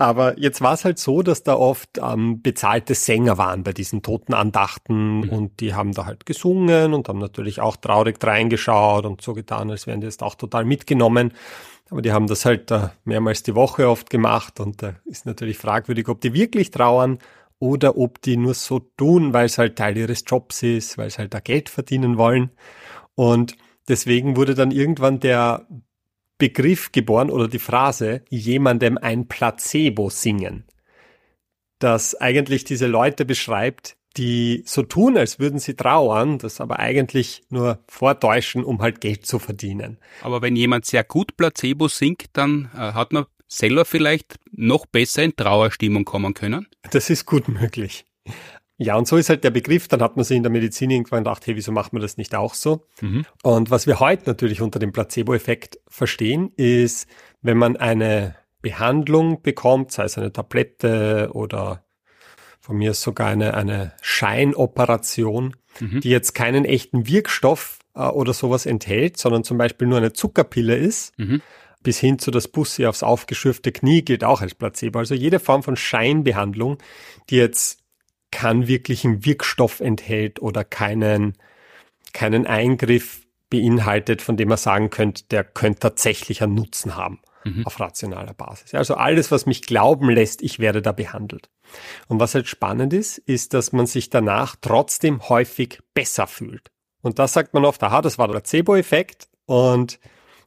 Aber 0.00 0.38
jetzt 0.38 0.60
war 0.60 0.74
es 0.74 0.84
halt 0.84 1.00
so, 1.00 1.22
dass 1.22 1.42
da 1.42 1.56
oft 1.56 1.98
ähm, 2.00 2.40
bezahlte 2.40 2.94
Sänger 2.94 3.36
waren 3.36 3.64
bei 3.64 3.72
diesen 3.72 4.00
Totenandachten 4.00 5.22
mhm. 5.22 5.28
und 5.28 5.60
die 5.60 5.74
haben 5.74 5.92
da 5.92 6.06
halt 6.06 6.24
gesungen 6.24 6.94
und 6.94 7.08
haben 7.08 7.18
natürlich 7.18 7.60
auch 7.60 7.76
traurig 7.76 8.22
reingeschaut 8.22 9.04
und 9.04 9.22
so 9.22 9.34
getan, 9.34 9.72
als 9.72 9.88
wären 9.88 10.00
die 10.00 10.06
jetzt 10.06 10.22
auch 10.22 10.36
total 10.36 10.64
mitgenommen. 10.64 11.32
Aber 11.90 12.00
die 12.00 12.12
haben 12.12 12.28
das 12.28 12.44
halt 12.44 12.70
äh, 12.70 12.90
mehrmals 13.04 13.42
die 13.42 13.56
Woche 13.56 13.88
oft 13.88 14.08
gemacht 14.08 14.60
und 14.60 14.82
da 14.82 14.90
äh, 14.90 14.92
ist 15.06 15.26
natürlich 15.26 15.58
fragwürdig, 15.58 16.08
ob 16.08 16.20
die 16.20 16.32
wirklich 16.32 16.70
trauern 16.70 17.18
oder 17.60 17.96
ob 17.96 18.22
die 18.22 18.36
nur 18.36 18.54
so 18.54 18.78
tun, 18.78 19.32
weil 19.32 19.46
es 19.46 19.58
halt 19.58 19.76
Teil 19.76 19.96
ihres 19.96 20.24
Jobs 20.26 20.62
ist, 20.62 20.98
weil 20.98 21.10
sie 21.10 21.18
halt 21.18 21.34
da 21.34 21.40
Geld 21.40 21.68
verdienen 21.68 22.16
wollen. 22.16 22.50
Und 23.14 23.56
deswegen 23.88 24.36
wurde 24.36 24.54
dann 24.54 24.70
irgendwann 24.70 25.20
der 25.20 25.66
Begriff 26.38 26.92
geboren 26.92 27.30
oder 27.30 27.48
die 27.48 27.58
Phrase, 27.58 28.22
jemandem 28.28 28.96
ein 28.96 29.26
Placebo 29.26 30.08
singen. 30.08 30.64
Das 31.80 32.14
eigentlich 32.14 32.64
diese 32.64 32.86
Leute 32.86 33.24
beschreibt, 33.24 33.96
die 34.16 34.62
so 34.66 34.82
tun, 34.82 35.16
als 35.16 35.38
würden 35.38 35.58
sie 35.58 35.74
trauern, 35.74 36.38
das 36.38 36.60
aber 36.60 36.78
eigentlich 36.78 37.42
nur 37.50 37.80
vortäuschen, 37.88 38.64
um 38.64 38.80
halt 38.80 39.00
Geld 39.00 39.26
zu 39.26 39.38
verdienen. 39.38 39.98
Aber 40.22 40.42
wenn 40.42 40.56
jemand 40.56 40.86
sehr 40.86 41.04
gut 41.04 41.36
Placebo 41.36 41.88
singt, 41.88 42.26
dann 42.32 42.70
äh, 42.74 42.78
hat 42.78 43.12
man 43.12 43.26
selber 43.48 43.84
vielleicht 43.84 44.36
noch 44.52 44.86
besser 44.86 45.24
in 45.24 45.34
Trauerstimmung 45.34 46.04
kommen 46.04 46.34
können? 46.34 46.68
Das 46.90 47.10
ist 47.10 47.26
gut 47.26 47.48
möglich. 47.48 48.04
Ja, 48.76 48.94
und 48.96 49.08
so 49.08 49.16
ist 49.16 49.28
halt 49.28 49.42
der 49.42 49.50
Begriff. 49.50 49.88
Dann 49.88 50.02
hat 50.02 50.16
man 50.16 50.24
sich 50.24 50.36
in 50.36 50.44
der 50.44 50.52
Medizin 50.52 50.90
irgendwann 50.90 51.24
gedacht, 51.24 51.44
hey, 51.46 51.56
wieso 51.56 51.72
macht 51.72 51.92
man 51.92 52.00
das 52.00 52.16
nicht 52.16 52.34
auch 52.36 52.54
so? 52.54 52.86
Mhm. 53.00 53.26
Und 53.42 53.70
was 53.70 53.88
wir 53.88 53.98
heute 53.98 54.24
natürlich 54.26 54.60
unter 54.60 54.78
dem 54.78 54.92
Placebo-Effekt 54.92 55.80
verstehen, 55.88 56.52
ist, 56.56 57.08
wenn 57.42 57.56
man 57.56 57.76
eine 57.76 58.36
Behandlung 58.62 59.42
bekommt, 59.42 59.90
sei 59.90 60.04
es 60.04 60.16
eine 60.16 60.32
Tablette 60.32 61.30
oder 61.32 61.84
von 62.60 62.76
mir 62.76 62.94
sogar 62.94 63.28
eine, 63.28 63.54
eine 63.54 63.92
Scheinoperation, 64.00 65.56
mhm. 65.80 66.00
die 66.00 66.10
jetzt 66.10 66.34
keinen 66.34 66.64
echten 66.64 67.08
Wirkstoff 67.08 67.80
äh, 67.94 68.02
oder 68.02 68.32
sowas 68.32 68.66
enthält, 68.66 69.16
sondern 69.16 69.42
zum 69.42 69.58
Beispiel 69.58 69.88
nur 69.88 69.98
eine 69.98 70.12
Zuckerpille 70.12 70.76
ist, 70.76 71.18
mhm 71.18 71.42
bis 71.82 71.98
hin 71.98 72.18
zu 72.18 72.30
das 72.30 72.48
Bussi 72.48 72.86
aufs 72.86 73.02
aufgeschürfte 73.02 73.72
Knie 73.72 74.02
gilt 74.02 74.24
auch 74.24 74.40
als 74.40 74.54
Placebo. 74.54 74.98
Also 74.98 75.14
jede 75.14 75.40
Form 75.40 75.62
von 75.62 75.76
Scheinbehandlung, 75.76 76.78
die 77.30 77.36
jetzt 77.36 77.80
keinen 78.30 78.66
wirklichen 78.66 79.24
Wirkstoff 79.24 79.80
enthält 79.80 80.40
oder 80.42 80.64
keinen, 80.64 81.34
keinen 82.12 82.46
Eingriff 82.46 83.22
beinhaltet, 83.50 84.20
von 84.20 84.36
dem 84.36 84.48
man 84.48 84.58
sagen 84.58 84.90
könnte, 84.90 85.24
der 85.30 85.44
könnte 85.44 85.80
tatsächlich 85.80 86.42
einen 86.42 86.54
Nutzen 86.54 86.96
haben 86.96 87.20
mhm. 87.44 87.66
auf 87.66 87.80
rationaler 87.80 88.34
Basis. 88.34 88.74
Also 88.74 88.94
alles, 88.94 89.30
was 89.30 89.46
mich 89.46 89.62
glauben 89.62 90.10
lässt, 90.10 90.42
ich 90.42 90.58
werde 90.58 90.82
da 90.82 90.92
behandelt. 90.92 91.48
Und 92.08 92.20
was 92.20 92.34
halt 92.34 92.48
spannend 92.48 92.92
ist, 92.92 93.18
ist, 93.18 93.54
dass 93.54 93.72
man 93.72 93.86
sich 93.86 94.10
danach 94.10 94.56
trotzdem 94.60 95.28
häufig 95.28 95.80
besser 95.94 96.26
fühlt. 96.26 96.70
Und 97.00 97.18
das 97.18 97.32
sagt 97.32 97.54
man 97.54 97.64
oft, 97.64 97.82
aha, 97.82 98.02
das 98.02 98.18
war 98.18 98.26
der 98.26 98.34
Placebo-Effekt 98.34 99.28
und 99.46 99.98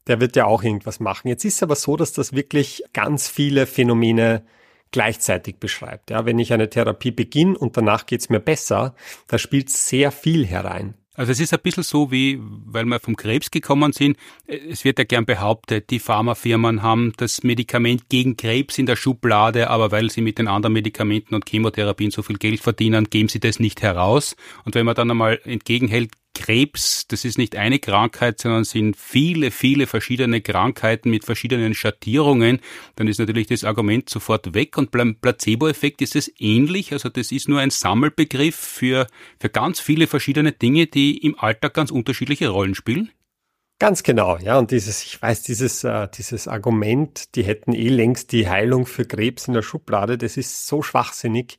der 0.08 0.20
wird 0.20 0.36
ja 0.36 0.46
auch 0.46 0.64
irgendwas 0.64 1.00
machen. 1.00 1.28
Jetzt 1.28 1.46
ist 1.46 1.56
es 1.56 1.64
aber 1.64 1.76
so, 1.76 1.96
dass 1.96 2.14
das 2.14 2.34
wirklich 2.34 2.84
ganz 2.94 3.28
viele 3.28 3.66
Phänomene 3.66 4.44
gleichzeitig 4.92 5.58
beschreibt. 5.58 6.10
Ja, 6.10 6.26
wenn 6.26 6.40
ich 6.40 6.54
eine 6.54 6.70
Therapie 6.70 7.12
beginne 7.12 7.58
und 7.58 7.78
danach 7.78 8.06
geht's 8.06 8.30
mir 8.30 8.40
besser, 8.40 8.96
da 9.28 9.38
spielt 9.38 9.70
sehr 9.70 10.12
viel 10.12 10.46
herein. 10.46 10.96
Also 11.14 11.34
es 11.34 11.42
ist 11.42 11.54
ein 11.54 11.60
bisschen 11.62 11.84
so 11.84 12.10
wie, 12.10 12.40
weil 12.42 12.86
wir 12.86 13.00
vom 13.00 13.18
Krebs 13.18 13.52
gekommen 13.52 13.92
sind, 13.92 14.18
es 14.48 14.86
wird 14.86 14.98
ja 14.98 15.04
gern 15.04 15.26
behauptet, 15.26 15.90
die 15.90 16.00
Pharmafirmen 16.00 16.82
haben 16.82 17.12
das 17.18 17.44
Medikament 17.44 18.08
gegen 18.08 18.38
Krebs 18.38 18.78
in 18.78 18.86
der 18.86 18.96
Schublade, 18.96 19.70
aber 19.70 19.92
weil 19.92 20.10
sie 20.10 20.22
mit 20.22 20.40
den 20.40 20.48
anderen 20.48 20.72
Medikamenten 20.72 21.36
und 21.36 21.50
Chemotherapien 21.50 22.12
so 22.12 22.22
viel 22.22 22.38
Geld 22.38 22.62
verdienen, 22.62 23.10
geben 23.10 23.28
sie 23.28 23.42
das 23.42 23.60
nicht 23.60 23.82
heraus. 23.82 24.38
Und 24.64 24.74
wenn 24.76 24.86
man 24.86 24.96
dann 24.96 25.12
einmal 25.12 25.40
entgegenhält, 25.44 26.12
Krebs, 26.42 27.08
das 27.08 27.24
ist 27.24 27.38
nicht 27.38 27.56
eine 27.56 27.78
Krankheit, 27.78 28.40
sondern 28.40 28.64
sind 28.64 28.98
viele, 28.98 29.52
viele 29.52 29.86
verschiedene 29.86 30.42
Krankheiten 30.42 31.12
mit 31.12 31.24
verschiedenen 31.24 31.76
Schattierungen, 31.76 32.60
dann 32.96 33.08
ist 33.08 33.20
natürlich 33.20 33.48
das 33.48 33.64
Argument 33.64 34.10
sofort 34.10 34.56
weg. 34.56 34.78
Und 34.78 34.90
beim 34.90 35.16
Placebo-Effekt 35.16 36.02
ist 36.02 36.16
es 36.16 36.32
ähnlich. 36.40 36.94
Also 36.94 37.10
das 37.10 37.32
ist 37.32 37.48
nur 37.48 37.60
ein 37.60 37.70
Sammelbegriff 37.70 38.56
für, 38.56 39.08
für 39.40 39.50
ganz 39.50 39.80
viele 39.80 40.08
verschiedene 40.08 40.52
Dinge, 40.52 40.88
die 40.88 41.18
im 41.20 41.38
Alltag 41.38 41.76
ganz 41.76 41.92
unterschiedliche 41.92 42.50
Rollen 42.50 42.74
spielen. 42.74 43.12
Ganz 43.82 44.04
genau, 44.04 44.38
ja. 44.38 44.60
Und 44.60 44.70
dieses, 44.70 45.04
ich 45.04 45.20
weiß, 45.20 45.42
dieses, 45.42 45.84
äh, 45.84 46.08
dieses 46.16 46.48
Argument, 46.48 47.34
die 47.34 47.42
hätten 47.42 47.74
eh 47.74 47.90
längst 47.90 48.32
die 48.32 48.48
Heilung 48.48 48.86
für 48.86 49.06
Krebs 49.06 49.48
in 49.48 49.56
der 49.56 49.64
Schublade, 49.64 50.20
das 50.20 50.38
ist 50.38 50.68
so 50.68 50.84
schwachsinnig. 50.84 51.58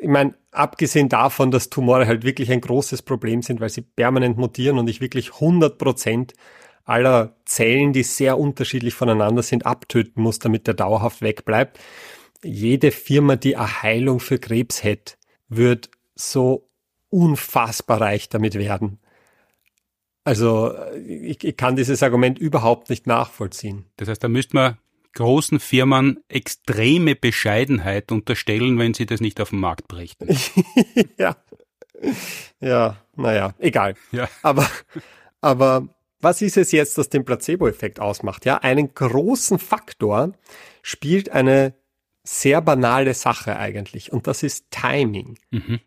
Ich 0.00 0.08
meine, 0.08 0.32
abgesehen 0.50 1.10
davon, 1.10 1.50
dass 1.50 1.68
Tumore 1.68 2.06
halt 2.06 2.24
wirklich 2.24 2.50
ein 2.50 2.62
großes 2.62 3.02
Problem 3.02 3.42
sind, 3.42 3.60
weil 3.60 3.68
sie 3.68 3.82
permanent 3.82 4.38
mutieren 4.38 4.78
und 4.78 4.88
ich 4.88 5.02
wirklich 5.02 5.34
100 5.34 5.76
Prozent 5.76 6.32
aller 6.86 7.36
Zellen, 7.44 7.92
die 7.92 8.02
sehr 8.02 8.38
unterschiedlich 8.38 8.94
voneinander 8.94 9.42
sind, 9.42 9.66
abtöten 9.66 10.22
muss, 10.22 10.38
damit 10.38 10.66
der 10.68 10.72
dauerhaft 10.72 11.20
wegbleibt. 11.20 11.78
Jede 12.42 12.92
Firma, 12.92 13.36
die 13.36 13.58
eine 13.58 13.82
Heilung 13.82 14.20
für 14.20 14.38
Krebs 14.38 14.84
hätte, 14.84 15.16
wird 15.50 15.90
so 16.14 16.70
unfassbar 17.10 18.00
reich 18.00 18.30
damit 18.30 18.54
werden. 18.54 19.00
Also 20.28 20.74
ich, 21.06 21.42
ich 21.42 21.56
kann 21.56 21.74
dieses 21.74 22.02
Argument 22.02 22.38
überhaupt 22.38 22.90
nicht 22.90 23.06
nachvollziehen. 23.06 23.86
Das 23.96 24.10
heißt, 24.10 24.22
da 24.22 24.28
müsste 24.28 24.56
man 24.56 24.78
großen 25.14 25.58
Firmen 25.58 26.22
extreme 26.28 27.16
Bescheidenheit 27.16 28.12
unterstellen, 28.12 28.78
wenn 28.78 28.92
sie 28.92 29.06
das 29.06 29.22
nicht 29.22 29.40
auf 29.40 29.48
den 29.50 29.60
Markt 29.60 29.88
brächten. 29.88 30.28
ja. 31.16 31.34
Ja, 32.60 32.98
naja, 33.16 33.54
egal. 33.58 33.94
Ja. 34.12 34.28
Aber, 34.42 34.68
aber 35.40 35.88
was 36.20 36.42
ist 36.42 36.58
es 36.58 36.72
jetzt, 36.72 36.98
das 36.98 37.08
den 37.08 37.24
Placebo-Effekt 37.24 37.98
ausmacht? 37.98 38.44
Ja, 38.44 38.58
einen 38.58 38.92
großen 38.92 39.58
Faktor 39.58 40.34
spielt 40.82 41.30
eine 41.30 41.72
sehr 42.22 42.60
banale 42.60 43.14
Sache 43.14 43.56
eigentlich 43.56 44.12
und 44.12 44.26
das 44.26 44.42
ist 44.42 44.66
Timing. 44.70 45.38
Mhm. 45.50 45.80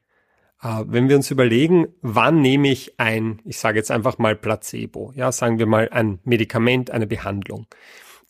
Äh, 0.61 0.83
wenn 0.87 1.09
wir 1.09 1.15
uns 1.15 1.31
überlegen, 1.31 1.87
wann 2.01 2.41
nehme 2.41 2.69
ich 2.69 2.99
ein, 2.99 3.41
ich 3.45 3.57
sage 3.57 3.77
jetzt 3.77 3.91
einfach 3.91 4.17
mal 4.17 4.35
Placebo, 4.35 5.11
ja, 5.15 5.31
sagen 5.31 5.59
wir 5.59 5.65
mal 5.65 5.89
ein 5.89 6.19
Medikament, 6.23 6.91
eine 6.91 7.07
Behandlung. 7.07 7.67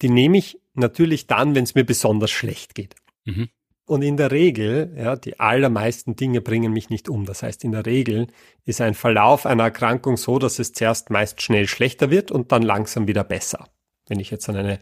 Die 0.02 0.10
nehme 0.10 0.38
ich 0.38 0.60
natürlich 0.74 1.28
dann, 1.28 1.56
wenn 1.56 1.64
es 1.64 1.76
mir 1.76 1.84
besonders 1.84 2.32
schlecht 2.32 2.76
geht. 2.76 2.96
Mhm. 3.26 3.50
Und 3.86 4.04
in 4.04 4.16
der 4.16 4.32
Regel, 4.32 4.96
ja, 4.98 5.18
die 5.18 5.40
allermeisten 5.40 6.16
Dinge 6.16 6.40
bringen 6.40 6.72
mich 6.72 6.90
nicht 6.90 7.10
um. 7.10 7.26
Das 7.26 7.44
heißt, 7.44 7.64
in 7.66 7.74
der 7.74 7.86
Regel 7.86 8.28
ist 8.64 8.80
ein 8.80 8.94
Verlauf 8.94 9.46
einer 9.46 9.64
Erkrankung 9.64 10.16
so, 10.16 10.40
dass 10.40 10.60
es 10.60 10.72
zuerst 10.72 11.10
meist 11.10 11.42
schnell 11.42 11.68
schlechter 11.68 12.10
wird 12.10 12.32
und 12.32 12.54
dann 12.54 12.62
langsam 12.62 13.08
wieder 13.08 13.26
besser. 13.26 13.68
Wenn 14.08 14.20
ich 14.20 14.32
jetzt 14.32 14.48
an 14.48 14.56
eine 14.56 14.80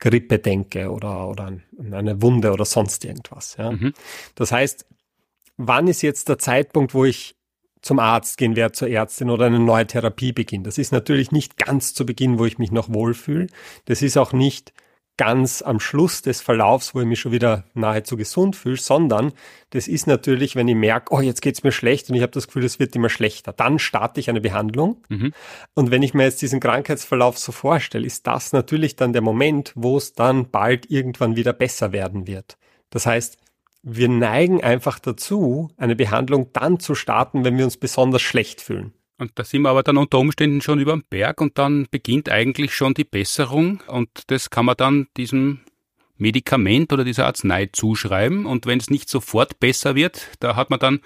Grippe 0.00 0.40
denke 0.40 0.90
oder, 0.90 1.28
oder 1.28 1.44
an 1.44 1.62
eine 1.94 2.20
Wunde 2.20 2.52
oder 2.52 2.64
sonst 2.64 3.04
irgendwas. 3.04 3.56
Ja. 3.58 3.70
Mhm. 3.70 3.92
Das 4.34 4.50
heißt, 4.50 4.86
wann 5.56 5.88
ist 5.88 6.02
jetzt 6.02 6.28
der 6.28 6.38
Zeitpunkt, 6.38 6.94
wo 6.94 7.04
ich 7.04 7.36
zum 7.82 7.98
Arzt 7.98 8.38
gehen 8.38 8.56
werde, 8.56 8.72
zur 8.72 8.88
Ärztin 8.88 9.28
oder 9.28 9.46
eine 9.46 9.58
neue 9.58 9.86
Therapie 9.86 10.32
beginne. 10.32 10.64
Das 10.64 10.78
ist 10.78 10.92
natürlich 10.92 11.32
nicht 11.32 11.56
ganz 11.56 11.94
zu 11.94 12.06
Beginn, 12.06 12.38
wo 12.38 12.46
ich 12.46 12.58
mich 12.58 12.70
noch 12.70 12.92
wohlfühle. 12.92 13.48
Das 13.86 14.02
ist 14.02 14.16
auch 14.16 14.32
nicht 14.32 14.72
ganz 15.18 15.62
am 15.62 15.78
Schluss 15.78 16.22
des 16.22 16.40
Verlaufs, 16.40 16.94
wo 16.94 17.00
ich 17.00 17.06
mich 17.06 17.20
schon 17.20 17.32
wieder 17.32 17.64
nahezu 17.74 18.16
gesund 18.16 18.56
fühle, 18.56 18.76
sondern 18.76 19.32
das 19.70 19.86
ist 19.86 20.06
natürlich, 20.06 20.56
wenn 20.56 20.68
ich 20.68 20.74
merke, 20.74 21.12
oh, 21.12 21.20
jetzt 21.20 21.42
geht's 21.42 21.62
mir 21.62 21.72
schlecht 21.72 22.08
und 22.08 22.16
ich 22.16 22.22
habe 22.22 22.32
das 22.32 22.46
Gefühl, 22.46 22.64
es 22.64 22.78
wird 22.78 22.96
immer 22.96 23.10
schlechter. 23.10 23.52
Dann 23.52 23.78
starte 23.78 24.20
ich 24.20 24.30
eine 24.30 24.40
Behandlung. 24.40 25.02
Mhm. 25.08 25.32
Und 25.74 25.90
wenn 25.90 26.02
ich 26.02 26.14
mir 26.14 26.24
jetzt 26.24 26.40
diesen 26.40 26.60
Krankheitsverlauf 26.60 27.38
so 27.38 27.52
vorstelle, 27.52 28.06
ist 28.06 28.26
das 28.26 28.52
natürlich 28.52 28.96
dann 28.96 29.12
der 29.12 29.22
Moment, 29.22 29.72
wo 29.74 29.96
es 29.96 30.14
dann 30.14 30.50
bald 30.50 30.90
irgendwann 30.90 31.36
wieder 31.36 31.52
besser 31.52 31.92
werden 31.92 32.26
wird. 32.26 32.56
Das 32.90 33.06
heißt, 33.06 33.36
wir 33.82 34.08
neigen 34.08 34.62
einfach 34.62 34.98
dazu, 34.98 35.70
eine 35.76 35.96
Behandlung 35.96 36.50
dann 36.52 36.78
zu 36.78 36.94
starten, 36.94 37.44
wenn 37.44 37.58
wir 37.58 37.64
uns 37.64 37.76
besonders 37.76 38.22
schlecht 38.22 38.60
fühlen. 38.60 38.92
Und 39.18 39.32
da 39.36 39.44
sind 39.44 39.62
wir 39.62 39.70
aber 39.70 39.82
dann 39.82 39.98
unter 39.98 40.18
Umständen 40.18 40.60
schon 40.60 40.80
über 40.80 40.92
dem 40.92 41.04
Berg 41.08 41.40
und 41.40 41.58
dann 41.58 41.86
beginnt 41.90 42.28
eigentlich 42.28 42.74
schon 42.74 42.94
die 42.94 43.04
Besserung 43.04 43.82
und 43.86 44.08
das 44.28 44.50
kann 44.50 44.64
man 44.64 44.76
dann 44.76 45.06
diesem 45.16 45.60
Medikament 46.16 46.92
oder 46.92 47.04
dieser 47.04 47.26
Arznei 47.26 47.68
zuschreiben 47.72 48.46
und 48.46 48.66
wenn 48.66 48.78
es 48.78 48.90
nicht 48.90 49.08
sofort 49.08 49.60
besser 49.60 49.94
wird, 49.94 50.28
da 50.40 50.56
hat 50.56 50.70
man 50.70 50.80
dann 50.80 51.00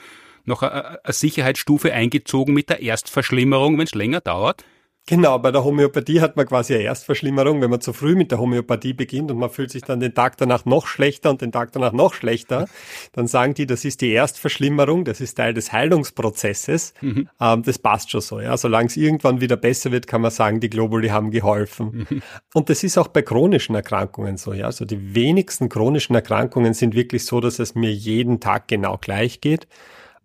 noch 0.44 0.62
eine 0.62 0.98
Sicherheitsstufe 1.08 1.92
eingezogen 1.92 2.54
mit 2.54 2.70
der 2.70 2.80
Erstverschlimmerung, 2.80 3.76
wenn 3.78 3.86
es 3.86 3.94
länger 3.94 4.20
dauert. 4.20 4.64
Genau, 5.08 5.38
bei 5.38 5.52
der 5.52 5.62
Homöopathie 5.62 6.20
hat 6.20 6.36
man 6.36 6.46
quasi 6.46 6.74
eine 6.74 6.82
Erstverschlimmerung, 6.82 7.60
wenn 7.60 7.70
man 7.70 7.80
zu 7.80 7.92
früh 7.92 8.16
mit 8.16 8.32
der 8.32 8.40
Homöopathie 8.40 8.92
beginnt 8.92 9.30
und 9.30 9.38
man 9.38 9.50
fühlt 9.50 9.70
sich 9.70 9.82
dann 9.82 10.00
den 10.00 10.14
Tag 10.14 10.36
danach 10.36 10.64
noch 10.64 10.88
schlechter 10.88 11.30
und 11.30 11.40
den 11.40 11.52
Tag 11.52 11.70
danach 11.70 11.92
noch 11.92 12.12
schlechter, 12.12 12.66
dann 13.12 13.28
sagen 13.28 13.54
die, 13.54 13.66
das 13.66 13.84
ist 13.84 14.00
die 14.00 14.10
Erstverschlimmerung, 14.10 15.04
das 15.04 15.20
ist 15.20 15.36
Teil 15.36 15.54
des 15.54 15.72
Heilungsprozesses. 15.72 16.92
Mhm. 17.02 17.28
Ähm, 17.40 17.62
das 17.62 17.78
passt 17.78 18.10
schon 18.10 18.20
so. 18.20 18.40
Ja, 18.40 18.56
solange 18.56 18.88
es 18.88 18.96
irgendwann 18.96 19.40
wieder 19.40 19.56
besser 19.56 19.92
wird, 19.92 20.08
kann 20.08 20.22
man 20.22 20.32
sagen, 20.32 20.58
die 20.58 20.70
Globuli 20.70 21.08
haben 21.10 21.30
geholfen. 21.30 22.06
Mhm. 22.10 22.22
Und 22.52 22.68
das 22.68 22.82
ist 22.82 22.98
auch 22.98 23.06
bei 23.06 23.22
chronischen 23.22 23.76
Erkrankungen 23.76 24.36
so. 24.38 24.54
Ja, 24.54 24.66
also 24.66 24.84
die 24.84 25.14
wenigsten 25.14 25.68
chronischen 25.68 26.16
Erkrankungen 26.16 26.74
sind 26.74 26.96
wirklich 26.96 27.24
so, 27.26 27.38
dass 27.38 27.60
es 27.60 27.76
mir 27.76 27.92
jeden 27.92 28.40
Tag 28.40 28.66
genau 28.66 28.98
gleich 28.98 29.40
geht. 29.40 29.68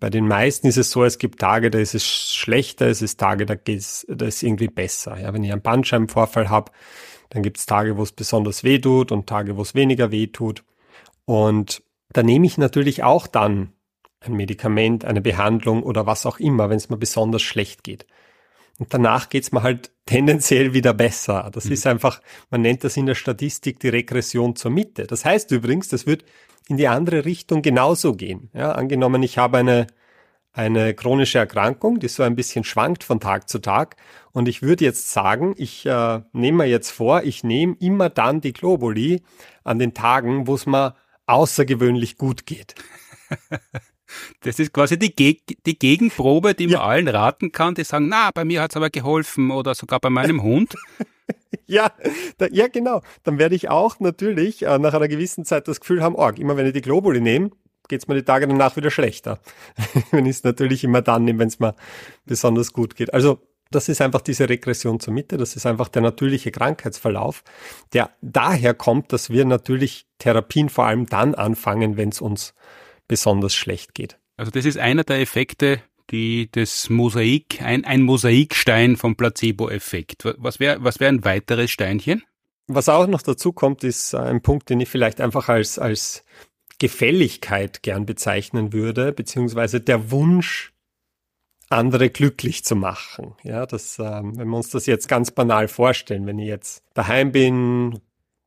Bei 0.01 0.09
den 0.09 0.27
meisten 0.27 0.65
ist 0.65 0.77
es 0.77 0.89
so, 0.89 1.03
es 1.03 1.19
gibt 1.19 1.39
Tage, 1.39 1.69
da 1.69 1.77
ist 1.77 1.93
es 1.93 2.03
schlechter, 2.03 2.87
es 2.87 3.03
ist 3.03 3.19
Tage, 3.19 3.45
da 3.45 3.53
geht's, 3.53 4.03
da 4.09 4.25
ist 4.25 4.41
irgendwie 4.41 4.67
besser. 4.67 5.19
Ja, 5.19 5.31
wenn 5.31 5.43
ich 5.43 5.51
einen 5.51 5.61
Bandscheibenvorfall 5.61 6.49
habe, 6.49 6.71
dann 7.29 7.43
gibt 7.43 7.59
es 7.59 7.67
Tage, 7.67 7.97
wo 7.97 8.01
es 8.01 8.11
besonders 8.11 8.63
weh 8.63 8.79
tut 8.79 9.11
und 9.11 9.27
Tage, 9.27 9.57
wo 9.57 9.61
es 9.61 9.75
weniger 9.75 10.09
weh 10.09 10.25
tut. 10.25 10.63
Und 11.25 11.83
da 12.13 12.23
nehme 12.23 12.47
ich 12.47 12.57
natürlich 12.57 13.03
auch 13.03 13.27
dann 13.27 13.73
ein 14.21 14.33
Medikament, 14.33 15.05
eine 15.05 15.21
Behandlung 15.21 15.83
oder 15.83 16.07
was 16.07 16.25
auch 16.25 16.39
immer, 16.39 16.71
wenn 16.71 16.77
es 16.77 16.89
mir 16.89 16.97
besonders 16.97 17.43
schlecht 17.43 17.83
geht. 17.83 18.07
Und 18.79 18.91
danach 18.95 19.29
geht's 19.29 19.51
mir 19.51 19.61
halt 19.61 19.91
tendenziell 20.12 20.74
wieder 20.74 20.93
besser. 20.93 21.50
Das 21.54 21.65
mhm. 21.65 21.71
ist 21.71 21.88
einfach, 21.88 22.21
man 22.50 22.62
nennt 22.62 22.84
das 22.84 22.97
in 22.97 23.06
der 23.06 23.15
Statistik 23.15 23.80
die 23.80 23.88
Regression 23.88 24.58
zur 24.58 24.71
Mitte. 24.71 25.08
Das 25.08 25.24
heißt 25.24 25.52
übrigens, 25.52 25.88
das 25.88 26.06
wird 26.06 26.26
in 26.67 26.76
die 26.76 26.89
andere 26.89 27.24
Richtung 27.24 27.62
genauso 27.62 28.13
gehen. 28.13 28.50
Ja, 28.54 28.74
angenommen, 28.74 29.24
ich 29.24 29.38
habe 29.38 29.58
eine, 29.60 29.88
eine 30.52 30.93
chronische 30.93 31.39
Erkrankung, 31.39 32.00
die 32.00 32.10
so 32.10 32.24
ein 32.24 32.36
bisschen 32.36 32.65
schwankt 32.65 33.06
von 33.06 33.21
Tag 33.21 33.47
zu 33.47 33.60
Tag. 33.60 33.95
Und 34.34 34.50
ich 34.50 34.62
würde 34.62 34.84
jetzt 34.84 35.13
sagen, 35.13 35.54
ich 35.58 35.86
äh, 35.86 36.19
nehme 36.34 36.60
mir 36.60 36.69
jetzt 36.69 36.91
vor, 36.91 37.24
ich 37.24 37.45
nehme 37.45 37.78
immer 37.80 38.10
dann 38.10 38.41
die 38.41 38.52
Globuli 38.52 39.24
an 39.63 39.80
den 39.80 39.93
Tagen, 39.93 40.45
wo 40.45 40.56
es 40.56 40.65
mir 40.65 40.95
außergewöhnlich 41.26 42.17
gut 42.17 42.45
geht. 42.45 42.76
Das 44.41 44.60
ist 44.60 44.74
quasi 44.74 44.97
die, 44.97 45.15
Geg 45.15 45.41
die 45.65 45.78
Gegenprobe, 45.78 46.54
die 46.54 46.67
man 46.67 46.74
ja. 46.74 46.82
allen 46.82 47.08
raten 47.08 47.52
kann, 47.52 47.76
die 47.76 47.84
sagen, 47.84 48.08
na, 48.10 48.32
bei 48.32 48.45
mir 48.45 48.62
hat's 48.62 48.76
aber 48.76 48.89
geholfen 48.89 49.52
oder 49.52 49.76
sogar 49.76 50.00
bei 50.00 50.10
meinem 50.10 50.43
Hund. 50.43 50.76
ja, 51.67 51.91
da, 52.38 52.47
ja, 52.52 52.67
genau. 52.67 53.02
Dann 53.24 53.39
werde 53.39 53.56
ich 53.56 53.69
auch 53.69 54.00
natürlich 54.00 54.63
äh, 54.63 54.80
nach 54.80 54.93
einer 54.93 55.08
gewissen 55.08 55.45
Zeit 55.45 55.67
das 55.67 55.80
Gefühl 55.80 56.04
haben, 56.04 56.15
oh, 56.15 56.30
immer 56.30 56.58
wenn 56.58 56.67
ich 56.67 56.74
die 56.74 56.82
Globuli 56.82 57.21
nehme, 57.21 57.52
geht's 57.88 58.08
mir 58.08 58.15
die 58.15 58.24
Tage 58.24 58.47
danach 58.47 58.76
wieder 58.76 58.91
schlechter. 58.91 59.39
wenn 60.12 60.26
ich 60.26 60.38
es 60.38 60.43
natürlich 60.43 60.84
immer 60.84 61.02
dann 61.02 61.26
nehme, 61.26 61.39
wenn 61.39 61.47
es 61.47 61.60
mir 61.60 61.76
besonders 62.26 62.74
gut 62.74 62.95
geht. 62.95 63.13
Also 63.13 63.39
das 63.71 63.88
ist 63.88 64.02
einfach 64.02 64.21
diese 64.21 64.50
Regression 64.50 65.00
zur 65.00 65.13
Mitte, 65.13 65.38
das 65.38 65.56
ist 65.56 65.65
einfach 65.65 65.88
der 65.88 66.02
natürliche 66.02 66.52
Krankheitsverlauf, 66.52 67.43
der 67.93 68.12
daher 68.21 68.74
kommt, 68.74 69.13
dass 69.13 69.30
wir 69.30 69.45
natürlich 69.45 70.06
Therapien 70.19 70.69
vor 70.69 70.86
allem 70.86 71.06
dann 71.06 71.34
anfangen, 71.36 71.95
wenn 71.95 72.10
es 72.10 72.19
uns 72.21 72.54
besonders 73.12 73.54
schlecht 73.54 73.93
geht. 73.93 74.17
Also 74.38 74.52
das 74.52 74.63
ist 74.63 74.78
einer 74.78 75.04
der 75.04 75.19
Effekte, 75.19 75.82
die 76.12 76.50
das 76.50 76.89
Mosaik, 76.89 77.62
ein, 77.62 77.84
ein 77.84 78.04
Mosaikstein 78.04 78.95
vom 78.95 79.17
Placebo-Effekt. 79.17 80.24
Was 80.38 80.62
wäre 80.62 80.82
was 80.82 81.02
wär 81.02 81.10
ein 81.10 81.26
weiteres 81.26 81.71
Steinchen? 81.71 82.24
Was 82.67 82.88
auch 82.88 83.08
noch 83.08 83.21
dazu 83.21 83.52
kommt, 83.52 83.84
ist 83.84 84.15
ein 84.15 84.41
Punkt, 84.41 84.69
den 84.69 84.80
ich 84.80 84.88
vielleicht 84.88 85.19
einfach 85.19 85.50
als, 85.50 85.78
als 85.78 86.24
Gefälligkeit 86.80 87.84
gern 87.84 88.06
bezeichnen 88.06 88.71
würde, 88.71 89.12
beziehungsweise 89.12 89.82
der 89.82 90.10
Wunsch, 90.10 90.71
andere 91.67 92.10
glücklich 92.10 92.63
zu 92.63 92.78
machen. 92.78 93.36
Ja, 93.43 93.65
das, 93.65 94.00
ähm, 94.00 94.38
wenn 94.38 94.47
wir 94.47 94.56
uns 94.56 94.69
das 94.69 94.86
jetzt 94.86 95.10
ganz 95.10 95.32
banal 95.32 95.67
vorstellen, 95.67 96.26
wenn 96.28 96.39
ich 96.39 96.47
jetzt 96.47 96.82
daheim 96.93 97.34
bin, 97.34 98.00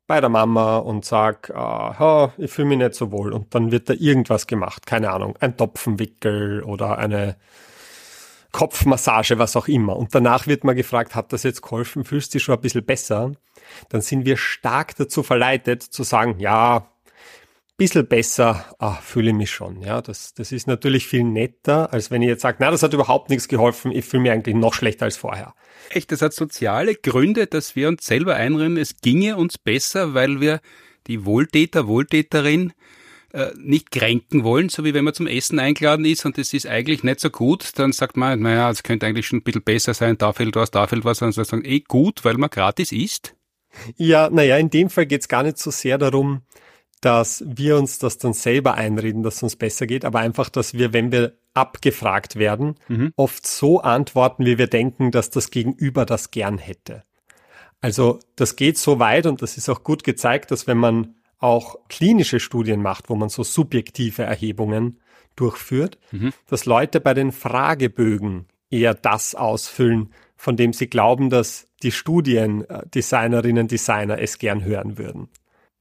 bei 0.06 0.20
der 0.20 0.28
Mama 0.28 0.78
und 0.78 1.04
sag, 1.04 1.50
ah, 1.54 2.32
ich 2.36 2.50
fühle 2.50 2.68
mich 2.68 2.78
nicht 2.78 2.94
so 2.94 3.10
wohl 3.10 3.32
und 3.32 3.54
dann 3.54 3.72
wird 3.72 3.88
da 3.88 3.94
irgendwas 3.94 4.46
gemacht, 4.46 4.86
keine 4.86 5.10
Ahnung, 5.10 5.36
ein 5.40 5.56
Topfenwickel 5.56 6.62
oder 6.62 6.98
eine 6.98 7.36
Kopfmassage, 8.52 9.38
was 9.38 9.56
auch 9.56 9.66
immer. 9.66 9.96
Und 9.96 10.14
danach 10.14 10.46
wird 10.46 10.62
man 10.62 10.76
gefragt, 10.76 11.14
hat 11.14 11.32
das 11.32 11.42
jetzt 11.42 11.62
geholfen, 11.62 12.04
fühlst 12.04 12.32
du 12.32 12.36
dich 12.36 12.44
schon 12.44 12.54
ein 12.54 12.60
bisschen 12.60 12.84
besser? 12.84 13.32
Dann 13.88 14.00
sind 14.00 14.26
wir 14.26 14.36
stark 14.36 14.94
dazu 14.96 15.22
verleitet 15.22 15.82
zu 15.82 16.04
sagen, 16.04 16.38
ja, 16.38 16.86
bisschen 17.76 18.06
besser 18.06 18.64
ah, 18.78 18.94
fühle 18.94 19.30
ich 19.30 19.36
mich 19.36 19.50
schon. 19.50 19.80
Ja, 19.82 20.00
das, 20.00 20.34
das 20.34 20.52
ist 20.52 20.66
natürlich 20.66 21.06
viel 21.06 21.24
netter, 21.24 21.92
als 21.92 22.10
wenn 22.10 22.22
ich 22.22 22.28
jetzt 22.28 22.42
sage, 22.42 22.58
na, 22.60 22.70
das 22.70 22.82
hat 22.82 22.94
überhaupt 22.94 23.30
nichts 23.30 23.48
geholfen, 23.48 23.90
ich 23.90 24.04
fühle 24.04 24.22
mich 24.22 24.32
eigentlich 24.32 24.54
noch 24.54 24.74
schlechter 24.74 25.06
als 25.06 25.16
vorher. 25.16 25.54
Echt, 25.90 26.12
das 26.12 26.22
hat 26.22 26.32
soziale 26.32 26.94
Gründe, 26.94 27.46
dass 27.46 27.74
wir 27.76 27.88
uns 27.88 28.06
selber 28.06 28.36
einreden, 28.36 28.76
es 28.76 29.00
ginge 29.00 29.36
uns 29.36 29.58
besser, 29.58 30.14
weil 30.14 30.40
wir 30.40 30.60
die 31.06 31.24
Wohltäter, 31.24 31.86
Wohltäterin 31.86 32.72
äh, 33.32 33.50
nicht 33.56 33.90
kränken 33.90 34.44
wollen, 34.44 34.68
so 34.68 34.84
wie 34.84 34.94
wenn 34.94 35.04
man 35.04 35.14
zum 35.14 35.26
Essen 35.26 35.58
eingeladen 35.58 36.04
ist 36.04 36.24
und 36.24 36.38
es 36.38 36.54
ist 36.54 36.66
eigentlich 36.66 37.02
nicht 37.02 37.18
so 37.18 37.30
gut, 37.30 37.72
dann 37.74 37.92
sagt 37.92 38.16
man, 38.16 38.40
naja, 38.40 38.70
es 38.70 38.84
könnte 38.84 39.06
eigentlich 39.06 39.26
schon 39.26 39.40
ein 39.40 39.42
bisschen 39.42 39.64
besser 39.64 39.92
sein, 39.92 40.16
da 40.16 40.32
fehlt 40.32 40.54
was, 40.54 40.70
da 40.70 40.86
fehlt 40.86 41.04
was, 41.04 41.20
und 41.20 41.36
dann 41.36 41.44
sagen, 41.44 41.64
eh 41.64 41.80
gut, 41.80 42.24
weil 42.24 42.36
man 42.36 42.50
gratis 42.50 42.92
isst. 42.92 43.34
Ja, 43.96 44.30
naja, 44.30 44.56
in 44.56 44.70
dem 44.70 44.88
Fall 44.88 45.06
geht 45.06 45.22
es 45.22 45.28
gar 45.28 45.42
nicht 45.42 45.58
so 45.58 45.72
sehr 45.72 45.98
darum, 45.98 46.42
dass 47.04 47.44
wir 47.46 47.76
uns 47.76 47.98
das 47.98 48.16
dann 48.16 48.32
selber 48.32 48.74
einreden, 48.74 49.22
dass 49.22 49.36
es 49.36 49.42
uns 49.42 49.56
besser 49.56 49.86
geht, 49.86 50.06
aber 50.06 50.20
einfach, 50.20 50.48
dass 50.48 50.72
wir, 50.72 50.94
wenn 50.94 51.12
wir 51.12 51.34
abgefragt 51.52 52.36
werden, 52.36 52.76
mhm. 52.88 53.12
oft 53.16 53.46
so 53.46 53.80
antworten, 53.80 54.46
wie 54.46 54.56
wir 54.56 54.68
denken, 54.68 55.10
dass 55.10 55.28
das 55.28 55.50
Gegenüber 55.50 56.06
das 56.06 56.30
gern 56.30 56.56
hätte. 56.56 57.04
Also 57.82 58.20
das 58.36 58.56
geht 58.56 58.78
so 58.78 58.98
weit 59.00 59.26
und 59.26 59.42
das 59.42 59.58
ist 59.58 59.68
auch 59.68 59.84
gut 59.84 60.02
gezeigt, 60.02 60.50
dass 60.50 60.66
wenn 60.66 60.78
man 60.78 61.14
auch 61.38 61.76
klinische 61.90 62.40
Studien 62.40 62.80
macht, 62.80 63.10
wo 63.10 63.16
man 63.16 63.28
so 63.28 63.42
subjektive 63.42 64.22
Erhebungen 64.22 64.98
durchführt, 65.36 65.98
mhm. 66.10 66.32
dass 66.48 66.64
Leute 66.64 67.00
bei 67.00 67.12
den 67.12 67.32
Fragebögen 67.32 68.46
eher 68.70 68.94
das 68.94 69.34
ausfüllen, 69.34 70.14
von 70.36 70.56
dem 70.56 70.72
sie 70.72 70.86
glauben, 70.86 71.28
dass 71.28 71.68
die 71.82 71.92
Studiendesignerinnen, 71.92 73.68
Designer 73.68 74.18
es 74.18 74.38
gern 74.38 74.64
hören 74.64 74.96
würden. 74.96 75.28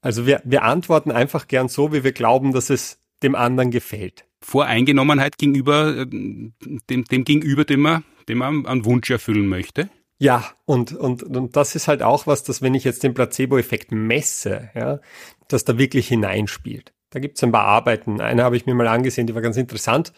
Also 0.04 0.28
wir, 0.28 0.42
wir 0.44 0.64
antworten 0.64 1.12
einfach 1.12 1.48
gern 1.48 1.70
so, 1.70 1.94
wie 1.94 2.04
wir 2.04 2.12
glauben, 2.12 2.52
dass 2.52 2.70
es 2.70 3.00
dem 3.24 3.36
anderen 3.36 3.72
gefällt. 3.72 4.26
Voreingenommenheit 4.42 5.38
gegenüber 5.38 5.96
äh, 5.96 6.06
dem, 6.06 7.06
dem 7.06 7.24
Gegenüber, 7.24 7.64
dem 7.64 7.80
man, 7.80 8.04
dem 8.28 8.40
man 8.40 8.66
einen 8.66 8.84
Wunsch 8.84 9.10
erfüllen 9.10 9.48
möchte. 9.48 9.90
Ja, 10.20 10.44
und, 10.66 10.92
und, 10.94 11.24
und 11.24 11.56
das 11.56 11.76
ist 11.76 11.88
halt 11.88 12.04
auch 12.04 12.28
was, 12.28 12.44
dass 12.44 12.62
wenn 12.62 12.76
ich 12.76 12.84
jetzt 12.84 13.04
den 13.04 13.14
Placebo-Effekt 13.14 13.94
messe, 13.94 14.70
ja, 14.76 15.00
dass 15.48 15.64
da 15.64 15.78
wirklich 15.78 16.10
hineinspielt. 16.10 16.94
Da 17.10 17.20
gibt 17.20 17.38
es 17.38 17.44
ein 17.44 17.54
paar 17.54 17.66
Arbeiten. 17.66 18.20
Eine 18.20 18.44
habe 18.44 18.58
ich 18.58 18.66
mir 18.66 18.74
mal 18.74 18.88
angesehen, 18.88 19.28
die 19.28 19.36
war 19.36 19.42
ganz 19.42 19.56
interessant. 19.56 20.12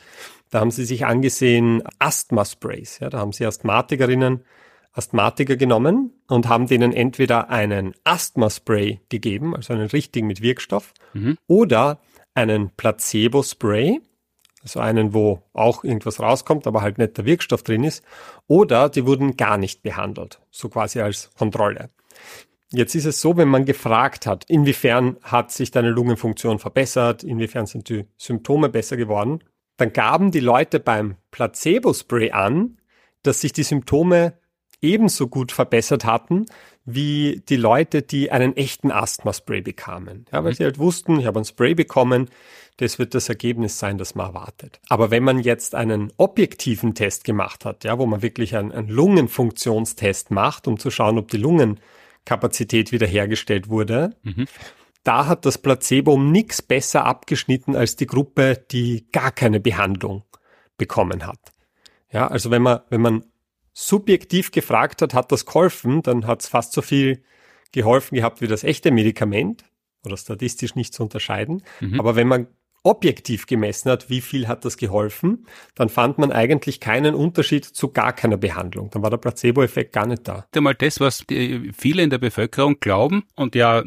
Da 0.50 0.62
haben 0.62 0.72
sie 0.72 0.86
sich 0.86 1.06
angesehen 1.06 1.84
Asthma-Sprays. 2.00 3.00
Ja, 3.00 3.10
da 3.10 3.20
haben 3.20 3.34
sie 3.34 3.46
Asthmatikerinnen 3.46 4.44
Asthmatiker 4.96 5.58
genommen 5.58 6.14
und 6.28 6.48
haben 6.48 6.68
denen 6.68 6.94
entweder 6.94 7.50
einen 7.50 7.94
Asthma-Spray 8.06 9.02
gegeben, 9.10 9.56
also 9.56 9.74
einen 9.74 9.88
richtigen 9.88 10.28
mit 10.28 10.42
Wirkstoff, 10.42 10.94
mhm. 11.14 11.38
oder 11.48 12.00
einen 12.34 12.72
Placebo-Spray, 12.72 14.02
also 14.64 14.80
einen, 14.80 15.14
wo 15.14 15.44
auch 15.54 15.84
irgendwas 15.84 16.20
rauskommt, 16.20 16.66
aber 16.66 16.82
halt 16.82 16.98
nicht 16.98 17.18
der 17.18 17.26
Wirkstoff 17.26 17.64
drin 17.64 17.84
ist, 17.84 18.04
oder 18.48 18.90
die 18.90 19.06
wurden 19.06 19.38
gar 19.38 19.58
nicht 19.58 19.84
behandelt, 19.84 20.40
so 20.50 20.70
quasi 20.70 21.02
als 21.02 21.30
Kontrolle. 21.38 21.90
Jetzt 22.72 22.96
ist 22.96 23.06
es 23.06 23.22
so, 23.22 23.38
wenn 23.38 23.48
man 23.48 23.66
gefragt 23.66 24.26
hat, 24.26 24.46
inwiefern 24.50 25.18
hat 25.22 25.52
sich 25.52 25.72
deine 25.72 25.90
Lungenfunktion 25.90 26.58
verbessert, 26.60 27.24
inwiefern 27.24 27.68
sind 27.68 27.90
die 27.90 28.06
Symptome 28.18 28.70
besser 28.70 28.98
geworden, 28.98 29.44
dann 29.78 29.94
gaben 29.94 30.32
die 30.32 30.40
Leute 30.40 30.80
beim 30.80 31.18
Placebo-Spray 31.32 32.32
an, 32.32 32.78
dass 33.24 33.42
sich 33.42 33.54
die 33.54 33.64
Symptome 33.64 34.34
ebenso 34.82 35.28
gut 35.28 35.52
verbessert 35.52 36.06
hatten 36.06 36.46
wie 36.86 37.42
die 37.50 37.56
Leute, 37.56 38.04
die 38.04 38.32
einen 38.32 38.56
echten 38.56 38.92
Asthma-Spray 38.92 39.62
bekamen. 39.62 40.26
Ja, 40.32 40.44
weil 40.44 40.52
mhm. 40.52 40.56
sie 40.56 40.64
halt 40.64 40.78
wussten, 40.78 41.20
ich 41.20 41.26
habe 41.26 41.40
ein 41.40 41.46
Spray 41.46 41.74
bekommen, 41.74 42.30
das 42.78 43.00
wird 43.00 43.16
das 43.16 43.30
Ergebnis 43.30 43.80
sein, 43.80 43.98
das 43.98 44.16
man 44.16 44.28
erwartet. 44.28 44.80
Aber 44.90 45.10
wenn 45.10 45.24
man 45.24 45.40
jetzt 45.40 45.74
einen 45.76 46.12
objektiven 46.18 46.94
Test 46.94 47.24
gemacht 47.24 47.66
hat, 47.66 47.84
ja, 47.86 47.98
wo 47.98 48.06
man 48.06 48.22
wirklich 48.22 48.56
einen, 48.56 48.72
einen 48.72 48.90
Lungenfunktionstest 48.90 50.30
macht, 50.32 50.68
um 50.68 50.78
zu 50.78 50.92
schauen, 50.92 51.18
ob 51.18 51.32
die 51.32 51.38
Lungenkapazität 51.38 52.92
wiederhergestellt 52.92 53.70
wurde, 53.70 54.16
mhm. 54.24 54.46
da 55.04 55.26
hat 55.26 55.46
das 55.46 55.58
Placebo 55.58 56.14
um 56.14 56.32
nichts 56.32 56.62
besser 56.62 57.06
abgeschnitten 57.06 57.76
als 57.76 57.96
die 57.96 58.08
Gruppe, 58.08 58.64
die 58.72 59.08
gar 59.12 59.32
keine 59.32 59.60
Behandlung 59.60 60.24
bekommen 60.78 61.26
hat. 61.26 61.40
Ja, 62.12 62.28
also 62.28 62.52
wenn 62.52 62.62
man, 62.62 62.82
wenn 62.90 63.02
man 63.02 63.26
subjektiv 63.78 64.52
gefragt 64.52 65.02
hat, 65.02 65.14
hat 65.14 65.32
das 65.34 65.46
geholfen, 65.46 66.02
dann 66.02 66.26
hat 66.26 66.42
es 66.42 66.48
fast 66.48 66.72
so 66.72 66.82
viel 66.82 67.22
geholfen 67.74 68.16
gehabt 68.16 68.40
wie 68.40 68.48
das 68.48 68.64
echte 68.64 68.90
Medikament 68.90 69.66
oder 70.06 70.16
statistisch 70.16 70.76
nicht 70.76 70.94
zu 70.94 71.04
unterscheiden. 71.04 71.62
Mhm. 71.82 72.00
Aber 72.00 72.16
wenn 72.16 72.28
man 72.28 72.48
objektiv 72.84 73.48
gemessen 73.48 73.92
hat, 73.92 74.10
wie 74.10 74.22
viel 74.22 74.48
hat 74.48 74.64
das 74.64 74.78
geholfen, 74.78 75.46
dann 75.74 75.90
fand 75.90 76.20
man 76.20 76.32
eigentlich 76.32 76.80
keinen 76.80 77.16
Unterschied 77.16 77.66
zu 77.66 77.90
gar 77.90 78.14
keiner 78.14 78.38
Behandlung. 78.38 78.92
Dann 78.92 79.02
war 79.04 79.10
der 79.10 79.18
Placebo-Effekt 79.18 79.92
gar 79.92 80.06
nicht 80.06 80.26
da. 80.28 80.46
Einmal 80.56 80.76
das, 80.76 81.02
was 81.02 81.26
viele 81.28 82.04
in 82.04 82.10
der 82.10 82.20
Bevölkerung 82.20 82.80
glauben 82.80 83.24
und 83.36 83.56
ja 83.56 83.84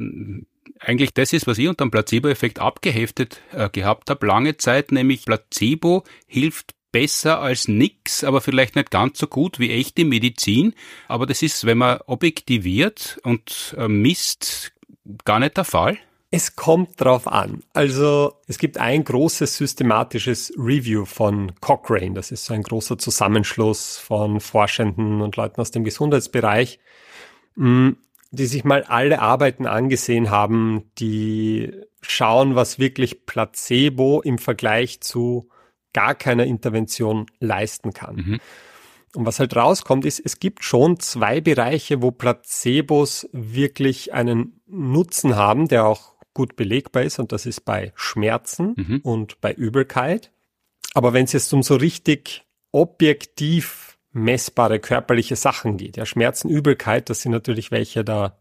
eigentlich 0.81 1.15
das 1.15 1.33
ist, 1.33 1.47
was 1.47 1.59
ich 1.59 1.69
unter 1.69 1.87
dem 1.87 1.91
Placebo-Effekt 1.91 2.59
abgeheftet 2.59 3.41
äh, 3.53 3.71
gehabt 3.71 4.11
habe, 4.11 4.27
lange 4.27 4.59
Zeit, 4.59 4.93
nämlich 4.93 5.25
Placebo 5.25 6.05
hilft 6.27 6.75
besser 6.93 7.41
als 7.41 7.69
nix, 7.69 8.25
aber 8.25 8.41
vielleicht 8.41 8.77
nicht 8.77 8.91
ganz 8.91 9.19
so 9.19 9.27
gut 9.27 9.59
wie 9.59 9.71
echte 9.71 10.05
Medizin. 10.05 10.75
Aber 11.07 11.27
das 11.27 11.43
ist, 11.43 11.67
wenn 11.67 11.79
man 11.79 12.01
objektiviert 12.07 13.19
und 13.23 13.75
äh, 13.79 13.89
misst, 13.89 14.73
gar 15.25 15.39
nicht 15.39 15.57
der 15.57 15.65
Fall. 15.65 15.99
Es 16.31 16.57
kommt 16.57 17.01
drauf 17.01 17.27
an. 17.27 17.63
Also 17.73 18.35
es 18.47 18.59
gibt 18.59 18.77
ein 18.77 19.03
großes 19.03 19.57
systematisches 19.57 20.53
Review 20.59 21.07
von 21.07 21.53
Cochrane. 21.61 22.13
Das 22.13 22.31
ist 22.31 22.45
so 22.45 22.53
ein 22.53 22.63
großer 22.63 22.99
Zusammenschluss 22.99 23.97
von 23.97 24.41
Forschenden 24.41 25.23
und 25.23 25.37
Leuten 25.37 25.61
aus 25.61 25.71
dem 25.71 25.85
Gesundheitsbereich, 25.85 26.81
mm, 27.57 27.91
die 28.31 28.47
sich 28.47 28.65
mal 28.65 28.83
alle 28.83 29.21
Arbeiten 29.23 29.67
angesehen 29.67 30.29
haben, 30.29 30.91
die 30.99 31.73
schauen, 32.03 32.55
was 32.55 32.79
wirklich 32.79 33.25
Placebo 33.25 34.21
im 34.21 34.37
Vergleich 34.37 35.01
zu 35.01 35.49
gar 35.99 36.15
keiner 36.15 36.45
Intervention 36.45 37.27
leisten 37.41 37.93
kann. 37.93 38.15
Mhm. 38.15 38.41
Und 39.17 39.27
was 39.27 39.41
halt 39.41 39.57
rauskommt, 39.57 40.05
ist, 40.05 40.23
es 40.25 40.39
gibt 40.39 40.63
schon 40.63 41.01
zwei 41.01 41.41
Bereiche, 41.41 42.03
wo 42.03 42.13
Placebos 42.13 43.29
wirklich 43.33 44.13
einen 44.15 44.61
Nutzen 44.69 45.35
haben, 45.35 45.67
der 45.67 45.87
auch 45.87 46.13
gut 46.35 46.55
belegbar 46.55 47.03
ist, 47.03 47.19
und 47.19 47.33
das 47.33 47.47
ist 47.47 47.65
bei 47.65 47.93
Schmerzen 47.97 48.75
mhm. 48.77 49.01
und 49.03 49.41
bei 49.41 49.53
Übelkeit. 49.53 50.31
Aber 50.95 51.15
wenn 51.15 51.25
es 51.25 51.33
jetzt 51.33 51.53
um 51.53 51.65
so 51.65 51.75
richtig 51.75 52.45
objektiv 52.71 53.99
messbare 54.13 54.79
körperliche 54.79 55.35
Sachen 55.35 55.79
geht, 55.79 55.97
ja, 55.97 56.07
Schmerzen, 56.07 56.49
Übelkeit, 56.49 57.11
das 57.11 57.23
sind 57.23 57.33
natürlich 57.33 57.73
welche, 57.73 58.05
da, 58.05 58.39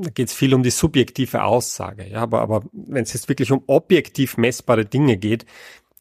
da 0.00 0.08
geht 0.08 0.28
es 0.28 0.34
viel 0.34 0.54
um 0.54 0.62
die 0.62 0.70
subjektive 0.70 1.42
Aussage. 1.42 2.08
Ja, 2.08 2.20
aber, 2.20 2.40
aber 2.40 2.62
wenn 2.72 3.02
es 3.02 3.12
jetzt 3.12 3.28
wirklich 3.28 3.52
um 3.52 3.62
objektiv 3.66 4.38
messbare 4.38 4.86
Dinge 4.86 5.18
geht, 5.18 5.44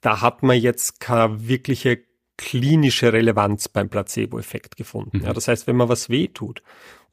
da 0.05 0.21
hat 0.21 0.43
man 0.43 0.59
jetzt 0.59 0.99
keine 0.99 1.47
wirkliche 1.47 2.03
klinische 2.37 3.11
Relevanz 3.11 3.69
beim 3.69 3.89
Placebo-Effekt 3.89 4.75
gefunden. 4.75 5.17
Mhm. 5.17 5.23
Ja, 5.25 5.33
das 5.33 5.47
heißt, 5.47 5.65
wenn 5.65 5.77
man 5.77 5.89
was 5.89 6.09
weh 6.09 6.27
tut 6.27 6.61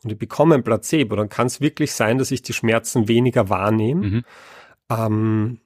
und 0.03 0.13
ich 0.13 0.19
bekomme 0.19 0.57
ein 0.57 0.65
Placebo, 0.65 1.17
dann 1.17 1.31
kann 1.31 1.47
es 1.47 1.63
wirklich 1.63 1.93
sein, 1.93 2.19
dass 2.19 2.31
ich 2.31 2.43
die 2.43 2.53
Schmerzen 2.53 3.09
weniger 3.09 3.49
wahrnehme. 3.49 4.07
Mhm. 4.07 4.25
Ähm, 4.91 5.59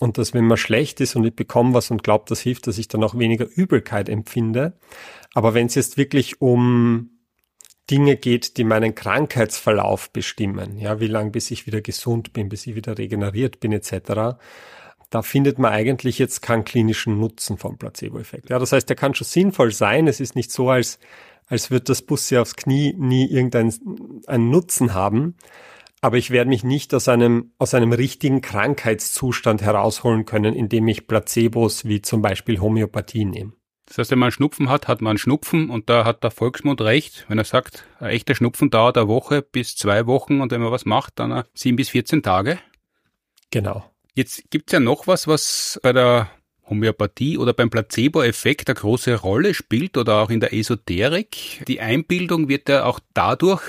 und 0.00 0.18
dass 0.18 0.34
wenn 0.34 0.46
man 0.46 0.56
schlecht 0.56 1.00
ist 1.00 1.14
und 1.14 1.24
ich 1.24 1.36
bekomme 1.36 1.74
was 1.74 1.92
und 1.92 2.02
glaube, 2.02 2.24
das 2.26 2.40
hilft, 2.40 2.66
dass 2.66 2.78
ich 2.78 2.88
dann 2.88 3.04
auch 3.04 3.16
weniger 3.16 3.46
Übelkeit 3.54 4.08
empfinde. 4.08 4.76
Aber 5.32 5.54
wenn 5.54 5.66
es 5.66 5.76
jetzt 5.76 5.96
wirklich 5.96 6.40
um 6.40 7.10
Dinge 7.88 8.16
geht, 8.16 8.56
die 8.56 8.64
meinen 8.64 8.96
Krankheitsverlauf 8.96 10.10
bestimmen, 10.10 10.78
ja, 10.78 10.98
wie 10.98 11.06
lange 11.06 11.30
bis 11.30 11.52
ich 11.52 11.68
wieder 11.68 11.82
gesund 11.82 12.32
bin, 12.32 12.48
bis 12.48 12.66
ich 12.66 12.74
wieder 12.74 12.98
regeneriert 12.98 13.60
bin, 13.60 13.70
etc., 13.70 14.38
da 15.14 15.22
findet 15.22 15.60
man 15.60 15.70
eigentlich 15.70 16.18
jetzt 16.18 16.42
keinen 16.42 16.64
klinischen 16.64 17.20
Nutzen 17.20 17.56
vom 17.56 17.78
Placebo-Effekt. 17.78 18.50
Ja, 18.50 18.58
das 18.58 18.72
heißt, 18.72 18.88
der 18.88 18.96
kann 18.96 19.14
schon 19.14 19.28
sinnvoll 19.28 19.70
sein. 19.70 20.08
Es 20.08 20.18
ist 20.18 20.34
nicht 20.34 20.50
so, 20.50 20.70
als, 20.70 20.98
als 21.46 21.70
wird 21.70 21.88
das 21.88 22.02
Busse 22.02 22.40
aufs 22.40 22.56
Knie 22.56 22.94
nie 22.98 23.30
irgendeinen 23.30 24.22
einen 24.26 24.50
Nutzen 24.50 24.92
haben. 24.92 25.36
Aber 26.00 26.16
ich 26.16 26.30
werde 26.30 26.50
mich 26.50 26.64
nicht 26.64 26.92
aus 26.94 27.06
einem, 27.06 27.52
aus 27.58 27.74
einem 27.74 27.92
richtigen 27.92 28.40
Krankheitszustand 28.40 29.62
herausholen 29.62 30.24
können, 30.24 30.52
indem 30.52 30.88
ich 30.88 31.06
Placebos 31.06 31.84
wie 31.84 32.02
zum 32.02 32.20
Beispiel 32.20 32.60
Homöopathie 32.60 33.24
nehme. 33.24 33.52
Das 33.86 33.98
heißt, 33.98 34.10
wenn 34.10 34.18
man 34.18 34.26
einen 34.26 34.32
Schnupfen 34.32 34.68
hat, 34.68 34.88
hat 34.88 35.00
man 35.00 35.10
einen 35.10 35.18
Schnupfen 35.18 35.70
und 35.70 35.88
da 35.88 36.04
hat 36.04 36.24
der 36.24 36.32
Volksmund 36.32 36.80
recht, 36.80 37.24
wenn 37.28 37.38
er 37.38 37.44
sagt, 37.44 37.86
ein 38.00 38.10
echter 38.10 38.34
Schnupfen 38.34 38.70
dauert 38.70 38.98
eine 38.98 39.06
Woche 39.06 39.42
bis 39.42 39.76
zwei 39.76 40.06
Wochen 40.06 40.40
und 40.40 40.50
wenn 40.50 40.60
man 40.60 40.72
was 40.72 40.86
macht, 40.86 41.20
dann 41.20 41.44
sieben 41.54 41.76
bis 41.76 41.90
14 41.90 42.24
Tage. 42.24 42.58
Genau. 43.52 43.84
Jetzt 44.14 44.50
gibt's 44.50 44.72
ja 44.72 44.80
noch 44.80 45.06
was, 45.06 45.26
was 45.26 45.80
bei 45.82 45.92
der 45.92 46.30
Homöopathie 46.68 47.36
oder 47.36 47.52
beim 47.52 47.68
Placebo-Effekt 47.68 48.68
eine 48.68 48.76
große 48.76 49.16
Rolle 49.16 49.54
spielt 49.54 49.96
oder 49.96 50.22
auch 50.22 50.30
in 50.30 50.40
der 50.40 50.54
Esoterik. 50.54 51.64
Die 51.66 51.80
Einbildung 51.80 52.48
wird 52.48 52.68
ja 52.68 52.84
auch 52.84 53.00
dadurch 53.12 53.62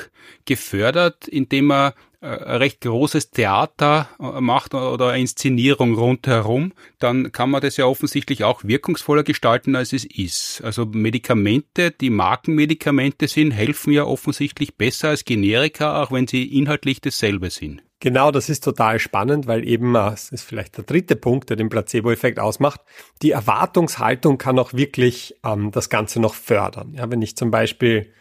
gefördert, 0.46 1.28
indem 1.28 1.66
man 1.66 1.94
äh, 2.22 2.28
ein 2.28 2.58
recht 2.58 2.82
großes 2.82 3.32
Theater 3.32 4.10
äh, 4.20 4.40
macht 4.40 4.74
oder 4.74 5.10
eine 5.10 5.22
Inszenierung 5.22 5.96
rundherum, 5.96 6.74
dann 7.00 7.32
kann 7.32 7.50
man 7.50 7.62
das 7.62 7.78
ja 7.78 7.86
offensichtlich 7.86 8.44
auch 8.44 8.64
wirkungsvoller 8.64 9.24
gestalten, 9.24 9.76
als 9.76 9.94
es 9.94 10.06
ist. 10.06 10.62
Also 10.64 10.86
Medikamente, 10.86 11.92
die 11.92 12.10
Markenmedikamente 12.10 13.28
sind, 13.28 13.52
helfen 13.52 13.94
ja 13.94 14.06
offensichtlich 14.06 14.76
besser 14.76 15.10
als 15.10 15.26
Generika, 15.26 16.02
auch 16.02 16.12
wenn 16.12 16.28
sie 16.28 16.44
inhaltlich 16.44 17.02
dasselbe 17.02 17.50
sind. 17.50 17.82
Genau, 18.06 18.30
das 18.30 18.50
ist 18.50 18.64
total 18.64 19.00
spannend, 19.00 19.48
weil 19.48 19.68
eben, 19.68 19.96
äh, 19.96 20.12
das 20.12 20.30
ist 20.30 20.44
vielleicht 20.44 20.78
der 20.78 20.84
dritte 20.84 21.16
Punkt, 21.16 21.50
der 21.50 21.58
den 21.58 21.70
Placebo-Effekt 21.70 22.40
ausmacht, 22.40 22.82
die 23.24 23.32
Erwartungshaltung 23.32 24.38
kann 24.38 24.60
auch 24.60 24.74
wirklich 24.74 25.34
ähm, 25.44 25.72
das 25.72 25.90
Ganze 25.90 26.20
noch 26.20 26.36
fördern. 26.36 26.94
Ja, 26.94 27.10
wenn 27.10 27.24
ich 27.24 27.36
zum 27.36 27.50
Beispiel 27.50 28.14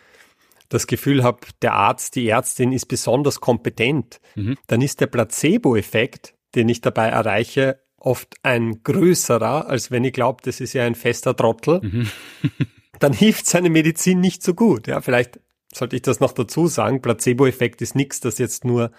das 0.70 0.86
Gefühl 0.86 1.22
habe, 1.22 1.40
der 1.60 1.74
Arzt, 1.74 2.16
die 2.16 2.26
Ärztin 2.26 2.72
ist 2.72 2.86
besonders 2.86 3.42
kompetent, 3.42 4.22
mhm. 4.36 4.56
dann 4.68 4.80
ist 4.80 5.02
der 5.02 5.06
Placebo-Effekt, 5.06 6.32
den 6.54 6.70
ich 6.70 6.80
dabei 6.80 7.08
erreiche, 7.08 7.78
oft 7.98 8.36
ein 8.42 8.82
größerer, 8.84 9.68
als 9.68 9.90
wenn 9.90 10.04
ich 10.04 10.14
glaube, 10.14 10.40
das 10.42 10.62
ist 10.62 10.72
ja 10.72 10.84
ein 10.84 10.94
fester 10.94 11.36
Trottel. 11.36 11.82
Mhm. 11.82 12.08
dann 13.00 13.12
hilft 13.12 13.46
seine 13.46 13.68
Medizin 13.68 14.20
nicht 14.20 14.42
so 14.42 14.54
gut. 14.54 14.86
Ja, 14.86 15.02
vielleicht 15.02 15.40
sollte 15.74 15.94
ich 15.96 16.00
das 16.00 16.20
noch 16.20 16.32
dazu 16.32 16.68
sagen. 16.68 17.02
Placebo-Effekt 17.02 17.82
ist 17.82 17.94
nichts, 17.94 18.20
das 18.20 18.38
jetzt 18.38 18.64
nur 18.64 18.90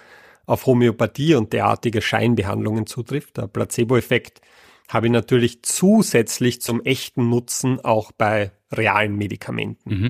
auf 0.46 0.66
Homöopathie 0.66 1.36
und 1.36 1.54
derartige 1.54 2.02
Scheinbehandlungen 2.02 2.86
zutrifft. 2.86 3.38
Der 3.38 3.48
Placebo-Effekt 3.48 4.42
habe 4.88 5.08
ich 5.08 5.12
natürlich 5.12 5.64
zusätzlich 5.64 6.62
zum 6.62 6.82
echten 6.82 7.30
Nutzen 7.30 7.80
auch 7.84 8.12
bei 8.12 8.52
realen 8.72 9.16
Medikamenten. 9.16 9.90
Mhm. 9.90 10.10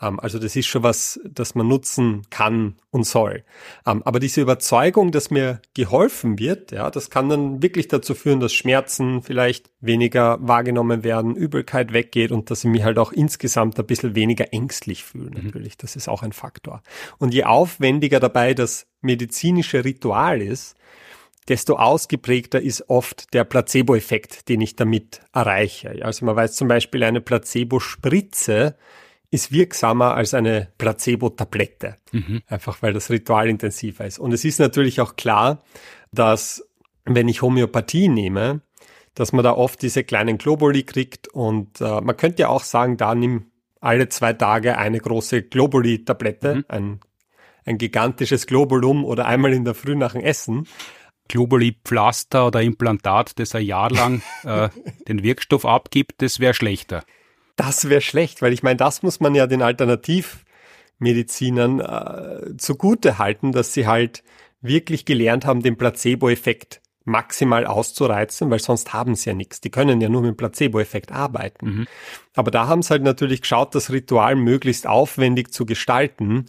Ähm, 0.00 0.18
also 0.20 0.38
das 0.38 0.56
ist 0.56 0.66
schon 0.66 0.82
was, 0.82 1.20
das 1.24 1.54
man 1.54 1.68
nutzen 1.68 2.22
kann 2.30 2.76
und 2.90 3.04
soll. 3.04 3.44
Ähm, 3.86 4.02
aber 4.04 4.20
diese 4.20 4.40
Überzeugung, 4.40 5.12
dass 5.12 5.30
mir 5.30 5.60
geholfen 5.74 6.38
wird, 6.38 6.72
ja, 6.72 6.90
das 6.90 7.10
kann 7.10 7.28
dann 7.28 7.62
wirklich 7.62 7.88
dazu 7.88 8.14
führen, 8.14 8.40
dass 8.40 8.52
Schmerzen 8.52 9.22
vielleicht 9.22 9.70
weniger 9.80 10.38
wahrgenommen 10.40 11.04
werden, 11.04 11.36
Übelkeit 11.36 11.92
weggeht 11.92 12.32
und 12.32 12.50
dass 12.50 12.64
ich 12.64 12.70
mich 12.70 12.84
halt 12.84 12.98
auch 12.98 13.12
insgesamt 13.12 13.78
ein 13.78 13.86
bisschen 13.86 14.14
weniger 14.14 14.52
ängstlich 14.52 15.04
fühle. 15.04 15.30
Mhm. 15.30 15.46
Natürlich, 15.46 15.76
das 15.76 15.96
ist 15.96 16.08
auch 16.08 16.22
ein 16.22 16.32
Faktor. 16.32 16.82
Und 17.18 17.34
je 17.34 17.44
aufwendiger 17.44 18.20
dabei 18.20 18.54
das 18.54 18.86
medizinische 19.00 19.84
Ritual 19.84 20.42
ist, 20.42 20.76
desto 21.48 21.76
ausgeprägter 21.76 22.60
ist 22.60 22.88
oft 22.88 23.32
der 23.34 23.44
Placebo-Effekt, 23.44 24.48
den 24.48 24.60
ich 24.60 24.76
damit 24.76 25.20
erreiche. 25.32 26.04
Also 26.04 26.24
man 26.24 26.36
weiß 26.36 26.54
zum 26.54 26.68
Beispiel, 26.68 27.02
eine 27.02 27.20
Placebo-Spritze 27.20 28.76
ist 29.30 29.52
wirksamer 29.52 30.14
als 30.14 30.34
eine 30.34 30.68
Placebo-Tablette. 30.78 31.96
Mhm. 32.12 32.42
Einfach 32.48 32.82
weil 32.82 32.92
das 32.92 33.10
Ritual 33.10 33.48
intensiver 33.48 34.04
ist. 34.04 34.18
Und 34.18 34.32
es 34.32 34.44
ist 34.44 34.58
natürlich 34.58 35.00
auch 35.00 35.16
klar, 35.16 35.62
dass 36.12 36.66
wenn 37.04 37.28
ich 37.28 37.42
Homöopathie 37.42 38.08
nehme, 38.08 38.60
dass 39.14 39.32
man 39.32 39.44
da 39.44 39.52
oft 39.52 39.82
diese 39.82 40.04
kleinen 40.04 40.38
Globuli 40.38 40.82
kriegt 40.82 41.28
und 41.28 41.80
äh, 41.80 42.00
man 42.00 42.16
könnte 42.16 42.42
ja 42.42 42.48
auch 42.48 42.62
sagen, 42.62 42.96
da 42.96 43.14
nimm 43.14 43.50
alle 43.80 44.08
zwei 44.08 44.32
Tage 44.32 44.78
eine 44.78 44.98
große 44.98 45.42
Globuli-Tablette, 45.42 46.56
mhm. 46.56 46.64
ein, 46.68 47.00
ein 47.64 47.78
gigantisches 47.78 48.46
Globulum 48.46 49.04
oder 49.04 49.26
einmal 49.26 49.52
in 49.52 49.64
der 49.64 49.74
Früh 49.74 49.94
nach 49.94 50.12
dem 50.12 50.22
Essen. 50.22 50.66
Globuli-Pflaster 51.28 52.48
oder 52.48 52.60
Implantat, 52.60 53.38
das 53.38 53.54
ein 53.54 53.64
Jahr 53.64 53.90
lang 53.90 54.22
äh, 54.44 54.68
den 55.08 55.22
Wirkstoff 55.22 55.64
abgibt, 55.64 56.20
das 56.22 56.40
wäre 56.40 56.54
schlechter. 56.54 57.04
Das 57.60 57.88
wäre 57.90 58.00
schlecht, 58.00 58.40
weil 58.40 58.54
ich 58.54 58.62
meine, 58.62 58.78
das 58.78 59.02
muss 59.02 59.20
man 59.20 59.34
ja 59.34 59.46
den 59.46 59.60
Alternativmedizinern 59.60 61.80
äh, 61.80 62.56
zugute 62.56 63.18
halten, 63.18 63.52
dass 63.52 63.74
sie 63.74 63.86
halt 63.86 64.22
wirklich 64.62 65.04
gelernt 65.04 65.44
haben, 65.44 65.62
den 65.62 65.76
Placebo-Effekt 65.76 66.80
maximal 67.04 67.66
auszureizen, 67.66 68.50
weil 68.50 68.60
sonst 68.60 68.94
haben 68.94 69.14
sie 69.14 69.28
ja 69.28 69.34
nichts. 69.34 69.60
Die 69.60 69.68
können 69.68 70.00
ja 70.00 70.08
nur 70.08 70.22
mit 70.22 70.30
dem 70.30 70.38
Placebo-Effekt 70.38 71.12
arbeiten. 71.12 71.66
Mhm. 71.66 71.86
Aber 72.34 72.50
da 72.50 72.66
haben 72.66 72.80
sie 72.80 72.92
halt 72.92 73.02
natürlich 73.02 73.42
geschaut, 73.42 73.74
das 73.74 73.92
Ritual 73.92 74.36
möglichst 74.36 74.86
aufwendig 74.86 75.52
zu 75.52 75.66
gestalten. 75.66 76.46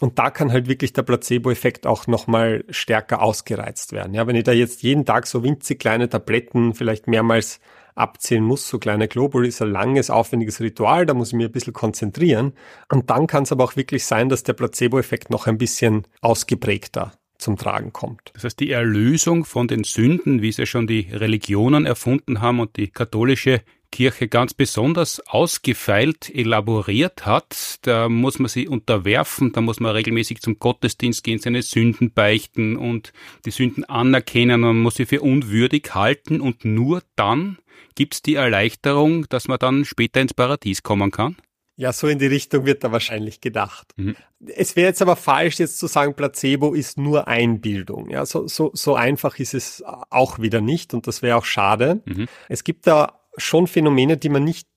Und 0.00 0.18
da 0.18 0.28
kann 0.28 0.52
halt 0.52 0.68
wirklich 0.68 0.92
der 0.92 1.02
Placebo-Effekt 1.02 1.86
auch 1.86 2.06
nochmal 2.06 2.64
stärker 2.68 3.22
ausgereizt 3.22 3.92
werden. 3.92 4.12
Ja, 4.12 4.26
wenn 4.26 4.36
ich 4.36 4.44
da 4.44 4.52
jetzt 4.52 4.82
jeden 4.82 5.06
Tag 5.06 5.26
so 5.26 5.42
winzig 5.42 5.78
kleine 5.78 6.10
Tabletten 6.10 6.74
vielleicht 6.74 7.06
mehrmals 7.06 7.58
abzählen 7.94 8.44
muss. 8.44 8.68
So 8.68 8.78
kleine 8.78 9.08
Globuli 9.08 9.48
ist 9.48 9.62
ein 9.62 9.70
langes, 9.70 10.10
aufwendiges 10.10 10.60
Ritual, 10.60 11.06
da 11.06 11.14
muss 11.14 11.28
ich 11.28 11.34
mich 11.34 11.46
ein 11.46 11.52
bisschen 11.52 11.72
konzentrieren. 11.72 12.52
Und 12.90 13.10
dann 13.10 13.26
kann 13.26 13.44
es 13.44 13.52
aber 13.52 13.64
auch 13.64 13.76
wirklich 13.76 14.04
sein, 14.04 14.28
dass 14.28 14.42
der 14.42 14.54
Placebo-Effekt 14.54 15.30
noch 15.30 15.46
ein 15.46 15.58
bisschen 15.58 16.06
ausgeprägter 16.20 17.12
zum 17.38 17.56
Tragen 17.56 17.92
kommt. 17.92 18.30
Das 18.34 18.44
heißt, 18.44 18.60
die 18.60 18.70
Erlösung 18.70 19.44
von 19.44 19.68
den 19.68 19.84
Sünden, 19.84 20.42
wie 20.42 20.48
es 20.48 20.56
ja 20.56 20.66
schon 20.66 20.86
die 20.86 21.08
Religionen 21.10 21.86
erfunden 21.86 22.40
haben 22.40 22.60
und 22.60 22.76
die 22.76 22.88
katholische 22.88 23.62
Kirche 23.92 24.26
ganz 24.26 24.54
besonders 24.54 25.20
ausgefeilt 25.28 26.34
elaboriert 26.34 27.24
hat. 27.24 27.78
Da 27.82 28.08
muss 28.08 28.40
man 28.40 28.48
sie 28.48 28.66
unterwerfen, 28.66 29.52
da 29.52 29.60
muss 29.60 29.78
man 29.78 29.92
regelmäßig 29.92 30.40
zum 30.40 30.58
Gottesdienst 30.58 31.22
gehen, 31.22 31.38
seine 31.38 31.62
Sünden 31.62 32.12
beichten 32.12 32.76
und 32.76 33.12
die 33.44 33.52
Sünden 33.52 33.84
anerkennen. 33.84 34.62
Man 34.62 34.80
muss 34.80 34.96
sie 34.96 35.06
für 35.06 35.20
unwürdig 35.20 35.94
halten 35.94 36.40
und 36.40 36.64
nur 36.64 37.02
dann 37.14 37.58
gibt 37.94 38.14
es 38.14 38.22
die 38.22 38.34
Erleichterung, 38.34 39.28
dass 39.28 39.46
man 39.46 39.58
dann 39.60 39.84
später 39.84 40.20
ins 40.20 40.34
Paradies 40.34 40.82
kommen 40.82 41.12
kann. 41.12 41.36
Ja, 41.76 41.92
so 41.92 42.06
in 42.06 42.18
die 42.18 42.26
Richtung 42.26 42.66
wird 42.66 42.84
da 42.84 42.92
wahrscheinlich 42.92 43.40
gedacht. 43.40 43.92
Mhm. 43.96 44.14
Es 44.46 44.76
wäre 44.76 44.88
jetzt 44.88 45.00
aber 45.00 45.16
falsch, 45.16 45.58
jetzt 45.58 45.78
zu 45.78 45.86
sagen, 45.86 46.14
Placebo 46.14 46.74
ist 46.74 46.98
nur 46.98 47.28
Einbildung. 47.28 48.10
Ja, 48.10 48.26
so, 48.26 48.46
so, 48.46 48.70
so 48.74 48.94
einfach 48.94 49.38
ist 49.38 49.54
es 49.54 49.82
auch 50.10 50.38
wieder 50.38 50.60
nicht 50.60 50.92
und 50.92 51.06
das 51.06 51.22
wäre 51.22 51.36
auch 51.36 51.44
schade. 51.44 52.02
Mhm. 52.04 52.26
Es 52.48 52.64
gibt 52.64 52.86
da 52.86 53.21
schon 53.36 53.66
Phänomene, 53.66 54.16
die 54.16 54.28
man 54.28 54.44
nicht 54.44 54.68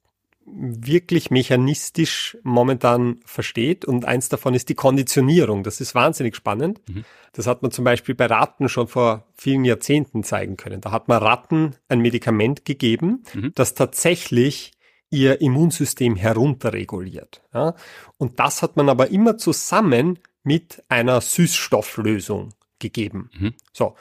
wirklich 0.46 1.32
mechanistisch 1.32 2.38
momentan 2.44 3.20
versteht. 3.26 3.84
Und 3.84 4.06
eins 4.06 4.30
davon 4.30 4.54
ist 4.54 4.70
die 4.70 4.76
Konditionierung. 4.76 5.64
Das 5.64 5.82
ist 5.82 5.96
wahnsinnig 5.96 6.36
spannend. 6.36 6.82
Mhm. 6.88 7.04
Das 7.34 7.48
hat 7.48 7.64
man 7.64 7.72
zum 7.72 7.84
Beispiel 7.84 8.16
bei 8.16 8.28
Ratten 8.28 8.70
schon 8.70 8.88
vor 8.88 9.28
vielen 9.34 9.66
Jahrzehnten 9.66 10.24
zeigen 10.24 10.56
können. 10.56 10.82
Da 10.82 10.92
hat 10.92 11.08
man 11.08 11.22
Ratten 11.22 11.76
ein 11.90 12.00
Medikament 12.00 12.64
gegeben, 12.64 13.24
mhm. 13.34 13.52
das 13.56 13.74
tatsächlich 13.74 14.72
ihr 15.10 15.42
Immunsystem 15.42 16.16
herunterreguliert. 16.16 17.42
Ja? 17.54 17.76
Und 18.18 18.40
das 18.40 18.62
hat 18.62 18.78
man 18.78 18.90
aber 18.90 19.10
immer 19.10 19.38
zusammen 19.38 20.20
mit 20.44 20.84
einer 20.90 21.22
Süßstofflösung 21.22 22.54
gegeben. 22.80 23.30
Mhm. 23.38 23.54
So 23.74 23.96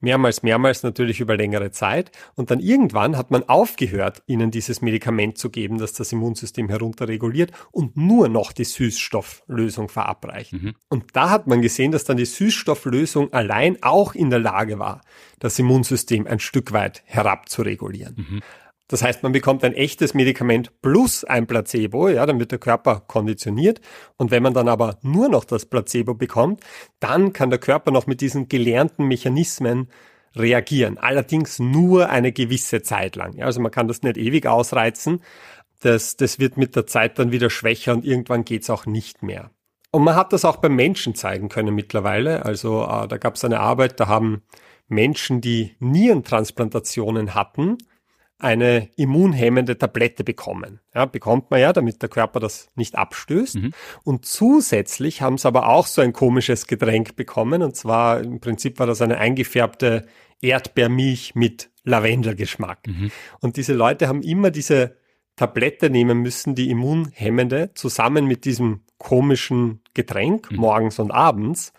mehrmals, 0.00 0.42
mehrmals 0.42 0.82
natürlich 0.82 1.20
über 1.20 1.36
längere 1.36 1.70
Zeit. 1.70 2.10
Und 2.34 2.50
dann 2.50 2.60
irgendwann 2.60 3.16
hat 3.16 3.30
man 3.30 3.48
aufgehört, 3.48 4.22
ihnen 4.26 4.50
dieses 4.50 4.82
Medikament 4.82 5.38
zu 5.38 5.50
geben, 5.50 5.78
das 5.78 5.92
das 5.92 6.12
Immunsystem 6.12 6.68
herunterreguliert 6.68 7.52
und 7.72 7.96
nur 7.96 8.28
noch 8.28 8.52
die 8.52 8.64
Süßstofflösung 8.64 9.88
verabreicht. 9.88 10.52
Mhm. 10.52 10.74
Und 10.88 11.04
da 11.14 11.30
hat 11.30 11.46
man 11.46 11.62
gesehen, 11.62 11.92
dass 11.92 12.04
dann 12.04 12.16
die 12.16 12.24
Süßstofflösung 12.24 13.32
allein 13.32 13.82
auch 13.82 14.14
in 14.14 14.30
der 14.30 14.40
Lage 14.40 14.78
war, 14.78 15.00
das 15.38 15.58
Immunsystem 15.58 16.26
ein 16.26 16.40
Stück 16.40 16.72
weit 16.72 17.02
herabzuregulieren. 17.06 18.14
Mhm. 18.16 18.42
Das 18.88 19.02
heißt, 19.02 19.22
man 19.22 19.32
bekommt 19.32 19.64
ein 19.64 19.72
echtes 19.72 20.14
Medikament 20.14 20.80
plus 20.80 21.24
ein 21.24 21.46
Placebo, 21.46 22.08
ja, 22.08 22.24
dann 22.24 22.38
wird 22.38 22.52
der 22.52 22.58
Körper 22.58 23.00
konditioniert. 23.06 23.80
Und 24.16 24.30
wenn 24.30 24.42
man 24.42 24.54
dann 24.54 24.68
aber 24.68 24.98
nur 25.02 25.28
noch 25.28 25.44
das 25.44 25.66
Placebo 25.66 26.14
bekommt, 26.14 26.62
dann 27.00 27.32
kann 27.32 27.50
der 27.50 27.58
Körper 27.58 27.90
noch 27.90 28.06
mit 28.06 28.20
diesen 28.20 28.48
gelernten 28.48 29.06
Mechanismen 29.06 29.88
reagieren. 30.36 30.98
Allerdings 30.98 31.58
nur 31.58 32.10
eine 32.10 32.30
gewisse 32.30 32.82
Zeit 32.82 33.16
lang. 33.16 33.34
Ja, 33.36 33.46
also 33.46 33.60
man 33.60 33.72
kann 33.72 33.88
das 33.88 34.02
nicht 34.02 34.16
ewig 34.16 34.46
ausreizen. 34.46 35.22
Das, 35.80 36.16
das 36.16 36.38
wird 36.38 36.56
mit 36.56 36.76
der 36.76 36.86
Zeit 36.86 37.18
dann 37.18 37.32
wieder 37.32 37.50
schwächer 37.50 37.92
und 37.92 38.04
irgendwann 38.04 38.44
geht's 38.44 38.70
auch 38.70 38.86
nicht 38.86 39.22
mehr. 39.22 39.50
Und 39.90 40.04
man 40.04 40.14
hat 40.14 40.32
das 40.32 40.44
auch 40.44 40.56
beim 40.56 40.74
Menschen 40.74 41.14
zeigen 41.14 41.48
können 41.48 41.74
mittlerweile. 41.74 42.44
Also 42.44 42.84
äh, 42.84 43.08
da 43.08 43.16
gab 43.16 43.34
es 43.34 43.44
eine 43.44 43.60
Arbeit, 43.60 43.98
da 43.98 44.08
haben 44.08 44.42
Menschen, 44.88 45.40
die 45.40 45.74
Nierentransplantationen 45.80 47.34
hatten, 47.34 47.78
eine 48.38 48.90
immunhemmende 48.96 49.78
Tablette 49.78 50.22
bekommen. 50.22 50.80
Ja, 50.94 51.06
bekommt 51.06 51.50
man 51.50 51.60
ja, 51.60 51.72
damit 51.72 52.02
der 52.02 52.08
Körper 52.08 52.38
das 52.38 52.68
nicht 52.74 52.96
abstößt. 52.96 53.56
Mhm. 53.56 53.72
Und 54.04 54.26
zusätzlich 54.26 55.22
haben 55.22 55.38
sie 55.38 55.48
aber 55.48 55.68
auch 55.68 55.86
so 55.86 56.02
ein 56.02 56.12
komisches 56.12 56.66
Getränk 56.66 57.16
bekommen. 57.16 57.62
Und 57.62 57.76
zwar 57.76 58.20
im 58.20 58.40
Prinzip 58.40 58.78
war 58.78 58.86
das 58.86 59.00
eine 59.00 59.16
eingefärbte 59.18 60.06
Erdbeermilch 60.42 61.34
mit 61.34 61.70
Lavendelgeschmack. 61.84 62.86
Mhm. 62.86 63.10
Und 63.40 63.56
diese 63.56 63.72
Leute 63.72 64.08
haben 64.08 64.22
immer 64.22 64.50
diese 64.50 64.96
Tablette 65.36 65.88
nehmen 65.88 66.18
müssen, 66.18 66.54
die 66.54 66.70
immunhemmende, 66.70 67.70
zusammen 67.74 68.26
mit 68.26 68.44
diesem 68.44 68.80
komischen 68.98 69.80
Getränk 69.94 70.50
mhm. 70.50 70.58
morgens 70.58 70.98
und 70.98 71.10
abends. 71.10 71.72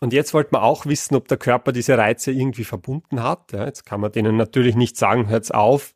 Und 0.00 0.12
jetzt 0.14 0.32
wollte 0.32 0.50
man 0.52 0.62
auch 0.62 0.86
wissen, 0.86 1.14
ob 1.14 1.28
der 1.28 1.36
Körper 1.36 1.72
diese 1.72 1.96
Reize 1.96 2.32
irgendwie 2.32 2.64
verbunden 2.64 3.22
hat. 3.22 3.52
Ja, 3.52 3.66
jetzt 3.66 3.84
kann 3.84 4.00
man 4.00 4.10
denen 4.12 4.36
natürlich 4.36 4.74
nicht 4.74 4.96
sagen, 4.96 5.28
hört's 5.28 5.50
auf, 5.50 5.94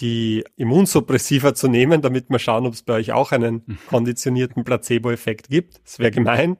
die 0.00 0.44
Immunsuppressiva 0.56 1.54
zu 1.54 1.68
nehmen, 1.68 2.02
damit 2.02 2.30
wir 2.30 2.38
schauen, 2.38 2.66
ob 2.66 2.74
es 2.74 2.82
bei 2.82 2.94
euch 2.94 3.12
auch 3.12 3.32
einen 3.32 3.62
mhm. 3.66 3.78
konditionierten 3.88 4.64
Placebo-Effekt 4.64 5.48
gibt. 5.48 5.80
Das 5.84 5.98
wäre 5.98 6.10
gemein, 6.10 6.56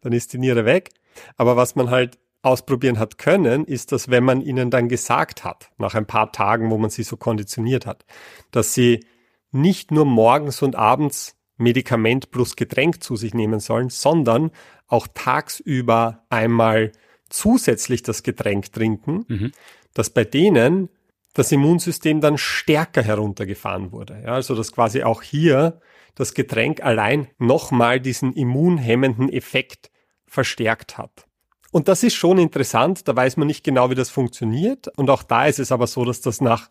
dann 0.00 0.12
ist 0.12 0.32
die 0.32 0.38
Niere 0.38 0.64
weg. 0.64 0.90
Aber 1.36 1.56
was 1.56 1.74
man 1.74 1.90
halt 1.90 2.18
ausprobieren 2.42 2.98
hat 2.98 3.18
können, 3.18 3.64
ist, 3.64 3.92
dass 3.92 4.08
wenn 4.08 4.24
man 4.24 4.40
ihnen 4.40 4.70
dann 4.70 4.88
gesagt 4.88 5.44
hat, 5.44 5.70
nach 5.78 5.94
ein 5.94 6.06
paar 6.06 6.32
Tagen, 6.32 6.70
wo 6.70 6.78
man 6.78 6.90
sie 6.90 7.02
so 7.02 7.16
konditioniert 7.16 7.86
hat, 7.86 8.06
dass 8.50 8.72
sie 8.72 9.04
nicht 9.52 9.90
nur 9.90 10.04
morgens 10.04 10.62
und 10.62 10.76
abends 10.76 11.36
Medikament 11.56 12.30
plus 12.30 12.56
Getränk 12.56 13.02
zu 13.02 13.16
sich 13.16 13.34
nehmen 13.34 13.60
sollen, 13.60 13.90
sondern 13.90 14.50
auch 14.90 15.06
tagsüber 15.12 16.24
einmal 16.28 16.92
zusätzlich 17.30 18.02
das 18.02 18.22
Getränk 18.22 18.72
trinken, 18.72 19.24
mhm. 19.28 19.52
dass 19.94 20.10
bei 20.10 20.24
denen 20.24 20.88
das 21.32 21.52
Immunsystem 21.52 22.20
dann 22.20 22.36
stärker 22.36 23.02
heruntergefahren 23.02 23.92
wurde. 23.92 24.20
Ja, 24.24 24.34
also 24.34 24.54
dass 24.54 24.72
quasi 24.72 25.04
auch 25.04 25.22
hier 25.22 25.80
das 26.16 26.34
Getränk 26.34 26.82
allein 26.82 27.28
nochmal 27.38 28.00
diesen 28.00 28.32
immunhemmenden 28.32 29.32
Effekt 29.32 29.90
verstärkt 30.26 30.98
hat. 30.98 31.26
Und 31.72 31.86
das 31.86 32.02
ist 32.02 32.14
schon 32.14 32.38
interessant, 32.38 33.06
da 33.06 33.14
weiß 33.14 33.36
man 33.36 33.46
nicht 33.46 33.62
genau, 33.62 33.90
wie 33.90 33.94
das 33.94 34.10
funktioniert. 34.10 34.88
Und 34.98 35.08
auch 35.08 35.22
da 35.22 35.46
ist 35.46 35.60
es 35.60 35.70
aber 35.70 35.86
so, 35.86 36.04
dass 36.04 36.20
das 36.20 36.40
nach 36.40 36.68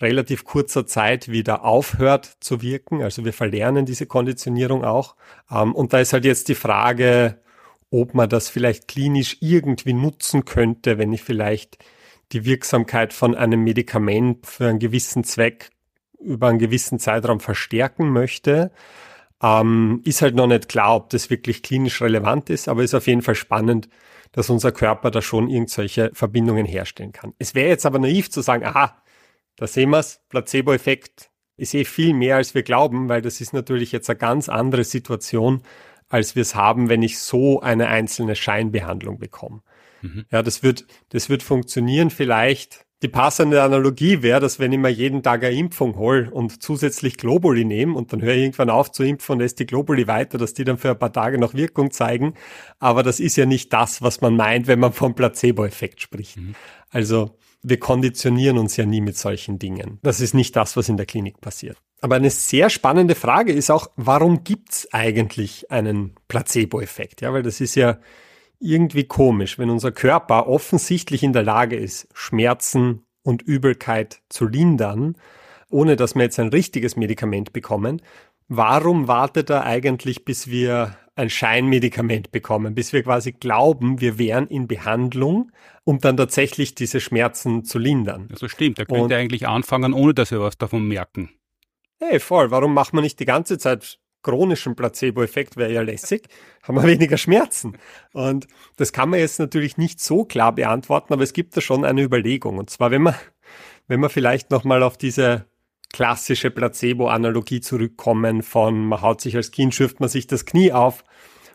relativ 0.00 0.44
kurzer 0.44 0.86
Zeit 0.86 1.28
wieder 1.28 1.64
aufhört 1.64 2.36
zu 2.40 2.62
wirken. 2.62 3.02
Also 3.02 3.24
wir 3.24 3.32
verlernen 3.32 3.86
diese 3.86 4.06
Konditionierung 4.06 4.84
auch. 4.84 5.14
Ähm, 5.50 5.72
und 5.72 5.92
da 5.92 6.00
ist 6.00 6.12
halt 6.12 6.24
jetzt 6.24 6.48
die 6.48 6.56
Frage, 6.56 7.38
ob 7.90 8.14
man 8.14 8.28
das 8.28 8.48
vielleicht 8.48 8.88
klinisch 8.88 9.36
irgendwie 9.40 9.92
nutzen 9.92 10.44
könnte, 10.44 10.98
wenn 10.98 11.12
ich 11.12 11.22
vielleicht 11.22 11.78
die 12.32 12.44
Wirksamkeit 12.44 13.12
von 13.12 13.34
einem 13.34 13.64
Medikament 13.64 14.46
für 14.46 14.68
einen 14.68 14.78
gewissen 14.78 15.24
Zweck 15.24 15.70
über 16.20 16.48
einen 16.48 16.58
gewissen 16.58 16.98
Zeitraum 16.98 17.40
verstärken 17.40 18.10
möchte. 18.10 18.70
Ähm, 19.42 20.02
ist 20.04 20.22
halt 20.22 20.34
noch 20.34 20.46
nicht 20.46 20.68
klar, 20.68 20.96
ob 20.96 21.10
das 21.10 21.30
wirklich 21.30 21.62
klinisch 21.62 22.02
relevant 22.02 22.50
ist, 22.50 22.68
aber 22.68 22.82
ist 22.82 22.94
auf 22.94 23.06
jeden 23.06 23.22
Fall 23.22 23.34
spannend, 23.34 23.88
dass 24.32 24.50
unser 24.50 24.70
Körper 24.70 25.10
da 25.10 25.22
schon 25.22 25.48
irgendwelche 25.48 26.10
Verbindungen 26.12 26.66
herstellen 26.66 27.12
kann. 27.12 27.32
Es 27.38 27.54
wäre 27.54 27.68
jetzt 27.68 27.86
aber 27.86 27.98
naiv 27.98 28.30
zu 28.30 28.42
sagen, 28.42 28.64
aha, 28.64 29.02
da 29.56 29.66
sehen 29.66 29.90
wir's, 29.90 30.20
Placebo-Effekt 30.28 31.30
ist 31.56 31.74
eh 31.74 31.84
viel 31.84 32.14
mehr, 32.14 32.36
als 32.36 32.54
wir 32.54 32.62
glauben, 32.62 33.08
weil 33.08 33.22
das 33.22 33.40
ist 33.40 33.52
natürlich 33.52 33.92
jetzt 33.92 34.08
eine 34.08 34.18
ganz 34.18 34.48
andere 34.48 34.84
Situation, 34.84 35.62
als 36.10 36.34
wir 36.34 36.42
es 36.42 36.54
haben, 36.54 36.90
wenn 36.90 37.02
ich 37.02 37.18
so 37.18 37.60
eine 37.60 37.88
einzelne 37.88 38.34
Scheinbehandlung 38.34 39.18
bekomme. 39.18 39.62
Mhm. 40.02 40.26
Ja, 40.30 40.42
das 40.42 40.62
wird, 40.62 40.84
das 41.10 41.30
wird 41.30 41.42
funktionieren 41.42 42.10
vielleicht. 42.10 42.84
Die 43.02 43.08
passende 43.08 43.62
Analogie 43.62 44.20
wäre, 44.20 44.40
dass 44.40 44.58
wenn 44.58 44.72
ich 44.72 44.78
mir 44.78 44.90
jeden 44.90 45.22
Tag 45.22 45.42
eine 45.42 45.56
Impfung 45.56 45.96
hole 45.96 46.30
und 46.30 46.62
zusätzlich 46.62 47.16
Globuli 47.16 47.64
nehme 47.64 47.94
und 47.94 48.12
dann 48.12 48.20
höre 48.20 48.34
ich 48.34 48.42
irgendwann 48.42 48.68
auf 48.68 48.92
zu 48.92 49.04
impfen 49.04 49.34
und 49.34 49.38
lässt 49.38 49.58
die 49.58 49.64
Globuli 49.64 50.06
weiter, 50.06 50.36
dass 50.36 50.52
die 50.52 50.64
dann 50.64 50.76
für 50.76 50.90
ein 50.90 50.98
paar 50.98 51.12
Tage 51.12 51.38
noch 51.38 51.54
Wirkung 51.54 51.92
zeigen. 51.92 52.34
Aber 52.78 53.02
das 53.02 53.18
ist 53.18 53.36
ja 53.36 53.46
nicht 53.46 53.72
das, 53.72 54.02
was 54.02 54.20
man 54.20 54.36
meint, 54.36 54.66
wenn 54.66 54.80
man 54.80 54.92
vom 54.92 55.14
Placebo-Effekt 55.14 56.02
spricht. 56.02 56.36
Mhm. 56.36 56.54
Also 56.90 57.38
wir 57.62 57.78
konditionieren 57.78 58.58
uns 58.58 58.76
ja 58.76 58.84
nie 58.84 59.00
mit 59.00 59.16
solchen 59.16 59.58
Dingen. 59.58 59.98
Das 60.02 60.20
ist 60.20 60.34
nicht 60.34 60.54
das, 60.56 60.76
was 60.76 60.90
in 60.90 60.98
der 60.98 61.06
Klinik 61.06 61.40
passiert. 61.40 61.78
Aber 62.00 62.16
eine 62.16 62.30
sehr 62.30 62.70
spannende 62.70 63.14
Frage 63.14 63.52
ist 63.52 63.70
auch, 63.70 63.90
warum 63.96 64.42
gibt's 64.44 64.88
eigentlich 64.92 65.70
einen 65.70 66.14
Placebo-Effekt? 66.28 67.20
Ja, 67.20 67.32
weil 67.32 67.42
das 67.42 67.60
ist 67.60 67.74
ja 67.74 67.98
irgendwie 68.58 69.04
komisch, 69.04 69.58
wenn 69.58 69.70
unser 69.70 69.92
Körper 69.92 70.46
offensichtlich 70.46 71.22
in 71.22 71.32
der 71.32 71.42
Lage 71.42 71.76
ist, 71.76 72.08
Schmerzen 72.12 73.04
und 73.22 73.42
Übelkeit 73.42 74.20
zu 74.28 74.46
lindern, 74.46 75.16
ohne 75.70 75.96
dass 75.96 76.14
wir 76.14 76.22
jetzt 76.22 76.40
ein 76.40 76.48
richtiges 76.48 76.96
Medikament 76.96 77.52
bekommen. 77.52 78.02
Warum 78.48 79.08
wartet 79.08 79.50
er 79.50 79.64
eigentlich, 79.64 80.24
bis 80.24 80.48
wir 80.48 80.96
ein 81.20 81.30
Scheinmedikament 81.30 82.32
bekommen, 82.32 82.74
bis 82.74 82.92
wir 82.92 83.02
quasi 83.02 83.32
glauben, 83.32 84.00
wir 84.00 84.18
wären 84.18 84.46
in 84.46 84.66
Behandlung, 84.66 85.52
um 85.84 85.98
dann 85.98 86.16
tatsächlich 86.16 86.74
diese 86.74 87.00
Schmerzen 87.00 87.64
zu 87.64 87.78
lindern. 87.78 88.28
Also 88.30 88.48
stimmt, 88.48 88.78
er 88.78 88.86
könnte 88.86 89.02
und, 89.02 89.12
eigentlich 89.12 89.46
anfangen, 89.46 89.92
ohne 89.92 90.14
dass 90.14 90.30
wir 90.30 90.40
was 90.40 90.56
davon 90.56 90.88
merken. 90.88 91.30
Hey, 92.02 92.18
voll, 92.18 92.50
warum 92.50 92.72
macht 92.72 92.94
man 92.94 93.04
nicht 93.04 93.20
die 93.20 93.26
ganze 93.26 93.58
Zeit 93.58 93.98
chronischen 94.22 94.74
Placebo-Effekt, 94.74 95.56
wäre 95.56 95.72
ja 95.72 95.82
lässig, 95.82 96.28
haben 96.62 96.76
wir 96.76 96.86
weniger 96.86 97.18
Schmerzen. 97.18 97.76
Und 98.12 98.46
das 98.76 98.92
kann 98.92 99.10
man 99.10 99.20
jetzt 99.20 99.38
natürlich 99.38 99.76
nicht 99.76 100.00
so 100.00 100.24
klar 100.24 100.54
beantworten, 100.54 101.12
aber 101.12 101.22
es 101.22 101.34
gibt 101.34 101.56
da 101.56 101.60
schon 101.60 101.84
eine 101.84 102.02
Überlegung. 102.02 102.58
Und 102.58 102.70
zwar, 102.70 102.90
wenn 102.90 103.02
man, 103.02 103.14
wenn 103.86 104.00
man 104.00 104.08
vielleicht 104.08 104.50
nochmal 104.50 104.82
auf 104.82 104.96
diese 104.96 105.46
klassische 105.92 106.50
Placebo-Analogie 106.50 107.60
zurückkommen 107.60 108.42
von 108.42 108.86
man 108.86 109.02
haut 109.02 109.20
sich 109.20 109.36
als 109.36 109.50
Kind, 109.50 109.74
schürft 109.74 110.00
man 110.00 110.08
sich 110.08 110.26
das 110.26 110.46
Knie 110.46 110.72
auf 110.72 111.04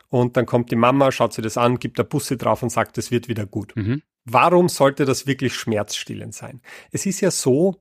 und 0.10 0.38
dann 0.38 0.46
kommt 0.46 0.70
die 0.72 0.76
Mama, 0.76 1.12
schaut 1.12 1.34
sich 1.34 1.44
das 1.44 1.58
an, 1.58 1.80
gibt 1.80 1.98
der 1.98 2.04
Busse 2.04 2.38
drauf 2.38 2.62
und 2.62 2.70
sagt, 2.70 2.98
es 2.98 3.12
wird 3.12 3.30
wieder 3.30 3.46
gut. 3.46 3.74
Mhm. 3.76 4.02
Warum 4.26 4.70
sollte 4.70 5.06
das 5.06 5.26
wirklich 5.26 5.56
schmerzstillend 5.56 6.34
sein? 6.34 6.62
Es 6.92 7.06
ist 7.06 7.22
ja 7.22 7.32
so, 7.32 7.80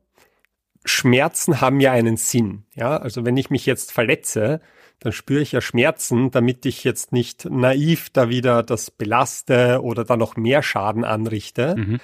Schmerzen 0.85 1.61
haben 1.61 1.81
ja 1.81 1.93
einen 1.93 2.17
Sinn. 2.17 2.65
Ja, 2.75 2.97
also 2.97 3.25
wenn 3.25 3.37
ich 3.37 3.51
mich 3.51 3.67
jetzt 3.67 3.93
verletze, 3.93 4.61
dann 5.01 5.13
spüre 5.13 5.41
ich 5.41 5.53
ja 5.53 5.61
Schmerzen, 5.61 6.31
damit 6.31 6.65
ich 6.67 6.85
jetzt 6.85 7.13
nicht 7.13 7.47
naiv 7.51 8.11
da 8.11 8.29
wieder 8.29 8.63
das 8.63 8.91
belaste 8.91 9.81
oder 9.83 10.05
da 10.05 10.17
noch 10.17 10.37
mehr 10.37 10.63
Schaden 10.63 11.05
anrichte. 11.05 11.77
Mhm. 11.77 12.01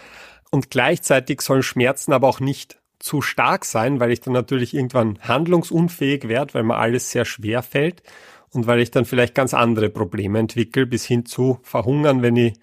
Und 0.50 0.70
gleichzeitig 0.70 1.40
sollen 1.42 1.62
Schmerzen 1.62 2.12
aber 2.12 2.28
auch 2.28 2.40
nicht 2.40 2.80
zu 2.98 3.22
stark 3.22 3.64
sein, 3.64 4.00
weil 4.00 4.10
ich 4.10 4.20
dann 4.20 4.34
natürlich 4.34 4.74
irgendwann 4.74 5.18
handlungsunfähig 5.20 6.28
werde, 6.28 6.54
weil 6.54 6.64
mir 6.64 6.76
alles 6.76 7.10
sehr 7.10 7.24
schwer 7.24 7.62
fällt 7.62 8.02
und 8.50 8.66
weil 8.66 8.80
ich 8.80 8.90
dann 8.90 9.04
vielleicht 9.04 9.34
ganz 9.34 9.54
andere 9.54 9.88
Probleme 9.88 10.38
entwickle, 10.38 10.86
bis 10.86 11.04
hin 11.04 11.24
zu 11.24 11.60
verhungern, 11.62 12.22
wenn 12.22 12.36
ich, 12.36 12.54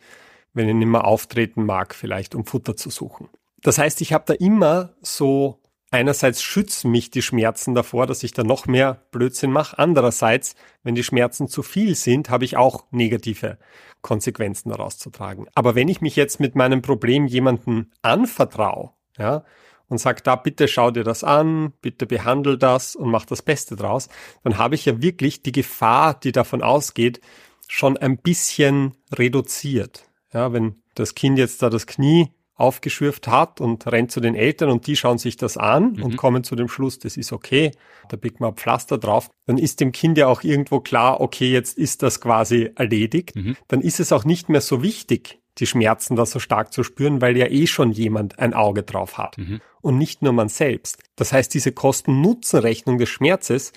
wenn 0.53 0.70
ich 0.70 0.76
nicht 0.76 0.88
mehr 0.88 1.05
auftreten 1.05 1.65
mag, 1.65 1.95
vielleicht 1.95 2.36
um 2.36 2.45
Futter 2.45 2.76
zu 2.76 2.89
suchen. 2.89 3.30
Das 3.61 3.78
heißt, 3.80 4.01
ich 4.01 4.13
habe 4.13 4.26
da 4.28 4.34
immer 4.34 4.93
so 5.01 5.59
einerseits 5.92 6.42
schützen 6.42 6.92
mich 6.92 7.10
die 7.12 7.22
Schmerzen 7.22 7.76
davor, 7.76 8.08
dass 8.08 8.24
ich 8.24 8.34
da 8.34 8.44
noch 8.44 8.66
mehr 8.66 9.06
Blödsinn 9.12 9.52
mache. 9.52 9.80
Andererseits, 9.80 10.56
wenn 10.84 10.96
die 10.96 11.04
Schmerzen 11.04 11.48
zu 11.48 11.64
viel 11.64 11.96
sind, 11.96 12.30
habe 12.30 12.46
ich 12.46 12.58
auch 12.58 12.86
negative 12.92 13.58
Konsequenzen 14.02 14.70
daraus 14.70 14.98
zu 14.98 15.10
tragen. 15.10 15.48
Aber 15.56 15.76
wenn 15.76 15.88
ich 15.88 16.02
mich 16.02 16.16
jetzt 16.16 16.40
mit 16.40 16.56
meinem 16.56 16.82
Problem 16.82 17.26
jemanden 17.26 17.92
anvertraue, 18.02 18.92
ja, 19.18 19.44
und 19.90 20.00
sagt, 20.00 20.28
da 20.28 20.36
bitte 20.36 20.68
schau 20.68 20.92
dir 20.92 21.04
das 21.04 21.24
an, 21.24 21.74
bitte 21.82 22.06
behandle 22.06 22.58
das 22.58 22.96
und 22.96 23.10
mach 23.10 23.26
das 23.26 23.42
Beste 23.42 23.76
draus, 23.76 24.10
dann 24.44 24.58
habe 24.58 24.76
ich 24.76 24.86
ja 24.86 25.02
wirklich 25.02 25.44
die 25.44 25.54
Gefahr, 25.54 26.20
die 26.20 26.32
davon 26.32 26.62
ausgeht, 26.62 27.22
schon 27.68 27.98
ein 27.98 28.18
bisschen 28.18 28.96
reduziert. 29.14 30.04
Ja, 30.34 30.52
wenn 30.52 30.76
das 30.96 31.16
Kind 31.16 31.40
jetzt 31.40 31.62
da 31.62 31.70
das 31.70 31.88
Knie 31.88 32.30
aufgeschürft 32.58 33.28
hat 33.28 33.62
und 33.62 33.86
rennt 33.88 34.12
zu 34.12 34.20
den 34.20 34.36
Eltern 34.36 34.70
und 34.70 34.88
die 34.88 34.95
schauen 34.95 35.20
sich 35.20 35.38
das 35.38 35.58
an 35.58 35.93
mhm. 35.93 36.03
und 36.03 36.18
kommen 36.18 36.43
zu 36.43 36.55
dem 36.55 36.68
Schluss, 36.68 36.99
das 36.99 37.16
ist 37.16 37.32
okay, 37.32 37.72
da 38.10 38.18
biegt 38.18 38.39
man 38.39 38.55
Pflaster 38.55 38.97
drauf, 38.97 39.30
dann 39.45 39.58
ist 39.58 39.80
dem 39.80 39.91
Kind 39.91 40.18
ja 40.18 40.28
auch 40.28 40.43
irgendwo 40.43 40.80
klar, 40.80 41.22
okay, 41.22 41.51
jetzt 41.51 41.78
ist 41.78 42.01
das 42.01 42.20
quasi 42.20 42.72
erledigt. 42.76 43.36
Mhm. 43.36 43.55
Dann 43.68 43.82
ist 43.82 43.99
es 43.99 44.12
auch 44.12 44.26
nicht 44.26 44.49
mehr 44.49 44.62
so 44.62 44.82
wichtig, 44.82 45.39
die 45.60 45.68
Schmerzen 45.68 46.16
da 46.16 46.26
so 46.26 46.39
stark 46.39 46.74
zu 46.74 46.84
spüren, 46.84 47.22
weil 47.22 47.38
ja 47.38 47.47
eh 47.47 47.68
schon 47.68 47.91
jemand 47.91 48.39
ein 48.39 48.53
Auge 48.53 48.84
drauf 48.84 49.18
hat 49.18 49.38
mhm. 49.38 49.62
und 49.82 49.97
nicht 49.97 50.24
nur 50.24 50.34
man 50.34 50.49
selbst. 50.49 50.97
Das 51.16 51.34
heißt, 51.34 51.53
diese 51.53 51.72
Kosten-Nutzen-Rechnung 51.72 52.97
des 52.97 53.10
Schmerzes, 53.10 53.72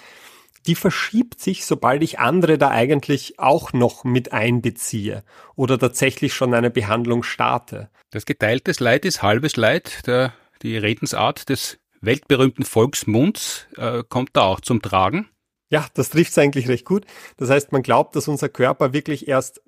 die 0.66 0.74
verschiebt 0.74 1.40
sich, 1.40 1.64
sobald 1.64 2.02
ich 2.02 2.18
andere 2.18 2.58
da 2.58 2.68
eigentlich 2.68 3.38
auch 3.38 3.72
noch 3.72 4.04
mit 4.04 4.32
einbeziehe 4.32 5.24
oder 5.56 5.78
tatsächlich 5.78 6.34
schon 6.34 6.52
eine 6.54 6.70
Behandlung 6.70 7.22
starte. 7.22 7.90
Das 8.10 8.26
geteiltes 8.26 8.80
Leid 8.80 9.04
ist 9.04 9.22
halbes 9.22 9.56
Leid. 9.56 10.06
Der, 10.06 10.32
die 10.62 10.76
Redensart 10.76 11.48
des 11.48 11.78
weltberühmten 12.00 12.64
Volksmunds 12.64 13.68
äh, 13.76 14.02
kommt 14.08 14.30
da 14.32 14.42
auch 14.42 14.60
zum 14.60 14.82
Tragen. 14.82 15.28
Ja, 15.70 15.86
das 15.94 16.10
trifft 16.10 16.32
es 16.32 16.38
eigentlich 16.38 16.68
recht 16.68 16.84
gut. 16.84 17.06
Das 17.36 17.50
heißt, 17.50 17.70
man 17.70 17.82
glaubt, 17.82 18.16
dass 18.16 18.26
unser 18.26 18.48
Körper 18.48 18.92
wirklich 18.92 19.28
erst 19.28 19.62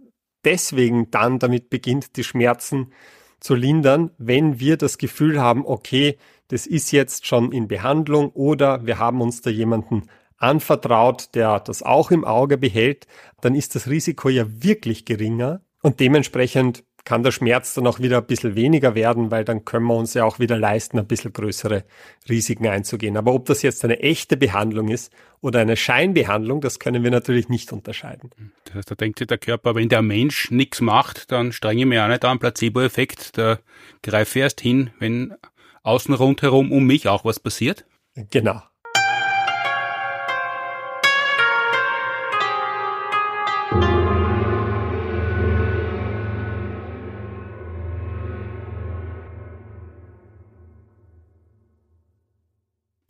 deswegen 0.45 1.11
dann 1.12 1.38
damit 1.38 1.70
beginnt, 1.70 2.16
die 2.16 2.24
Schmerzen 2.24 2.93
zu 3.38 3.55
lindern, 3.55 4.11
wenn 4.18 4.59
wir 4.59 4.76
das 4.76 4.99
Gefühl 4.99 5.40
haben, 5.40 5.64
okay, 5.64 6.18
das 6.49 6.66
ist 6.66 6.90
jetzt 6.90 7.26
schon 7.26 7.53
in 7.53 7.68
Behandlung 7.68 8.30
oder 8.30 8.84
wir 8.84 8.99
haben 8.99 9.20
uns 9.20 9.40
da 9.40 9.51
jemanden 9.51 10.09
anvertraut, 10.36 11.34
der 11.34 11.61
das 11.61 11.84
auch 11.84 12.11
im 12.11 12.24
Auge 12.24 12.59
behält, 12.59 13.07
dann 13.40 13.55
ist 13.55 13.76
das 13.76 13.88
Risiko 13.88 14.28
ja 14.28 14.45
wirklich 14.49 15.05
geringer 15.05 15.61
und 15.82 16.01
dementsprechend 16.01 16.84
kann 17.05 17.22
der 17.22 17.32
Schmerz 17.32 17.74
dann 17.74 17.86
auch 17.86 17.98
wieder 17.98 18.18
ein 18.18 18.26
bisschen 18.26 18.55
weniger 18.55 18.94
werden, 18.94 19.30
weil 19.30 19.44
dann 19.44 19.64
können 19.64 19.86
wir 19.86 19.96
uns 19.96 20.14
ja 20.14 20.24
auch 20.24 20.38
wieder 20.38 20.57
leisten, 20.57 20.98
ein 20.98 21.07
bisschen 21.07 21.32
größere 21.32 21.84
Risiken 22.28 22.66
einzugehen. 22.68 23.16
Aber 23.16 23.34
ob 23.34 23.46
das 23.46 23.62
jetzt 23.62 23.84
eine 23.84 24.00
echte 24.00 24.36
Behandlung 24.36 24.88
ist 24.88 25.12
oder 25.40 25.61
eine 25.61 25.76
Scheinbehandlung, 25.76 26.61
das 26.61 26.78
können 26.78 27.03
wir 27.03 27.11
natürlich 27.11 27.48
nicht 27.48 27.72
unterscheiden. 27.72 28.30
Das 28.64 28.74
heißt, 28.74 28.90
da 28.90 28.94
denkt 28.94 29.18
sich 29.18 29.26
der 29.26 29.38
Körper, 29.38 29.74
wenn 29.74 29.88
der 29.88 30.03
Mensch 30.03 30.50
nichts 30.50 30.80
macht, 30.80 31.32
dann 31.32 31.53
strenge 31.53 31.80
ich 31.80 31.86
mich 31.86 31.98
auch 31.98 32.09
nicht 32.09 32.24
an, 32.24 32.38
Placebo-Effekt, 32.38 33.36
da 33.36 33.59
greife 34.03 34.38
ich 34.38 34.42
erst 34.42 34.61
hin, 34.61 34.90
wenn 35.00 35.34
außen 35.82 36.14
rundherum 36.14 36.70
um 36.70 36.86
mich 36.86 37.09
auch 37.09 37.24
was 37.24 37.40
passiert. 37.40 37.84
Genau. 38.30 38.62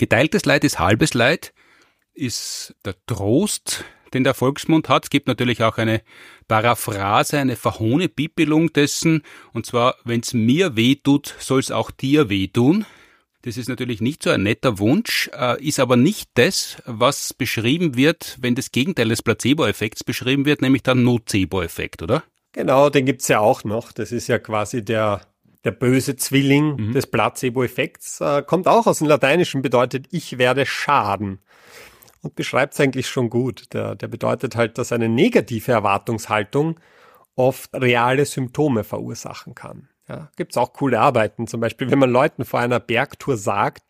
Geteiltes 0.03 0.47
Leid 0.47 0.65
ist 0.65 0.81
halbes 0.81 1.15
Leid, 1.15 1.55
ist 2.13 2.75
der 2.85 2.97
Trost, 3.07 3.85
den 4.13 4.25
der 4.25 4.35
Volksmund 4.35 4.89
hat. 4.89 5.05
Es 5.05 5.11
gibt 5.11 5.29
natürlich 5.29 5.63
auch 5.63 5.79
eine 5.79 6.03
Paraphrase, 6.49 7.39
eine 7.39 7.55
Verhohne-Bibelung 7.55 8.73
dessen, 8.73 9.23
und 9.53 9.65
zwar, 9.65 9.95
wenn's 10.03 10.35
mir 10.35 10.75
weh 10.75 10.97
tut, 10.97 11.37
soll's 11.39 11.71
auch 11.71 11.93
dir 11.93 12.29
weh 12.29 12.49
tun. 12.49 12.85
Das 13.43 13.57
ist 13.57 13.69
natürlich 13.69 14.01
nicht 14.01 14.25
so 14.25 14.31
ein 14.31 14.43
netter 14.43 14.81
Wunsch, 14.81 15.31
äh, 15.39 15.63
ist 15.65 15.79
aber 15.79 15.95
nicht 15.95 16.31
das, 16.35 16.83
was 16.85 17.33
beschrieben 17.33 17.97
wird, 17.97 18.39
wenn 18.41 18.57
das 18.57 18.73
Gegenteil 18.73 19.09
des 19.09 19.23
Placebo-Effekts 19.23 20.03
beschrieben 20.03 20.47
wird, 20.47 20.63
nämlich 20.63 20.83
der 20.83 20.97
Nocebo-Effekt, 20.97 22.03
oder? 22.03 22.25
Genau, 22.51 22.91
den 22.91 23.07
gibt's 23.07 23.29
ja 23.29 23.39
auch 23.39 23.63
noch. 23.63 23.93
Das 23.93 24.11
ist 24.11 24.27
ja 24.27 24.41
quasi 24.41 24.85
der 24.85 25.21
der 25.65 25.71
böse 25.71 26.17
Zwilling 26.17 26.77
mhm. 26.77 26.93
des 26.93 27.07
Placebo-Effekts, 27.07 28.21
äh, 28.21 28.43
kommt 28.43 28.67
auch 28.67 28.87
aus 28.87 28.99
dem 28.99 29.09
Lateinischen, 29.09 29.63
bedeutet 29.63 30.07
ich 30.11 30.39
werde 30.39 30.67
schaden. 30.67 31.41
Und 32.23 32.37
beschreibt 32.37 32.75
es 32.75 32.81
eigentlich 32.81 33.09
schon 33.09 33.31
gut. 33.31 33.73
Der, 33.73 33.97
der 33.97 34.09
bedeutet 34.09 34.55
halt, 34.55 34.79
dass 34.79 34.93
eine 34.93 35.09
negative 35.09 35.73
Erwartungshaltung 35.73 36.79
oft 37.35 37.75
reale 37.75 38.25
Symptome 38.25 38.85
verursachen 38.85 39.55
kann. 39.55 39.89
Ja, 40.09 40.31
Gibt 40.37 40.53
es 40.53 40.57
auch 40.57 40.73
coole 40.73 41.01
Arbeiten, 41.01 41.47
zum 41.47 41.61
Beispiel, 41.61 41.91
wenn 41.91 41.99
man 41.99 42.11
Leuten 42.11 42.45
vor 42.45 42.61
einer 42.61 42.81
Bergtour 42.81 43.37
sagt, 43.37 43.83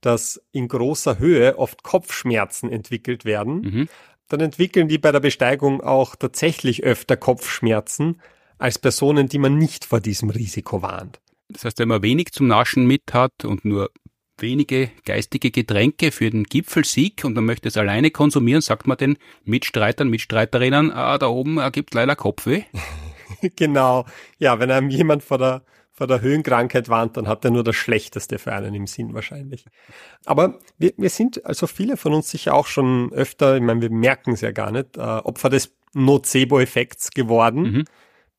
dass 0.00 0.42
in 0.52 0.68
großer 0.68 1.18
Höhe 1.18 1.58
oft 1.58 1.82
Kopfschmerzen 1.82 2.70
entwickelt 2.70 3.24
werden, 3.24 3.60
mhm. 3.60 3.88
dann 4.28 4.40
entwickeln 4.40 4.88
die 4.88 4.98
bei 4.98 5.12
der 5.12 5.20
Besteigung 5.20 5.82
auch 5.82 6.16
tatsächlich 6.16 6.82
öfter 6.82 7.16
Kopfschmerzen, 7.16 8.20
als 8.60 8.78
Personen, 8.78 9.28
die 9.28 9.38
man 9.38 9.56
nicht 9.56 9.84
vor 9.84 10.00
diesem 10.00 10.30
Risiko 10.30 10.82
warnt. 10.82 11.20
Das 11.48 11.64
heißt, 11.64 11.78
wenn 11.78 11.88
man 11.88 12.02
wenig 12.02 12.32
zum 12.32 12.46
Naschen 12.46 12.86
mit 12.86 13.12
hat 13.12 13.44
und 13.44 13.64
nur 13.64 13.90
wenige 14.38 14.90
geistige 15.04 15.50
Getränke 15.50 16.12
für 16.12 16.30
den 16.30 16.44
Gipfelsieg 16.44 17.24
und 17.24 17.34
man 17.34 17.44
möchte 17.44 17.68
es 17.68 17.76
alleine 17.76 18.10
konsumieren, 18.10 18.62
sagt 18.62 18.86
man 18.86 18.96
den 18.96 19.18
Mitstreitern, 19.44 20.08
Mitstreiterinnen, 20.08 20.92
ah, 20.92 21.18
da 21.18 21.28
oben 21.28 21.58
äh, 21.58 21.70
gibt 21.70 21.94
leider 21.94 22.16
Kopfweh. 22.16 22.62
genau. 23.56 24.06
Ja, 24.38 24.58
wenn 24.58 24.70
einem 24.70 24.90
jemand 24.90 25.22
vor 25.22 25.38
der, 25.38 25.62
vor 25.92 26.06
der 26.06 26.20
Höhenkrankheit 26.20 26.88
warnt, 26.88 27.16
dann 27.16 27.28
hat 27.28 27.44
er 27.44 27.50
nur 27.50 27.64
das 27.64 27.76
Schlechteste 27.76 28.38
für 28.38 28.52
einen 28.52 28.74
im 28.74 28.86
Sinn 28.86 29.14
wahrscheinlich. 29.14 29.64
Aber 30.24 30.58
wir, 30.78 30.92
wir 30.96 31.10
sind, 31.10 31.44
also 31.44 31.66
viele 31.66 31.96
von 31.96 32.14
uns 32.14 32.30
sicher 32.30 32.54
auch 32.54 32.66
schon 32.66 33.12
öfter, 33.12 33.56
ich 33.56 33.62
meine, 33.62 33.80
wir 33.80 33.90
merken 33.90 34.32
es 34.32 34.42
ja 34.42 34.52
gar 34.52 34.70
nicht, 34.70 34.96
äh, 34.96 35.00
Opfer 35.00 35.48
des 35.48 35.74
Nocebo-Effekts 35.94 37.10
geworden. 37.10 37.62
Mhm 37.62 37.84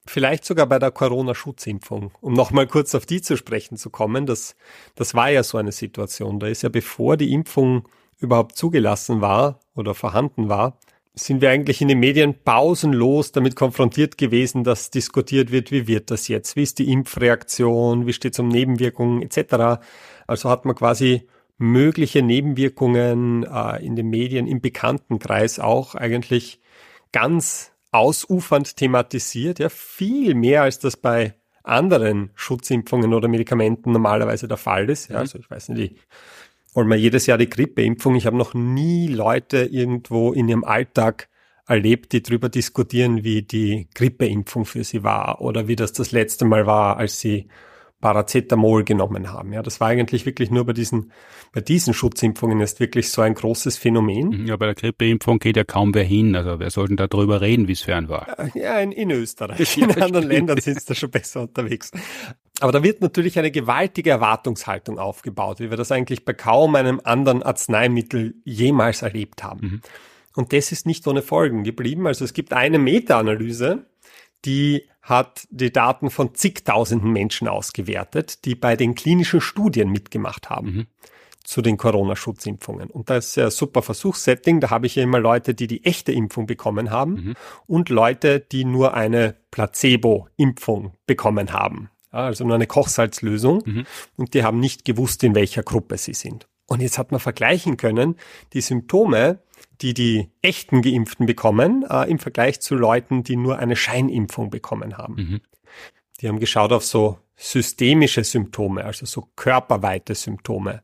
vielleicht 0.05 0.45
sogar 0.45 0.65
bei 0.65 0.79
der 0.79 0.91
Corona-Schutzimpfung. 0.91 2.11
Um 2.21 2.33
nochmal 2.33 2.67
kurz 2.67 2.95
auf 2.95 3.05
die 3.05 3.21
zu 3.21 3.37
sprechen 3.37 3.77
zu 3.77 3.89
kommen, 3.89 4.25
das, 4.25 4.55
das 4.95 5.13
war 5.13 5.29
ja 5.29 5.43
so 5.43 5.57
eine 5.57 5.71
Situation. 5.71 6.39
Da 6.39 6.47
ist 6.47 6.63
ja 6.63 6.69
bevor 6.69 7.17
die 7.17 7.33
Impfung 7.33 7.87
überhaupt 8.19 8.55
zugelassen 8.55 9.21
war 9.21 9.59
oder 9.75 9.93
vorhanden 9.93 10.49
war, 10.49 10.77
sind 11.13 11.41
wir 11.41 11.49
eigentlich 11.49 11.81
in 11.81 11.89
den 11.89 11.99
Medien 11.99 12.35
pausenlos 12.43 13.33
damit 13.33 13.55
konfrontiert 13.55 14.17
gewesen, 14.17 14.63
dass 14.63 14.91
diskutiert 14.91 15.51
wird, 15.51 15.71
wie 15.71 15.87
wird 15.87 16.09
das 16.09 16.27
jetzt, 16.27 16.55
wie 16.55 16.63
ist 16.63 16.79
die 16.79 16.91
Impfreaktion, 16.91 18.07
wie 18.07 18.13
steht 18.13 18.33
es 18.33 18.39
um 18.39 18.47
Nebenwirkungen 18.47 19.21
etc. 19.21 19.81
Also 20.25 20.49
hat 20.49 20.63
man 20.65 20.75
quasi 20.75 21.27
mögliche 21.57 22.21
Nebenwirkungen 22.21 23.43
äh, 23.43 23.85
in 23.85 23.95
den 23.95 24.09
Medien 24.09 24.47
im 24.47 24.61
Bekanntenkreis 24.61 25.59
auch 25.59 25.95
eigentlich 25.95 26.59
ganz 27.11 27.70
ausufernd 27.91 28.75
thematisiert, 28.77 29.59
ja, 29.59 29.69
viel 29.69 30.33
mehr 30.33 30.63
als 30.63 30.79
das 30.79 30.97
bei 30.97 31.35
anderen 31.63 32.31
Schutzimpfungen 32.35 33.13
oder 33.13 33.27
Medikamenten 33.27 33.91
normalerweise 33.91 34.47
der 34.47 34.57
Fall 34.57 34.89
ist. 34.89 35.09
Ja, 35.09 35.15
mhm. 35.15 35.21
also 35.21 35.39
ich 35.39 35.49
weiß 35.49 35.69
nicht, 35.69 35.93
ich 35.93 36.01
hol 36.75 36.85
mal 36.85 36.97
jedes 36.97 37.25
Jahr 37.27 37.37
die 37.37 37.49
Grippeimpfung. 37.49 38.15
Ich 38.15 38.25
habe 38.25 38.37
noch 38.37 38.53
nie 38.53 39.07
Leute 39.07 39.65
irgendwo 39.65 40.31
in 40.31 40.47
ihrem 40.47 40.63
Alltag 40.63 41.27
erlebt, 41.67 42.13
die 42.13 42.23
darüber 42.23 42.49
diskutieren, 42.49 43.23
wie 43.23 43.43
die 43.43 43.87
Grippeimpfung 43.93 44.65
für 44.65 44.83
sie 44.83 45.03
war 45.03 45.41
oder 45.41 45.67
wie 45.67 45.75
das 45.75 45.93
das 45.93 46.11
letzte 46.11 46.45
Mal 46.45 46.65
war, 46.65 46.97
als 46.97 47.19
sie 47.19 47.47
Paracetamol 48.01 48.83
genommen 48.83 49.31
haben. 49.31 49.53
Ja, 49.53 49.61
das 49.61 49.79
war 49.79 49.89
eigentlich 49.89 50.25
wirklich 50.25 50.51
nur 50.51 50.65
bei 50.65 50.73
diesen, 50.73 51.11
bei 51.53 51.61
diesen 51.61 51.93
Schutzimpfungen 51.93 52.59
ist 52.59 52.79
wirklich 52.79 53.11
so 53.11 53.21
ein 53.21 53.35
großes 53.35 53.77
Phänomen. 53.77 54.29
Mhm, 54.29 54.47
ja, 54.47 54.57
bei 54.57 54.65
der 54.65 54.75
Grippeimpfung 54.75 55.39
geht 55.39 55.55
ja 55.55 55.63
kaum 55.63 55.93
wer 55.93 56.03
hin. 56.03 56.35
Also 56.35 56.59
wer 56.59 56.71
sollten 56.71 56.97
da 56.97 57.07
drüber 57.07 57.39
reden, 57.41 57.67
wie 57.67 57.73
es 57.73 57.81
fern 57.81 58.09
war? 58.09 58.39
Äh, 58.39 58.59
ja, 58.59 58.79
in, 58.79 58.91
in 58.91 59.11
Österreich. 59.11 59.77
In 59.81 60.01
anderen 60.01 60.27
Ländern 60.27 60.59
sind 60.59 60.79
sie 60.79 60.85
da 60.85 60.95
schon 60.95 61.11
besser 61.11 61.41
unterwegs. 61.41 61.91
Aber 62.59 62.71
da 62.71 62.83
wird 62.83 63.01
natürlich 63.01 63.39
eine 63.39 63.51
gewaltige 63.51 64.09
Erwartungshaltung 64.09 64.99
aufgebaut, 64.99 65.59
wie 65.59 65.69
wir 65.69 65.77
das 65.77 65.91
eigentlich 65.91 66.25
bei 66.25 66.33
kaum 66.33 66.75
einem 66.75 67.01
anderen 67.03 67.43
Arzneimittel 67.43 68.35
jemals 68.43 69.01
erlebt 69.01 69.43
haben. 69.43 69.61
Mhm. 69.61 69.81
Und 70.35 70.53
das 70.53 70.71
ist 70.71 70.85
nicht 70.85 71.05
ohne 71.07 71.21
Folgen 71.21 71.63
geblieben. 71.63 72.07
Also 72.07 72.25
es 72.25 72.33
gibt 72.33 72.53
eine 72.53 72.79
Meta-Analyse, 72.79 73.85
die 74.45 74.83
hat 75.01 75.47
die 75.49 75.71
Daten 75.71 76.09
von 76.09 76.35
zigtausenden 76.35 77.11
Menschen 77.11 77.47
ausgewertet, 77.47 78.45
die 78.45 78.55
bei 78.55 78.75
den 78.75 78.95
klinischen 78.95 79.41
Studien 79.41 79.89
mitgemacht 79.91 80.49
haben. 80.49 80.71
Mhm. 80.71 80.87
zu 81.43 81.63
den 81.63 81.75
Corona-Schutzimpfungen. 81.75 82.91
Und 82.91 83.09
das 83.09 83.29
ist 83.29 83.35
ja 83.35 83.45
ein 83.45 83.51
super 83.51 83.81
Versuchssetting. 83.81 84.59
Da 84.59 84.69
habe 84.69 84.85
ich 84.85 84.95
ja 84.95 85.01
immer 85.01 85.19
Leute, 85.19 85.55
die 85.55 85.65
die 85.65 85.83
echte 85.83 86.11
Impfung 86.11 86.45
bekommen 86.45 86.91
haben 86.91 87.13
mhm. 87.13 87.33
und 87.65 87.89
Leute, 87.89 88.39
die 88.39 88.63
nur 88.63 88.93
eine 88.93 89.35
Placebo-Impfung 89.49 90.93
bekommen 91.07 91.51
haben. 91.51 91.89
also 92.11 92.45
nur 92.45 92.53
eine 92.53 92.67
Kochsalzlösung. 92.67 93.63
Mhm. 93.65 93.85
Und 94.17 94.35
die 94.35 94.43
haben 94.43 94.59
nicht 94.59 94.85
gewusst, 94.85 95.23
in 95.23 95.33
welcher 95.33 95.63
Gruppe 95.63 95.97
sie 95.97 96.13
sind. 96.13 96.47
Und 96.67 96.79
jetzt 96.79 96.99
hat 96.99 97.11
man 97.11 97.19
vergleichen 97.19 97.75
können, 97.75 98.17
die 98.53 98.61
Symptome, 98.61 99.39
die 99.81 99.93
die 99.93 100.29
echten 100.41 100.81
Geimpften 100.81 101.25
bekommen, 101.25 101.85
äh, 101.89 102.09
im 102.09 102.19
Vergleich 102.19 102.61
zu 102.61 102.75
Leuten, 102.75 103.23
die 103.23 103.35
nur 103.35 103.57
eine 103.57 103.75
Scheinimpfung 103.75 104.49
bekommen 104.49 104.97
haben. 104.97 105.15
Mhm. 105.15 105.41
Die 106.19 106.27
haben 106.27 106.39
geschaut 106.39 106.71
auf 106.71 106.85
so 106.85 107.17
systemische 107.35 108.23
Symptome, 108.23 108.85
also 108.85 109.05
so 109.05 109.27
körperweite 109.35 110.13
Symptome, 110.13 110.83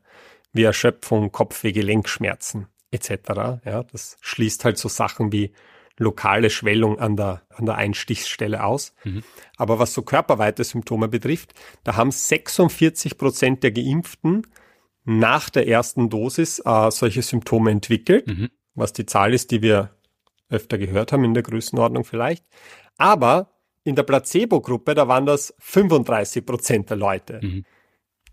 wie 0.52 0.64
Erschöpfung, 0.64 1.30
Kopfweh, 1.30 1.72
Gelenkschmerzen 1.72 2.66
etc. 2.90 3.10
Ja, 3.64 3.84
das 3.84 4.16
schließt 4.20 4.64
halt 4.64 4.78
so 4.78 4.88
Sachen 4.88 5.30
wie 5.30 5.52
lokale 5.98 6.50
Schwellung 6.50 6.98
an 6.98 7.16
der, 7.16 7.42
an 7.50 7.66
der 7.66 7.76
Einstichsstelle 7.76 8.64
aus. 8.64 8.94
Mhm. 9.04 9.22
Aber 9.56 9.78
was 9.78 9.94
so 9.94 10.02
körperweite 10.02 10.64
Symptome 10.64 11.08
betrifft, 11.08 11.54
da 11.84 11.96
haben 11.96 12.10
46 12.10 13.18
Prozent 13.18 13.62
der 13.62 13.72
Geimpften 13.72 14.46
nach 15.04 15.50
der 15.50 15.68
ersten 15.68 16.08
Dosis 16.08 16.60
äh, 16.64 16.90
solche 16.90 17.22
Symptome 17.22 17.70
entwickelt. 17.70 18.26
Mhm 18.26 18.50
was 18.78 18.92
die 18.92 19.06
Zahl 19.06 19.34
ist, 19.34 19.50
die 19.50 19.62
wir 19.62 19.90
öfter 20.48 20.78
gehört 20.78 21.12
haben 21.12 21.24
in 21.24 21.34
der 21.34 21.42
Größenordnung 21.42 22.04
vielleicht. 22.04 22.44
Aber 22.96 23.50
in 23.84 23.94
der 23.94 24.02
Placebo-Gruppe, 24.02 24.94
da 24.94 25.08
waren 25.08 25.26
das 25.26 25.54
35 25.58 26.44
Prozent 26.44 26.90
der 26.90 26.96
Leute, 26.96 27.40
mhm. 27.42 27.64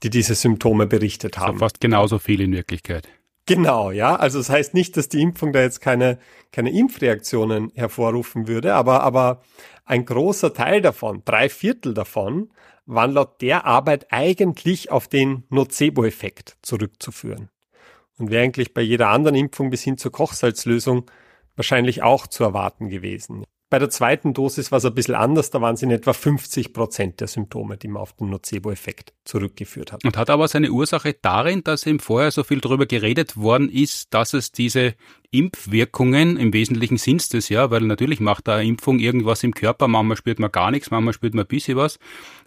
die 0.04 0.10
diese 0.10 0.36
Symptome 0.36 0.88
berichtet 0.88 1.38
haben. 1.38 1.54
Also 1.54 1.60
fast 1.60 1.82
genauso 1.82 2.20
viel 2.20 2.42
in 2.42 2.52
Wirklichkeit. 2.54 3.08
Genau, 3.46 3.92
ja. 3.92 4.16
Also 4.16 4.40
das 4.40 4.50
heißt 4.50 4.74
nicht, 4.74 4.98
dass 4.98 5.08
die 5.08 5.22
Impfung 5.22 5.54
da 5.54 5.62
jetzt 5.62 5.80
keine, 5.80 6.18
keine 6.52 6.72
Impfreaktionen 6.72 7.72
hervorrufen 7.76 8.48
würde, 8.48 8.74
aber, 8.74 9.04
aber 9.04 9.44
ein 9.86 10.06
großer 10.06 10.54
Teil 10.54 10.82
davon, 10.82 11.22
drei 11.26 11.48
Viertel 11.50 11.94
davon, 11.94 12.50
waren 12.88 13.12
laut 13.12 13.42
der 13.42 13.66
Arbeit 13.66 14.08
eigentlich 14.12 14.92
auf 14.92 15.08
den 15.08 15.44
Nocebo-Effekt 15.50 16.58
zurückzuführen 16.62 17.50
und 18.18 18.32
wäre 18.32 18.44
eigentlich 18.44 18.74
bei 18.74 18.82
jeder 18.82 19.10
anderen 19.10 19.36
Impfung 19.36 19.70
bis 19.70 19.84
hin 19.84 19.98
zur 19.98 20.12
Kochsalzlösung 20.12 21.10
wahrscheinlich 21.56 22.04
auch 22.04 22.28
zu 22.28 22.44
erwarten 22.44 22.90
gewesen. 22.90 23.44
Bei 23.72 23.80
der 23.80 23.90
zweiten 23.90 24.34
Dosis 24.34 24.72
war 24.72 24.78
es 24.78 24.86
ein 24.86 24.94
bisschen 24.94 25.16
anders, 25.16 25.50
da 25.50 25.60
waren 25.60 25.74
es 25.74 25.82
in 25.82 25.90
etwa 25.90 26.14
50 26.14 26.72
Prozent 26.72 27.20
der 27.20 27.28
Symptome, 27.28 27.78
die 27.78 27.88
man 27.88 28.02
auf 28.02 28.14
den 28.14 28.30
Nocebo-Effekt 28.30 29.14
zurückgeführt 29.26 29.92
hat. 29.92 30.06
Und 30.06 30.18
hat 30.18 30.30
aber 30.30 30.48
seine 30.48 30.72
Ursache 30.72 31.16
darin, 31.20 31.64
dass 31.64 31.86
eben 31.86 32.00
vorher 32.00 32.30
so 32.30 32.44
viel 32.44 32.62
darüber 32.62 32.86
geredet 32.86 33.38
worden 33.38 33.70
ist, 33.70 34.14
dass 34.14 34.34
es 34.34 34.52
diese 34.52 34.94
Impfwirkungen, 35.38 36.38
im 36.38 36.54
Wesentlichen 36.54 36.98
sind 36.98 37.22
es 37.22 37.30
das 37.30 37.50
ja, 37.50 37.72
weil 37.72 37.82
natürlich 37.82 38.20
macht 38.20 38.48
eine 38.50 38.68
Impfung 38.68 39.00
irgendwas 39.00 39.44
im 39.44 39.54
Körper, 39.54 39.88
manchmal 39.88 40.18
spürt 40.18 40.40
man 40.40 40.52
gar 40.52 40.72
nichts, 40.72 40.92
manchmal 40.92 41.14
spürt 41.14 41.34
man 41.34 41.46
ein 41.46 41.48
bisschen 41.48 41.78
was, 41.78 42.00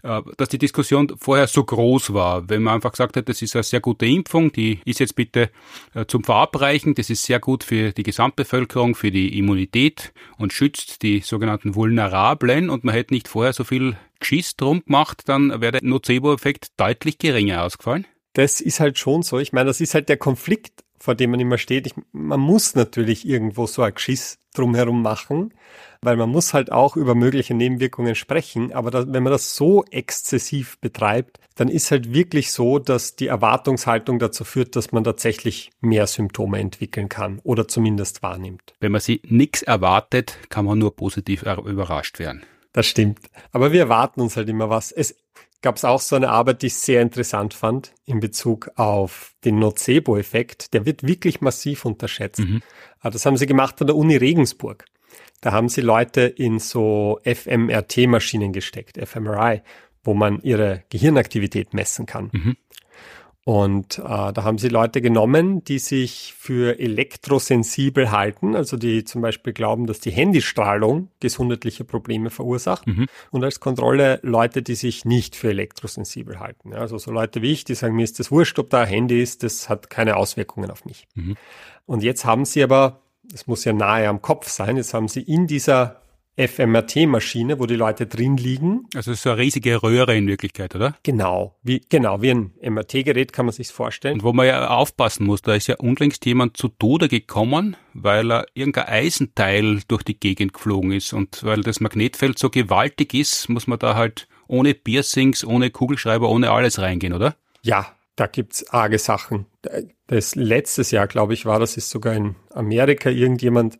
äh, 0.02 0.20
dass 0.36 0.48
die 0.48 0.58
Diskussion 0.58 1.12
vorher 1.18 1.46
so 1.46 1.64
groß 1.64 2.12
war, 2.14 2.48
wenn 2.48 2.62
man 2.62 2.74
einfach 2.74 2.92
gesagt 2.92 3.16
hat, 3.16 3.28
das 3.28 3.42
ist 3.42 3.56
eine 3.56 3.62
sehr 3.62 3.80
gute 3.80 4.06
Impfung, 4.06 4.52
die 4.52 4.80
ist 4.84 5.00
jetzt 5.00 5.16
bitte 5.16 5.50
äh, 5.94 6.06
zum 6.06 6.24
Verabreichen, 6.24 6.94
das 6.94 7.10
ist 7.10 7.24
sehr 7.24 7.40
gut 7.40 7.64
für 7.64 7.92
die 7.92 8.02
Gesamtbevölkerung, 8.02 8.94
für 8.94 9.10
die 9.10 9.38
Immunität 9.38 10.12
und 10.38 10.52
schützt 10.52 11.02
die 11.02 11.20
sogenannten 11.20 11.74
Vulnerablen. 11.74 12.70
Und 12.70 12.84
man 12.84 12.94
hätte 12.94 13.14
nicht 13.14 13.28
vorher 13.28 13.52
so 13.52 13.64
viel 13.64 13.96
Geschiss 14.20 14.56
drum 14.56 14.84
gemacht, 14.84 15.22
dann 15.26 15.60
wäre 15.60 15.72
der 15.72 15.84
Nocebo-Effekt 15.84 16.68
deutlich 16.76 17.18
geringer 17.18 17.62
ausgefallen. 17.62 18.06
Das 18.34 18.60
ist 18.60 18.80
halt 18.80 18.98
schon 18.98 19.22
so. 19.22 19.38
Ich 19.38 19.52
meine, 19.52 19.66
das 19.66 19.80
ist 19.80 19.94
halt 19.94 20.08
der 20.08 20.16
Konflikt 20.16 20.84
vor 21.00 21.14
dem 21.14 21.30
man 21.30 21.40
immer 21.40 21.58
steht. 21.58 21.86
Ich, 21.86 21.94
man 22.12 22.40
muss 22.40 22.74
natürlich 22.74 23.26
irgendwo 23.26 23.66
so 23.66 23.82
ein 23.82 23.94
Geschiss 23.94 24.38
drumherum 24.54 25.02
machen, 25.02 25.54
weil 26.02 26.16
man 26.16 26.30
muss 26.30 26.54
halt 26.54 26.72
auch 26.72 26.96
über 26.96 27.14
mögliche 27.14 27.54
Nebenwirkungen 27.54 28.14
sprechen. 28.14 28.72
Aber 28.72 28.90
das, 28.90 29.06
wenn 29.08 29.22
man 29.22 29.32
das 29.32 29.54
so 29.56 29.84
exzessiv 29.90 30.78
betreibt, 30.80 31.38
dann 31.54 31.68
ist 31.68 31.90
halt 31.90 32.12
wirklich 32.12 32.52
so, 32.52 32.78
dass 32.78 33.16
die 33.16 33.26
Erwartungshaltung 33.26 34.18
dazu 34.18 34.44
führt, 34.44 34.76
dass 34.76 34.92
man 34.92 35.04
tatsächlich 35.04 35.70
mehr 35.80 36.06
Symptome 36.06 36.58
entwickeln 36.58 37.08
kann 37.08 37.40
oder 37.42 37.68
zumindest 37.68 38.22
wahrnimmt. 38.22 38.74
Wenn 38.80 38.92
man 38.92 39.00
sie 39.00 39.20
nichts 39.24 39.62
erwartet, 39.62 40.38
kann 40.48 40.64
man 40.64 40.78
nur 40.78 40.94
positiv 40.94 41.42
überrascht 41.42 42.18
werden. 42.18 42.42
Das 42.72 42.86
stimmt. 42.86 43.18
Aber 43.50 43.72
wir 43.72 43.80
erwarten 43.80 44.20
uns 44.20 44.36
halt 44.36 44.48
immer 44.48 44.70
was. 44.70 44.92
Es, 44.92 45.16
gab 45.62 45.76
es 45.76 45.84
auch 45.84 46.00
so 46.00 46.16
eine 46.16 46.30
Arbeit, 46.30 46.62
die 46.62 46.66
ich 46.66 46.74
sehr 46.74 47.02
interessant 47.02 47.54
fand 47.54 47.92
in 48.04 48.20
Bezug 48.20 48.70
auf 48.76 49.34
den 49.44 49.58
Nocebo-Effekt. 49.58 50.72
Der 50.74 50.86
wird 50.86 51.02
wirklich 51.06 51.40
massiv 51.40 51.84
unterschätzt. 51.84 52.40
Mhm. 52.40 52.62
Ah, 53.00 53.10
das 53.10 53.26
haben 53.26 53.36
sie 53.36 53.46
gemacht 53.46 53.80
an 53.80 53.88
der 53.88 53.96
Uni 53.96 54.16
Regensburg. 54.16 54.84
Da 55.40 55.52
haben 55.52 55.68
sie 55.68 55.80
Leute 55.80 56.22
in 56.22 56.58
so 56.58 57.20
FMRT-Maschinen 57.24 58.52
gesteckt, 58.52 58.98
fMRI, 58.98 59.62
wo 60.02 60.14
man 60.14 60.40
ihre 60.42 60.84
Gehirnaktivität 60.90 61.74
messen 61.74 62.06
kann. 62.06 62.30
Mhm. 62.32 62.56
Und 63.48 63.98
äh, 64.00 64.02
da 64.02 64.44
haben 64.44 64.58
sie 64.58 64.68
Leute 64.68 65.00
genommen, 65.00 65.64
die 65.64 65.78
sich 65.78 66.34
für 66.36 66.78
elektrosensibel 66.78 68.10
halten, 68.10 68.54
also 68.54 68.76
die 68.76 69.04
zum 69.04 69.22
Beispiel 69.22 69.54
glauben, 69.54 69.86
dass 69.86 70.00
die 70.00 70.10
Handystrahlung 70.10 71.08
gesundheitliche 71.20 71.84
Probleme 71.84 72.28
verursacht. 72.28 72.86
Mhm. 72.86 73.06
Und 73.30 73.44
als 73.44 73.58
Kontrolle 73.58 74.20
Leute, 74.22 74.60
die 74.60 74.74
sich 74.74 75.06
nicht 75.06 75.34
für 75.34 75.48
elektrosensibel 75.48 76.40
halten. 76.40 76.72
Ja, 76.72 76.80
also 76.80 76.98
so 76.98 77.10
Leute 77.10 77.40
wie 77.40 77.52
ich, 77.52 77.64
die 77.64 77.74
sagen, 77.74 77.96
mir 77.96 78.04
ist 78.04 78.18
das 78.18 78.30
wurscht, 78.30 78.58
ob 78.58 78.68
da 78.68 78.82
ein 78.82 78.88
Handy 78.88 79.22
ist, 79.22 79.42
das 79.42 79.70
hat 79.70 79.88
keine 79.88 80.16
Auswirkungen 80.16 80.70
auf 80.70 80.84
mich. 80.84 81.08
Mhm. 81.14 81.38
Und 81.86 82.02
jetzt 82.02 82.26
haben 82.26 82.44
sie 82.44 82.62
aber, 82.62 83.00
das 83.22 83.46
muss 83.46 83.64
ja 83.64 83.72
nahe 83.72 84.08
am 84.08 84.20
Kopf 84.20 84.50
sein, 84.50 84.76
jetzt 84.76 84.92
haben 84.92 85.08
sie 85.08 85.22
in 85.22 85.46
dieser 85.46 86.02
FMRT-Maschine, 86.38 87.58
wo 87.58 87.66
die 87.66 87.74
Leute 87.74 88.06
drin 88.06 88.36
liegen. 88.36 88.86
Also 88.94 89.12
so 89.14 89.30
eine 89.30 89.38
riesige 89.38 89.82
Röhre 89.82 90.16
in 90.16 90.28
Wirklichkeit, 90.28 90.74
oder? 90.76 90.96
Genau, 91.02 91.56
wie, 91.62 91.80
genau, 91.88 92.22
wie 92.22 92.30
ein 92.30 92.52
MRT-Gerät 92.62 93.32
kann 93.32 93.46
man 93.46 93.52
sich 93.52 93.68
vorstellen. 93.68 94.14
Und 94.14 94.22
wo 94.22 94.32
man 94.32 94.46
ja 94.46 94.68
aufpassen 94.68 95.26
muss, 95.26 95.42
da 95.42 95.54
ist 95.54 95.66
ja 95.66 95.76
unlängst 95.76 96.24
jemand 96.26 96.56
zu 96.56 96.68
Tode 96.68 97.08
gekommen, 97.08 97.76
weil 97.92 98.30
er 98.30 98.46
irgendein 98.54 98.86
Eisenteil 98.86 99.80
durch 99.88 100.04
die 100.04 100.18
Gegend 100.18 100.52
geflogen 100.52 100.92
ist. 100.92 101.12
Und 101.12 101.42
weil 101.42 101.62
das 101.62 101.80
Magnetfeld 101.80 102.38
so 102.38 102.50
gewaltig 102.50 103.14
ist, 103.14 103.48
muss 103.48 103.66
man 103.66 103.78
da 103.78 103.96
halt 103.96 104.28
ohne 104.46 104.74
Piercings, 104.74 105.44
ohne 105.44 105.70
Kugelschreiber, 105.70 106.28
ohne 106.28 106.50
alles 106.52 106.78
reingehen, 106.78 107.12
oder? 107.12 107.36
Ja, 107.62 107.86
da 108.16 108.26
gibt's 108.26 108.68
arge 108.70 108.98
Sachen. 108.98 109.46
Das 110.06 110.34
letztes 110.34 110.90
Jahr, 110.90 111.06
glaube 111.06 111.34
ich, 111.34 111.46
war 111.46 111.60
das, 111.60 111.76
ist 111.76 111.90
sogar 111.90 112.14
in 112.14 112.36
Amerika 112.50 113.10
irgendjemand 113.10 113.78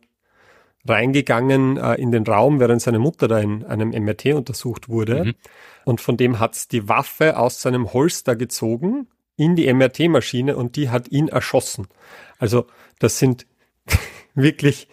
reingegangen 0.88 1.76
äh, 1.76 1.94
in 1.94 2.12
den 2.12 2.24
Raum, 2.24 2.60
während 2.60 2.82
seine 2.82 2.98
Mutter 2.98 3.28
da 3.28 3.38
in 3.38 3.64
einem 3.64 3.90
MRT 3.90 4.34
untersucht 4.34 4.88
wurde. 4.88 5.24
Mhm. 5.24 5.34
Und 5.84 6.00
von 6.00 6.16
dem 6.16 6.38
hat's 6.38 6.68
die 6.68 6.88
Waffe 6.88 7.38
aus 7.38 7.60
seinem 7.60 7.92
Holster 7.92 8.36
gezogen 8.36 9.08
in 9.36 9.56
die 9.56 9.72
MRT-Maschine 9.72 10.56
und 10.56 10.76
die 10.76 10.90
hat 10.90 11.08
ihn 11.08 11.28
erschossen. 11.28 11.86
Also 12.38 12.66
das 12.98 13.18
sind 13.18 13.46
wirklich, 14.34 14.88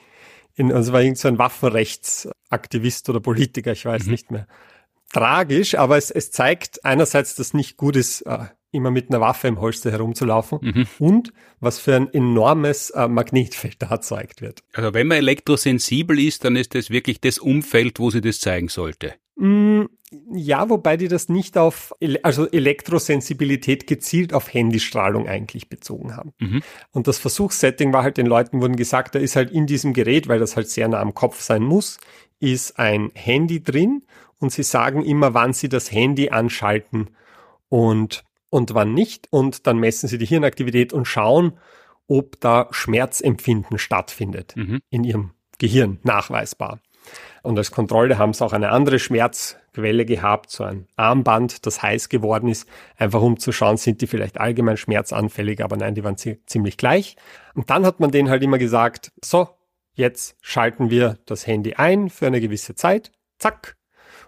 in, 0.56 0.72
also 0.72 0.94
war 0.94 1.02
irgend 1.02 1.18
so 1.18 1.28
ein 1.28 1.38
Waffenrechtsaktivist 1.38 3.10
oder 3.10 3.20
Politiker, 3.20 3.72
ich 3.72 3.86
weiß 3.86 4.06
mhm. 4.06 4.12
nicht 4.12 4.32
mehr. 4.32 4.48
Tragisch, 5.12 5.76
aber 5.76 5.98
es, 5.98 6.12
es 6.12 6.32
zeigt 6.32 6.84
einerseits, 6.86 7.36
dass 7.36 7.54
nicht 7.54 7.78
gut 7.78 7.96
ist, 7.96 8.22
äh, 8.22 8.46
immer 8.76 8.92
mit 8.92 9.10
einer 9.10 9.22
Waffe 9.22 9.48
im 9.48 9.60
Holster 9.60 9.92
herumzulaufen 9.92 10.60
mhm. 10.62 10.88
und 11.00 11.34
was 11.60 11.80
für 11.80 11.96
ein 11.96 12.14
enormes 12.14 12.92
äh, 12.92 13.08
Magnetfeld 13.08 13.82
da 13.82 13.88
erzeugt 13.88 14.42
wird. 14.42 14.64
Also 14.74 14.94
wenn 14.94 15.08
man 15.08 15.18
elektrosensibel 15.18 16.20
ist, 16.20 16.46
dann 16.46 16.56
ist 16.56 16.76
das 16.76 16.90
wirklich 16.90 17.22
das 17.22 17.40
Umfeld, 17.40 18.00
wo 18.00 18.12
sie 18.12 18.22
das 18.22 18.40
zeigen 18.40 18.68
sollte. 18.68 19.16
Mm, 19.38 19.84
ja, 20.32 20.70
wobei 20.70 20.98
die 20.98 21.08
das 21.08 21.30
nicht 21.30 21.58
auf, 21.58 21.94
also 22.24 22.48
Elektrosensibilität 22.50 23.88
gezielt 23.88 24.34
auf 24.34 24.54
Handystrahlung 24.54 25.28
eigentlich 25.28 25.70
bezogen 25.70 26.16
haben. 26.16 26.34
Mhm. 26.40 26.62
Und 26.92 27.08
das 27.08 27.18
Versuchssetting 27.18 27.92
war 27.92 28.04
halt, 28.04 28.18
den 28.18 28.28
Leuten 28.28 28.62
wurden 28.62 28.76
gesagt, 28.76 29.16
da 29.16 29.20
ist 29.20 29.36
halt 29.36 29.52
in 29.52 29.68
diesem 29.68 29.94
Gerät, 29.94 30.28
weil 30.28 30.40
das 30.40 30.56
halt 30.56 30.70
sehr 30.70 30.88
nah 30.88 31.00
am 31.00 31.14
Kopf 31.14 31.42
sein 31.42 31.64
muss, 31.64 32.00
ist 32.40 32.80
ein 32.80 33.12
Handy 33.14 33.64
drin 33.64 34.04
und 34.40 34.52
sie 34.52 34.64
sagen 34.64 35.04
immer, 35.04 35.34
wann 35.34 35.54
sie 35.54 35.70
das 35.70 35.92
Handy 35.92 36.30
anschalten 36.30 37.10
und 37.70 38.24
und 38.56 38.74
wann 38.74 38.94
nicht. 38.94 39.28
Und 39.32 39.68
dann 39.68 39.78
messen 39.78 40.08
sie 40.08 40.18
die 40.18 40.26
Hirnaktivität 40.26 40.94
und 40.94 41.06
schauen, 41.06 41.54
ob 42.08 42.40
da 42.40 42.68
Schmerzempfinden 42.72 43.78
stattfindet 43.78 44.56
mhm. 44.56 44.80
in 44.90 45.04
ihrem 45.04 45.32
Gehirn, 45.58 46.00
nachweisbar. 46.04 46.80
Und 47.44 47.58
als 47.58 47.72
Kontrolle 47.72 48.18
haben 48.18 48.34
sie 48.34 48.44
auch 48.44 48.54
eine 48.54 48.72
andere 48.72 48.98
Schmerzquelle 48.98 50.06
gehabt, 50.06 50.50
so 50.50 50.64
ein 50.64 50.88
Armband, 50.96 51.66
das 51.66 51.84
heiß 51.84 52.10
geworden 52.10 52.48
ist, 52.48 52.68
einfach 52.98 53.22
um 53.22 53.38
zu 53.38 53.52
schauen, 53.52 53.78
sind 53.78 54.02
die 54.02 54.08
vielleicht 54.08 54.40
allgemein 54.40 54.78
schmerzanfällig, 54.78 55.64
aber 55.64 55.78
nein, 55.78 55.94
die 55.94 56.04
waren 56.04 56.18
ziemlich 56.18 56.78
gleich. 56.78 57.16
Und 57.54 57.70
dann 57.70 57.86
hat 57.86 58.00
man 58.00 58.12
denen 58.12 58.30
halt 58.30 58.42
immer 58.42 58.58
gesagt, 58.58 59.12
so, 59.24 59.50
jetzt 59.94 60.38
schalten 60.42 60.90
wir 60.90 61.20
das 61.26 61.46
Handy 61.46 61.76
ein 61.76 62.10
für 62.10 62.26
eine 62.26 62.42
gewisse 62.42 62.74
Zeit, 62.74 63.12
zack. 63.38 63.76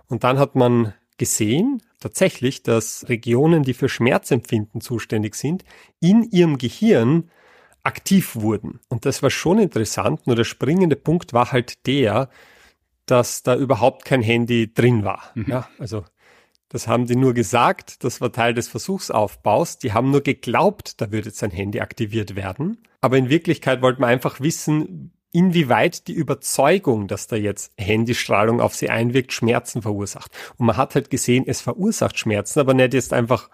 Und 0.07 0.23
dann 0.23 0.37
hat 0.37 0.55
man 0.55 0.93
gesehen, 1.17 1.81
tatsächlich, 1.99 2.63
dass 2.63 3.05
Regionen, 3.09 3.63
die 3.63 3.73
für 3.73 3.89
Schmerzempfinden 3.89 4.81
zuständig 4.81 5.35
sind, 5.35 5.63
in 5.99 6.23
ihrem 6.23 6.57
Gehirn 6.57 7.29
aktiv 7.83 8.35
wurden. 8.35 8.79
Und 8.89 9.05
das 9.05 9.23
war 9.23 9.29
schon 9.29 9.59
interessant, 9.59 10.27
nur 10.27 10.35
der 10.35 10.43
springende 10.43 10.95
Punkt 10.95 11.33
war 11.33 11.51
halt 11.51 11.85
der, 11.87 12.29
dass 13.05 13.43
da 13.43 13.55
überhaupt 13.55 14.05
kein 14.05 14.21
Handy 14.21 14.73
drin 14.73 15.05
war. 15.05 15.31
Mhm. 15.35 15.45
Ja, 15.47 15.69
also 15.79 16.03
das 16.69 16.87
haben 16.87 17.07
die 17.07 17.15
nur 17.15 17.33
gesagt, 17.33 18.03
das 18.03 18.19
war 18.19 18.31
Teil 18.31 18.53
des 18.53 18.67
Versuchsaufbaus. 18.67 19.79
Die 19.79 19.93
haben 19.93 20.11
nur 20.11 20.21
geglaubt, 20.21 20.99
da 20.99 21.11
würde 21.11 21.29
jetzt 21.29 21.41
ein 21.43 21.51
Handy 21.51 21.79
aktiviert 21.79 22.35
werden. 22.35 22.77
Aber 22.99 23.17
in 23.17 23.29
Wirklichkeit 23.29 23.81
wollten 23.81 24.01
wir 24.01 24.07
einfach 24.07 24.41
wissen, 24.41 25.13
inwieweit 25.31 26.07
die 26.07 26.13
Überzeugung, 26.13 27.07
dass 27.07 27.27
da 27.27 27.35
jetzt 27.35 27.73
Handystrahlung 27.77 28.61
auf 28.61 28.75
sie 28.75 28.89
einwirkt, 28.89 29.33
Schmerzen 29.33 29.81
verursacht. 29.81 30.31
Und 30.57 30.65
man 30.65 30.77
hat 30.77 30.95
halt 30.95 31.09
gesehen, 31.09 31.43
es 31.47 31.61
verursacht 31.61 32.17
Schmerzen, 32.17 32.59
aber 32.59 32.73
nicht 32.73 32.93
jetzt 32.93 33.13
einfach 33.13 33.49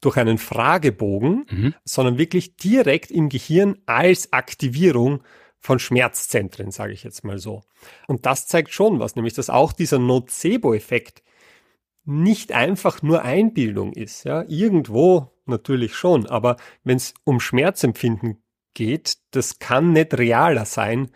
durch 0.00 0.16
einen 0.16 0.38
Fragebogen, 0.38 1.46
mhm. 1.50 1.74
sondern 1.84 2.18
wirklich 2.18 2.56
direkt 2.56 3.10
im 3.10 3.28
Gehirn 3.28 3.78
als 3.86 4.32
Aktivierung 4.32 5.22
von 5.58 5.78
Schmerzzentren, 5.78 6.70
sage 6.70 6.92
ich 6.92 7.04
jetzt 7.04 7.24
mal 7.24 7.38
so. 7.38 7.62
Und 8.06 8.26
das 8.26 8.46
zeigt 8.46 8.72
schon 8.72 9.00
was, 9.00 9.16
nämlich 9.16 9.32
dass 9.32 9.48
auch 9.48 9.72
dieser 9.72 9.98
Nocebo-Effekt 9.98 11.22
nicht 12.04 12.52
einfach 12.52 13.02
nur 13.02 13.22
Einbildung 13.22 13.94
ist. 13.94 14.24
Ja, 14.24 14.44
irgendwo 14.46 15.30
natürlich 15.46 15.94
schon, 15.94 16.26
aber 16.26 16.56
wenn 16.82 16.98
es 16.98 17.14
um 17.24 17.40
Schmerzempfinden 17.40 18.43
geht, 18.74 19.18
das 19.30 19.58
kann 19.58 19.92
nicht 19.92 20.18
realer 20.18 20.64
sein 20.64 21.10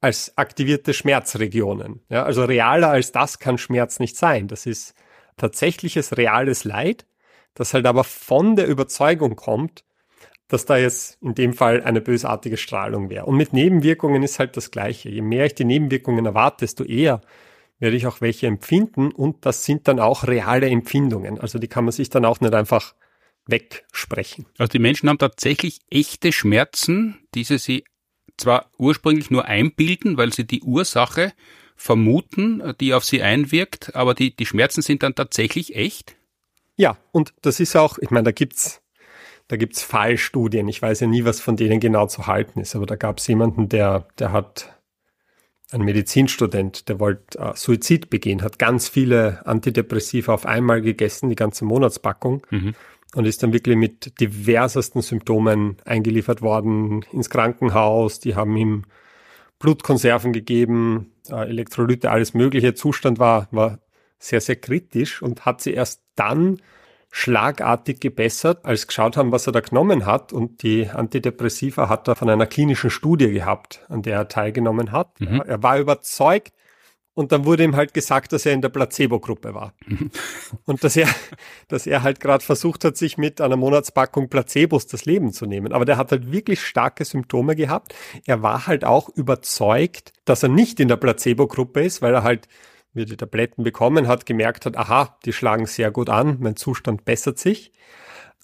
als 0.00 0.36
aktivierte 0.36 0.94
Schmerzregionen. 0.94 2.00
Ja, 2.08 2.24
also 2.24 2.44
realer 2.44 2.90
als 2.90 3.12
das 3.12 3.38
kann 3.38 3.58
Schmerz 3.58 3.98
nicht 3.98 4.16
sein. 4.16 4.48
Das 4.48 4.66
ist 4.66 4.94
tatsächliches 5.36 6.16
reales 6.16 6.64
Leid, 6.64 7.06
das 7.54 7.74
halt 7.74 7.86
aber 7.86 8.04
von 8.04 8.56
der 8.56 8.68
Überzeugung 8.68 9.34
kommt, 9.34 9.84
dass 10.46 10.64
da 10.64 10.76
jetzt 10.76 11.18
in 11.22 11.34
dem 11.34 11.52
Fall 11.52 11.82
eine 11.82 12.00
bösartige 12.00 12.56
Strahlung 12.56 13.10
wäre. 13.10 13.26
Und 13.26 13.36
mit 13.36 13.52
Nebenwirkungen 13.52 14.22
ist 14.22 14.38
halt 14.38 14.56
das 14.56 14.70
Gleiche. 14.70 15.08
Je 15.08 15.20
mehr 15.20 15.46
ich 15.46 15.54
die 15.54 15.64
Nebenwirkungen 15.64 16.24
erwarte, 16.26 16.64
desto 16.64 16.84
eher 16.84 17.20
werde 17.78 17.96
ich 17.96 18.06
auch 18.06 18.20
welche 18.20 18.46
empfinden 18.46 19.12
und 19.12 19.46
das 19.46 19.64
sind 19.64 19.88
dann 19.88 20.00
auch 20.00 20.26
reale 20.26 20.68
Empfindungen. 20.68 21.38
Also 21.38 21.58
die 21.58 21.68
kann 21.68 21.84
man 21.84 21.92
sich 21.92 22.10
dann 22.10 22.24
auch 22.24 22.40
nicht 22.40 22.54
einfach 22.54 22.94
wegsprechen. 23.48 24.46
Also 24.58 24.70
die 24.70 24.78
Menschen 24.78 25.08
haben 25.08 25.18
tatsächlich 25.18 25.80
echte 25.90 26.32
Schmerzen, 26.32 27.18
die 27.34 27.44
sie 27.44 27.58
sich 27.58 27.84
zwar 28.36 28.70
ursprünglich 28.78 29.30
nur 29.30 29.46
einbilden, 29.46 30.16
weil 30.16 30.32
sie 30.32 30.46
die 30.46 30.62
Ursache 30.62 31.32
vermuten, 31.74 32.74
die 32.80 32.94
auf 32.94 33.04
sie 33.04 33.22
einwirkt, 33.22 33.94
aber 33.96 34.14
die, 34.14 34.34
die 34.34 34.46
Schmerzen 34.46 34.82
sind 34.82 35.02
dann 35.02 35.14
tatsächlich 35.14 35.74
echt? 35.74 36.16
Ja, 36.76 36.96
und 37.10 37.34
das 37.42 37.58
ist 37.58 37.76
auch, 37.76 37.98
ich 37.98 38.10
meine, 38.10 38.24
da 38.24 38.32
gibt's 38.32 38.80
da 39.48 39.56
gibt's 39.56 39.82
Fallstudien. 39.82 40.68
Ich 40.68 40.80
weiß 40.80 41.00
ja 41.00 41.06
nie, 41.06 41.24
was 41.24 41.40
von 41.40 41.56
denen 41.56 41.80
genau 41.80 42.06
zu 42.06 42.26
halten 42.26 42.60
ist, 42.60 42.76
aber 42.76 42.84
da 42.84 42.96
gab's 42.96 43.26
jemanden, 43.26 43.70
der, 43.70 44.06
der 44.18 44.30
hat 44.30 44.78
ein 45.70 45.80
Medizinstudent, 45.82 46.88
der 46.88 47.00
wollte 47.00 47.38
äh, 47.38 47.52
Suizid 47.54 48.10
begehen, 48.10 48.42
hat 48.42 48.58
ganz 48.58 48.88
viele 48.88 49.46
Antidepressiva 49.46 50.32
auf 50.34 50.46
einmal 50.46 50.82
gegessen, 50.82 51.30
die 51.30 51.34
ganze 51.34 51.64
Monatspackung, 51.64 52.46
mhm. 52.50 52.74
Und 53.14 53.26
ist 53.26 53.42
dann 53.42 53.52
wirklich 53.52 53.76
mit 53.76 54.20
diversesten 54.20 55.02
Symptomen 55.02 55.76
eingeliefert 55.84 56.42
worden 56.42 57.04
ins 57.12 57.30
Krankenhaus. 57.30 58.20
Die 58.20 58.34
haben 58.34 58.56
ihm 58.56 58.84
Blutkonserven 59.58 60.32
gegeben, 60.32 61.12
äh, 61.30 61.48
Elektrolyte, 61.48 62.10
alles 62.10 62.34
mögliche. 62.34 62.74
Zustand 62.74 63.18
war, 63.18 63.48
war 63.50 63.78
sehr, 64.18 64.40
sehr 64.40 64.56
kritisch 64.56 65.22
und 65.22 65.46
hat 65.46 65.60
sie 65.60 65.72
erst 65.72 66.02
dann 66.16 66.60
schlagartig 67.10 68.00
gebessert, 68.00 68.64
als 68.64 68.86
geschaut 68.86 69.16
haben, 69.16 69.32
was 69.32 69.46
er 69.46 69.52
da 69.52 69.60
genommen 69.60 70.04
hat. 70.04 70.32
Und 70.32 70.62
die 70.62 70.88
Antidepressiva 70.88 71.88
hat 71.88 72.06
er 72.06 72.16
von 72.16 72.28
einer 72.28 72.46
klinischen 72.46 72.90
Studie 72.90 73.30
gehabt, 73.30 73.84
an 73.88 74.02
der 74.02 74.16
er 74.16 74.28
teilgenommen 74.28 74.92
hat. 74.92 75.20
Mhm. 75.20 75.42
Er 75.46 75.62
war 75.62 75.78
überzeugt. 75.78 76.52
Und 77.18 77.32
dann 77.32 77.44
wurde 77.46 77.64
ihm 77.64 77.74
halt 77.74 77.94
gesagt, 77.94 78.32
dass 78.32 78.46
er 78.46 78.52
in 78.52 78.62
der 78.62 78.68
Placebo-Gruppe 78.68 79.52
war. 79.52 79.74
Und 80.66 80.84
dass 80.84 80.94
er, 80.94 81.08
dass 81.66 81.84
er 81.88 82.04
halt 82.04 82.20
gerade 82.20 82.44
versucht 82.44 82.84
hat, 82.84 82.96
sich 82.96 83.18
mit 83.18 83.40
einer 83.40 83.56
Monatspackung 83.56 84.28
Placebos 84.28 84.86
das 84.86 85.04
Leben 85.04 85.32
zu 85.32 85.44
nehmen. 85.44 85.72
Aber 85.72 85.84
der 85.84 85.96
hat 85.96 86.12
halt 86.12 86.30
wirklich 86.30 86.60
starke 86.60 87.04
Symptome 87.04 87.56
gehabt. 87.56 87.92
Er 88.24 88.44
war 88.44 88.68
halt 88.68 88.84
auch 88.84 89.08
überzeugt, 89.08 90.12
dass 90.26 90.44
er 90.44 90.48
nicht 90.48 90.78
in 90.78 90.86
der 90.86 90.94
Placebo-Gruppe 90.94 91.82
ist, 91.82 92.02
weil 92.02 92.14
er 92.14 92.22
halt 92.22 92.46
wie 92.92 93.02
er 93.02 93.06
die 93.06 93.16
Tabletten 93.16 93.64
bekommen 93.64 94.06
hat, 94.06 94.24
gemerkt 94.24 94.64
hat, 94.64 94.76
aha, 94.76 95.18
die 95.24 95.32
schlagen 95.32 95.66
sehr 95.66 95.90
gut 95.90 96.10
an, 96.10 96.36
mein 96.38 96.54
Zustand 96.54 97.04
bessert 97.04 97.40
sich. 97.40 97.72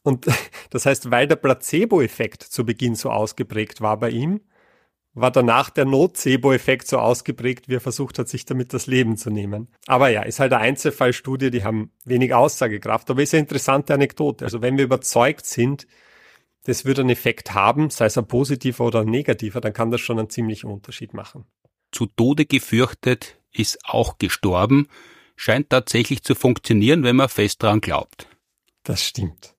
Und 0.02 0.26
das 0.70 0.84
heißt, 0.84 1.12
weil 1.12 1.28
der 1.28 1.36
Placebo-Effekt 1.36 2.42
zu 2.42 2.66
Beginn 2.66 2.96
so 2.96 3.10
ausgeprägt 3.10 3.82
war 3.82 4.00
bei 4.00 4.10
ihm, 4.10 4.40
war 5.14 5.30
danach 5.30 5.70
der 5.70 5.84
Nocebo-Effekt 5.84 6.88
so 6.88 6.98
ausgeprägt, 6.98 7.68
wie 7.68 7.76
er 7.76 7.80
versucht 7.80 8.18
hat, 8.18 8.28
sich 8.28 8.44
damit 8.44 8.74
das 8.74 8.86
Leben 8.86 9.16
zu 9.16 9.30
nehmen. 9.30 9.68
Aber 9.86 10.08
ja, 10.08 10.22
ist 10.22 10.40
halt 10.40 10.52
eine 10.52 10.62
Einzelfallstudie, 10.62 11.50
die 11.50 11.64
haben 11.64 11.92
wenig 12.04 12.34
Aussagekraft, 12.34 13.10
aber 13.10 13.22
ist 13.22 13.32
eine 13.32 13.42
interessante 13.42 13.94
Anekdote. 13.94 14.44
Also 14.44 14.60
wenn 14.60 14.76
wir 14.76 14.84
überzeugt 14.84 15.46
sind, 15.46 15.86
das 16.64 16.84
würde 16.84 17.02
einen 17.02 17.10
Effekt 17.10 17.54
haben, 17.54 17.90
sei 17.90 18.06
es 18.06 18.18
ein 18.18 18.26
positiver 18.26 18.84
oder 18.84 19.00
ein 19.00 19.08
negativer, 19.08 19.60
dann 19.60 19.72
kann 19.72 19.90
das 19.90 20.00
schon 20.00 20.18
einen 20.18 20.30
ziemlichen 20.30 20.70
Unterschied 20.70 21.14
machen. 21.14 21.44
Zu 21.92 22.06
Tode 22.06 22.44
gefürchtet 22.46 23.38
ist 23.52 23.78
auch 23.84 24.18
gestorben, 24.18 24.88
scheint 25.36 25.70
tatsächlich 25.70 26.24
zu 26.24 26.34
funktionieren, 26.34 27.04
wenn 27.04 27.16
man 27.16 27.28
fest 27.28 27.62
dran 27.62 27.80
glaubt. 27.80 28.26
Das 28.82 29.02
stimmt. 29.02 29.53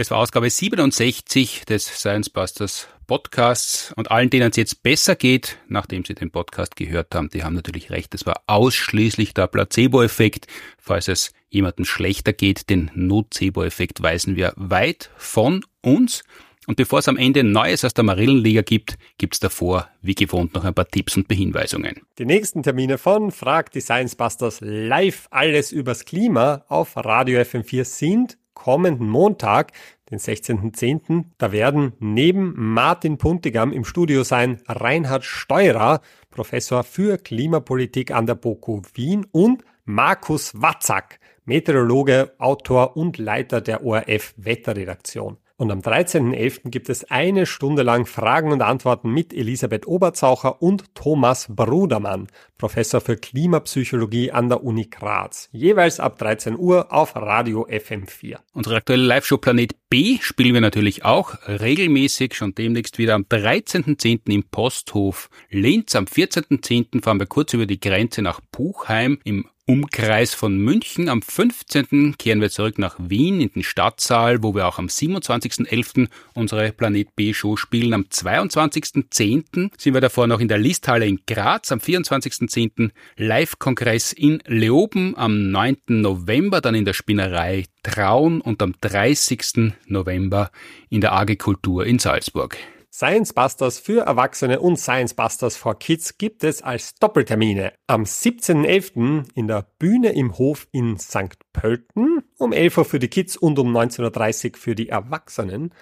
Das 0.00 0.10
war 0.10 0.16
Ausgabe 0.16 0.48
67 0.48 1.66
des 1.66 1.84
Science 1.84 2.30
Busters 2.30 2.88
Podcasts 3.06 3.92
und 3.96 4.10
allen, 4.10 4.30
denen 4.30 4.48
es 4.48 4.56
jetzt 4.56 4.82
besser 4.82 5.14
geht, 5.14 5.58
nachdem 5.68 6.06
sie 6.06 6.14
den 6.14 6.30
Podcast 6.30 6.74
gehört 6.74 7.14
haben, 7.14 7.28
die 7.28 7.44
haben 7.44 7.54
natürlich 7.54 7.90
recht. 7.90 8.14
Es 8.14 8.24
war 8.24 8.40
ausschließlich 8.46 9.34
der 9.34 9.46
Placebo-Effekt. 9.46 10.46
Falls 10.78 11.08
es 11.08 11.34
jemandem 11.50 11.84
schlechter 11.84 12.32
geht, 12.32 12.70
den 12.70 12.90
Nocebo-Effekt 12.94 14.02
weisen 14.02 14.36
wir 14.36 14.54
weit 14.56 15.10
von 15.18 15.66
uns. 15.82 16.24
Und 16.66 16.76
bevor 16.76 17.00
es 17.00 17.08
am 17.08 17.18
Ende 17.18 17.44
Neues 17.44 17.84
aus 17.84 17.92
der 17.92 18.04
Marillenliga 18.04 18.62
gibt, 18.62 18.96
gibt's 19.18 19.38
davor, 19.38 19.90
wie 20.00 20.14
gewohnt, 20.14 20.54
noch 20.54 20.64
ein 20.64 20.72
paar 20.72 20.88
Tipps 20.88 21.14
und 21.18 21.28
Behinweisungen. 21.28 22.00
Die 22.18 22.24
nächsten 22.24 22.62
Termine 22.62 22.96
von 22.96 23.32
Frag 23.32 23.70
die 23.72 23.82
Science 23.82 24.16
Busters 24.16 24.60
live 24.62 25.28
alles 25.30 25.72
übers 25.72 26.06
Klima 26.06 26.64
auf 26.68 26.96
Radio 26.96 27.38
FM4 27.40 27.84
sind 27.84 28.38
kommenden 28.60 29.08
Montag, 29.08 29.72
den 30.10 30.18
16.10., 30.18 31.24
da 31.38 31.50
werden 31.50 31.94
neben 31.98 32.52
Martin 32.56 33.16
Puntigam 33.16 33.72
im 33.72 33.86
Studio 33.86 34.22
sein 34.22 34.60
Reinhard 34.68 35.24
Steurer, 35.24 36.02
Professor 36.28 36.84
für 36.84 37.16
Klimapolitik 37.16 38.10
an 38.10 38.26
der 38.26 38.34
BOKU 38.34 38.82
Wien 38.92 39.26
und 39.32 39.64
Markus 39.86 40.60
Watzak, 40.60 41.20
Meteorologe, 41.46 42.34
Autor 42.38 42.98
und 42.98 43.16
Leiter 43.16 43.62
der 43.62 43.82
ORF 43.82 44.34
Wetterredaktion. 44.36 45.38
Und 45.60 45.70
am 45.70 45.80
13.11. 45.80 46.70
gibt 46.70 46.88
es 46.88 47.10
eine 47.10 47.44
Stunde 47.44 47.82
lang 47.82 48.06
Fragen 48.06 48.50
und 48.50 48.62
Antworten 48.62 49.12
mit 49.12 49.34
Elisabeth 49.34 49.86
Oberzaucher 49.86 50.62
und 50.62 50.94
Thomas 50.94 51.48
Brudermann, 51.50 52.28
Professor 52.56 53.02
für 53.02 53.18
Klimapsychologie 53.18 54.32
an 54.32 54.48
der 54.48 54.64
Uni 54.64 54.86
Graz. 54.86 55.50
Jeweils 55.52 56.00
ab 56.00 56.16
13 56.16 56.56
Uhr 56.56 56.90
auf 56.94 57.14
Radio 57.14 57.66
FM4. 57.66 58.38
Unsere 58.54 58.76
aktuelle 58.76 59.04
Live-Show 59.04 59.36
Planet 59.36 59.74
B 59.90 60.16
spielen 60.22 60.54
wir 60.54 60.62
natürlich 60.62 61.04
auch 61.04 61.34
regelmäßig, 61.46 62.32
schon 62.32 62.54
demnächst 62.54 62.96
wieder 62.96 63.14
am 63.14 63.24
13.10. 63.24 64.32
im 64.32 64.44
Posthof 64.44 65.28
Linz. 65.50 65.94
Am 65.94 66.06
14.10. 66.06 67.02
fahren 67.02 67.20
wir 67.20 67.26
kurz 67.26 67.52
über 67.52 67.66
die 67.66 67.80
Grenze 67.80 68.22
nach 68.22 68.40
Buchheim 68.50 69.18
im 69.24 69.44
Umkreis 69.70 70.34
von 70.34 70.58
München. 70.58 71.08
Am 71.08 71.22
15. 71.22 72.16
kehren 72.18 72.40
wir 72.40 72.50
zurück 72.50 72.76
nach 72.80 72.96
Wien 72.98 73.40
in 73.40 73.52
den 73.52 73.62
Stadtsaal, 73.62 74.42
wo 74.42 74.52
wir 74.52 74.66
auch 74.66 74.80
am 74.80 74.86
27.11. 74.86 76.08
unsere 76.34 76.72
Planet 76.72 77.14
B 77.14 77.32
Show 77.32 77.54
spielen. 77.54 77.94
Am 77.94 78.02
22.10. 78.02 79.70
sind 79.78 79.94
wir 79.94 80.00
davor 80.00 80.26
noch 80.26 80.40
in 80.40 80.48
der 80.48 80.58
Listhalle 80.58 81.06
in 81.06 81.20
Graz. 81.24 81.70
Am 81.70 81.78
24.10. 81.78 82.90
Live-Kongress 83.16 84.12
in 84.12 84.42
Leoben. 84.44 85.16
Am 85.16 85.52
9. 85.52 85.76
November 85.86 86.60
dann 86.60 86.74
in 86.74 86.84
der 86.84 86.94
Spinnerei 86.94 87.66
Traun 87.84 88.40
und 88.40 88.62
am 88.62 88.74
30. 88.80 89.72
November 89.86 90.50
in 90.88 91.00
der 91.00 91.12
AG 91.12 91.36
Kultur 91.38 91.86
in 91.86 92.00
Salzburg. 92.00 92.56
Science 92.92 93.32
Busters 93.32 93.78
für 93.78 94.00
Erwachsene 94.00 94.58
und 94.58 94.76
Science 94.76 95.14
Busters 95.14 95.56
for 95.56 95.78
Kids 95.78 96.18
gibt 96.18 96.42
es 96.42 96.60
als 96.60 96.96
Doppeltermine. 96.96 97.72
Am 97.86 98.02
17.11. 98.02 99.26
in 99.36 99.46
der 99.46 99.64
Bühne 99.78 100.10
im 100.10 100.36
Hof 100.38 100.66
in 100.72 100.98
St. 100.98 101.38
Pölten, 101.52 102.24
um 102.36 102.52
11 102.52 102.78
Uhr 102.78 102.84
für 102.84 102.98
die 102.98 103.06
Kids 103.06 103.36
und 103.36 103.60
um 103.60 103.74
19.30 103.74 104.50
Uhr 104.54 104.58
für 104.58 104.74
die 104.74 104.88
Erwachsenen. 104.88 105.72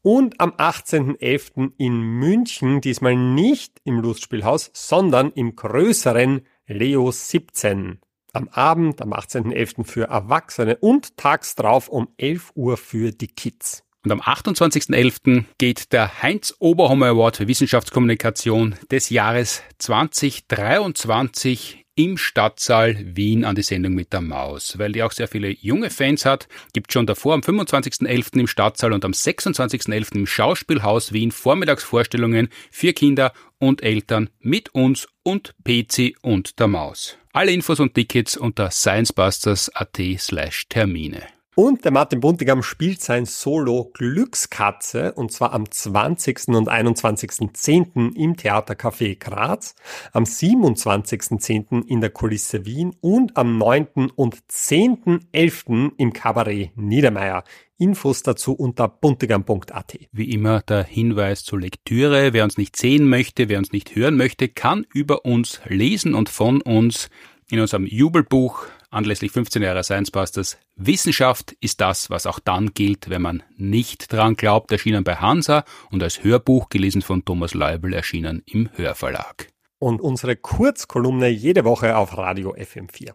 Und 0.00 0.40
am 0.40 0.52
18.11. 0.52 1.72
in 1.76 2.00
München, 2.00 2.80
diesmal 2.80 3.14
nicht 3.14 3.82
im 3.84 4.00
Lustspielhaus, 4.00 4.70
sondern 4.72 5.32
im 5.32 5.56
größeren 5.56 6.46
Leo 6.66 7.10
17. 7.10 8.00
Am 8.32 8.48
Abend, 8.48 9.02
am 9.02 9.12
18.11. 9.12 9.84
für 9.84 10.04
Erwachsene 10.04 10.78
und 10.78 11.18
tags 11.18 11.56
drauf 11.56 11.90
um 11.90 12.08
11 12.16 12.52
Uhr 12.54 12.78
für 12.78 13.12
die 13.12 13.28
Kids. 13.28 13.84
Und 14.04 14.12
am 14.12 14.20
28.11. 14.20 15.44
geht 15.56 15.92
der 15.92 16.22
Heinz 16.22 16.54
Oberhammer 16.58 17.06
Award 17.06 17.38
für 17.38 17.48
Wissenschaftskommunikation 17.48 18.74
des 18.90 19.08
Jahres 19.08 19.62
2023 19.78 21.84
im 21.96 22.18
Stadtsaal 22.18 22.96
Wien 23.16 23.44
an 23.44 23.54
die 23.54 23.62
Sendung 23.62 23.94
mit 23.94 24.12
der 24.12 24.20
Maus. 24.20 24.78
Weil 24.78 24.92
die 24.92 25.02
auch 25.02 25.12
sehr 25.12 25.28
viele 25.28 25.48
junge 25.48 25.90
Fans 25.90 26.26
hat, 26.26 26.48
gibt 26.72 26.92
schon 26.92 27.06
davor 27.06 27.34
am 27.34 27.40
25.11. 27.40 28.40
im 28.40 28.46
Stadtsaal 28.46 28.92
und 28.92 29.04
am 29.04 29.12
26.11. 29.12 30.16
im 30.16 30.26
Schauspielhaus 30.26 31.12
Wien 31.12 31.30
Vormittagsvorstellungen 31.30 32.48
für 32.70 32.92
Kinder 32.92 33.32
und 33.58 33.82
Eltern 33.82 34.28
mit 34.40 34.74
uns 34.74 35.08
und 35.22 35.54
PC 35.64 36.16
und 36.20 36.58
der 36.58 36.68
Maus. 36.68 37.16
Alle 37.32 37.52
Infos 37.52 37.80
und 37.80 37.94
Tickets 37.94 38.36
unter 38.36 38.70
sciencebusters.at 38.70 39.98
slash 40.18 40.68
Termine. 40.68 41.33
Und 41.56 41.84
der 41.84 41.92
Martin 41.92 42.18
Buntigam 42.18 42.64
spielt 42.64 43.00
sein 43.00 43.26
Solo 43.26 43.92
Glückskatze 43.94 45.12
und 45.12 45.30
zwar 45.30 45.52
am 45.52 45.70
20. 45.70 46.48
und 46.48 46.68
21.10. 46.68 48.16
im 48.16 48.34
Theatercafé 48.34 49.16
Graz, 49.16 49.76
am 50.12 50.24
27.10. 50.24 51.86
in 51.86 52.00
der 52.00 52.10
Kulisse 52.10 52.66
Wien 52.66 52.96
und 53.00 53.36
am 53.36 53.56
9. 53.56 54.10
und 54.16 54.36
10.11. 54.50 55.92
im 55.96 56.12
Kabarett 56.12 56.76
Niedermeyer. 56.76 57.44
Infos 57.78 58.24
dazu 58.24 58.52
unter 58.52 58.88
buntigam.at. 58.88 59.98
Wie 60.10 60.30
immer 60.30 60.60
der 60.62 60.82
Hinweis 60.82 61.44
zur 61.44 61.60
Lektüre. 61.60 62.32
Wer 62.32 62.42
uns 62.42 62.58
nicht 62.58 62.74
sehen 62.74 63.08
möchte, 63.08 63.48
wer 63.48 63.58
uns 63.58 63.70
nicht 63.70 63.94
hören 63.94 64.16
möchte, 64.16 64.48
kann 64.48 64.86
über 64.92 65.24
uns 65.24 65.60
lesen 65.66 66.14
und 66.14 66.28
von 66.28 66.60
uns 66.62 67.10
in 67.48 67.60
unserem 67.60 67.86
Jubelbuch 67.86 68.66
anlässlich 68.94 69.32
15 69.32 69.62
Jahre 69.62 69.84
Science 69.84 70.10
Busters. 70.10 70.58
Wissenschaft 70.76 71.52
ist 71.60 71.80
das, 71.80 72.10
was 72.10 72.26
auch 72.26 72.38
dann 72.38 72.72
gilt, 72.72 73.10
wenn 73.10 73.22
man 73.22 73.42
nicht 73.56 74.12
dran 74.12 74.36
glaubt, 74.36 74.72
erschienen 74.72 75.04
bei 75.04 75.16
Hansa 75.16 75.64
und 75.90 76.02
als 76.02 76.24
Hörbuch 76.24 76.68
gelesen 76.68 77.02
von 77.02 77.24
Thomas 77.24 77.54
Leubel 77.54 77.92
erschienen 77.92 78.42
im 78.46 78.70
Hörverlag. 78.76 79.48
und 79.84 80.00
unsere 80.00 80.34
Kurzkolumne 80.36 81.28
jede 81.28 81.64
Woche 81.64 81.96
auf 81.98 82.16
Radio 82.16 82.54
FM4. 82.54 83.12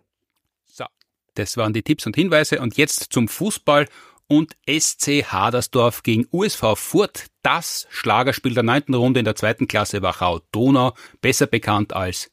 So, 0.66 0.86
das 1.34 1.58
waren 1.58 1.74
die 1.74 1.82
Tipps 1.82 2.06
und 2.06 2.16
Hinweise 2.16 2.62
und 2.62 2.78
jetzt 2.78 3.12
zum 3.12 3.28
Fußball 3.28 3.88
und 4.28 4.56
SC 4.70 5.24
Hadersdorf 5.24 6.04
gegen 6.04 6.28
USV 6.32 6.76
Furt, 6.76 7.26
das 7.42 7.88
Schlagerspiel 7.90 8.54
der 8.54 8.62
neunten 8.62 8.94
Runde 8.94 9.20
in 9.20 9.26
der 9.26 9.36
zweiten 9.36 9.68
Klasse 9.68 10.04
Wachau-Donau, 10.04 10.94
besser 11.22 11.48
bekannt 11.48 11.94
als 11.94 12.30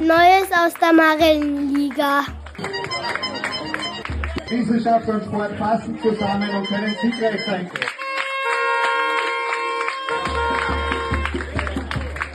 Neues 0.00 0.50
aus 0.50 0.72
der 0.80 0.94
Marillenliga. 0.94 2.24
Wissenschaft 4.48 5.06
und 5.08 5.22
Sport 5.24 5.58
passen 5.58 5.98
zusammen 6.00 6.48
und 6.48 6.66
können 6.66 6.94
siegreich 7.02 7.44
sein. 7.44 7.70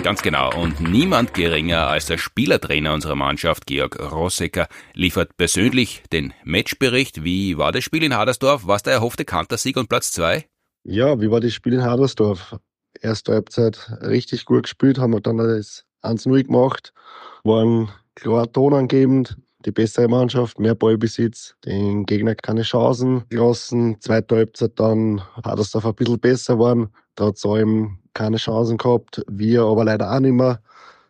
Ganz 0.04 0.22
genau. 0.22 0.56
Und 0.62 0.80
niemand 0.80 1.34
geringer 1.34 1.88
als 1.88 2.06
der 2.06 2.20
Spielertrainer 2.20 2.94
unserer 2.94 3.16
Mannschaft, 3.16 3.66
Georg 3.66 4.00
Rossecker, 4.00 4.68
liefert 4.94 5.36
persönlich 5.36 6.04
den 6.14 6.36
Matchbericht. 6.44 7.24
Wie 7.24 7.58
war 7.58 7.72
das 7.72 7.84
Spiel 7.84 8.04
in 8.04 8.16
Hadersdorf? 8.16 8.68
Was 8.68 8.84
der 8.84 8.94
erhoffte 8.94 9.26
Kantersieg 9.26 9.76
und 9.78 9.90
Platz 9.90 10.12
zwei? 10.12 10.46
Ja, 10.84 11.20
wie 11.20 11.32
war 11.32 11.40
das 11.40 11.54
Spiel 11.54 11.74
in 11.74 11.84
Hadersdorf? 11.84 12.58
Erste 13.02 13.34
Halbzeit 13.34 13.92
richtig 14.02 14.46
gut 14.46 14.64
gespielt, 14.64 15.00
haben 15.00 15.14
wir 15.14 15.22
dann 15.22 15.40
das 15.40 15.86
1-0 16.06 16.44
gemacht, 16.44 16.94
waren 17.44 17.90
klar 18.16 18.52
tonangebend, 18.52 19.38
die 19.66 19.72
bessere 19.72 20.08
Mannschaft, 20.08 20.60
mehr 20.60 20.76
Ballbesitz, 20.76 21.56
den 21.66 22.06
Gegner 22.06 22.36
keine 22.36 22.62
Chancen 22.62 23.24
gelassen. 23.30 23.98
Zweite 24.00 24.36
Halbzeit 24.36 24.80
dann 24.80 25.22
hat 25.44 25.60
es 25.60 25.76
ein 25.76 25.96
bisschen 25.96 26.20
besser 26.20 26.54
geworden. 26.54 26.90
Da 27.16 27.28
hat 27.28 27.38
es 27.38 27.46
allem 27.46 28.00
keine 28.14 28.38
Chancen 28.38 28.78
gehabt, 28.78 29.24
wir 29.28 29.64
aber 29.64 29.86
leider 29.86 30.12
auch 30.12 30.20
nicht 30.20 30.34
mehr. 30.34 30.62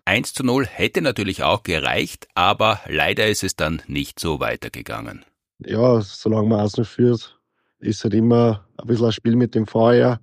1 0.05 0.33
zu 0.33 0.43
0 0.43 0.65
hätte 0.67 1.01
natürlich 1.01 1.43
auch 1.43 1.63
gereicht, 1.63 2.27
aber 2.35 2.79
leider 2.87 3.27
ist 3.27 3.43
es 3.43 3.55
dann 3.55 3.81
nicht 3.87 4.19
so 4.19 4.39
weitergegangen. 4.39 5.25
Ja, 5.59 5.99
solange 6.01 6.47
man 6.47 6.69
noch 6.77 6.85
führt, 6.85 7.39
ist 7.79 8.03
halt 8.03 8.13
immer 8.13 8.65
ein 8.77 8.87
bisschen 8.87 9.07
ein 9.07 9.11
Spiel 9.11 9.35
mit 9.35 9.55
dem 9.55 9.65
Feuer. 9.65 10.19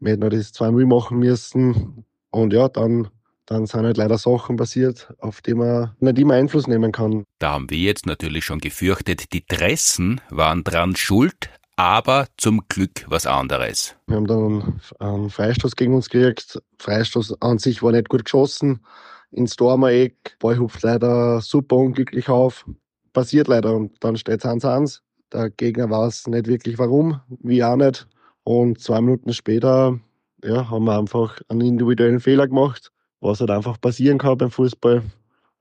Wir 0.00 0.12
hätten 0.12 0.30
das 0.30 0.54
2-0 0.54 0.86
machen 0.86 1.18
müssen. 1.18 2.04
Und 2.30 2.52
ja, 2.52 2.68
dann 2.68 3.08
dann 3.52 3.66
sind 3.66 3.84
halt 3.84 3.98
leider 3.98 4.18
Sachen 4.18 4.56
passiert, 4.56 5.12
auf 5.18 5.42
die 5.42 5.54
man 5.54 5.94
nicht 6.00 6.18
immer 6.18 6.34
Einfluss 6.34 6.66
nehmen 6.66 6.90
kann. 6.90 7.24
Da 7.38 7.52
haben 7.52 7.68
wir 7.70 7.78
jetzt 7.78 8.06
natürlich 8.06 8.44
schon 8.44 8.58
gefürchtet, 8.58 9.32
die 9.32 9.44
Dressen 9.46 10.20
waren 10.30 10.64
dran 10.64 10.96
schuld, 10.96 11.50
aber 11.76 12.26
zum 12.38 12.62
Glück 12.68 13.04
was 13.08 13.26
anderes. 13.26 13.94
Wir 14.06 14.16
haben 14.16 14.26
dann 14.26 14.80
einen 14.98 15.30
Freistoß 15.30 15.76
gegen 15.76 15.94
uns 15.94 16.08
gekriegt. 16.08 16.62
Freistoß 16.78 17.42
an 17.42 17.58
sich 17.58 17.82
war 17.82 17.92
nicht 17.92 18.08
gut 18.08 18.24
geschossen. 18.24 18.80
Ins 19.30 19.56
Dormer-Eck. 19.56 20.36
Ball 20.38 20.58
hupft 20.58 20.82
leider 20.82 21.40
super 21.40 21.76
unglücklich 21.76 22.28
auf. 22.28 22.64
Passiert 23.12 23.48
leider 23.48 23.74
und 23.74 24.02
dann 24.02 24.16
steht 24.16 24.44
es 24.44 24.50
1-1. 24.50 25.00
Der 25.32 25.50
Gegner 25.50 25.90
weiß 25.90 26.26
nicht 26.28 26.46
wirklich 26.46 26.78
warum, 26.78 27.20
wie 27.40 27.62
auch 27.62 27.76
nicht. 27.76 28.06
Und 28.44 28.80
zwei 28.80 29.00
Minuten 29.00 29.32
später 29.32 29.98
ja, 30.42 30.70
haben 30.70 30.84
wir 30.84 30.98
einfach 30.98 31.40
einen 31.48 31.60
individuellen 31.62 32.20
Fehler 32.20 32.48
gemacht 32.48 32.92
was 33.22 33.40
halt 33.40 33.50
einfach 33.50 33.80
passieren 33.80 34.18
kann 34.18 34.36
beim 34.36 34.50
Fußball. 34.50 35.02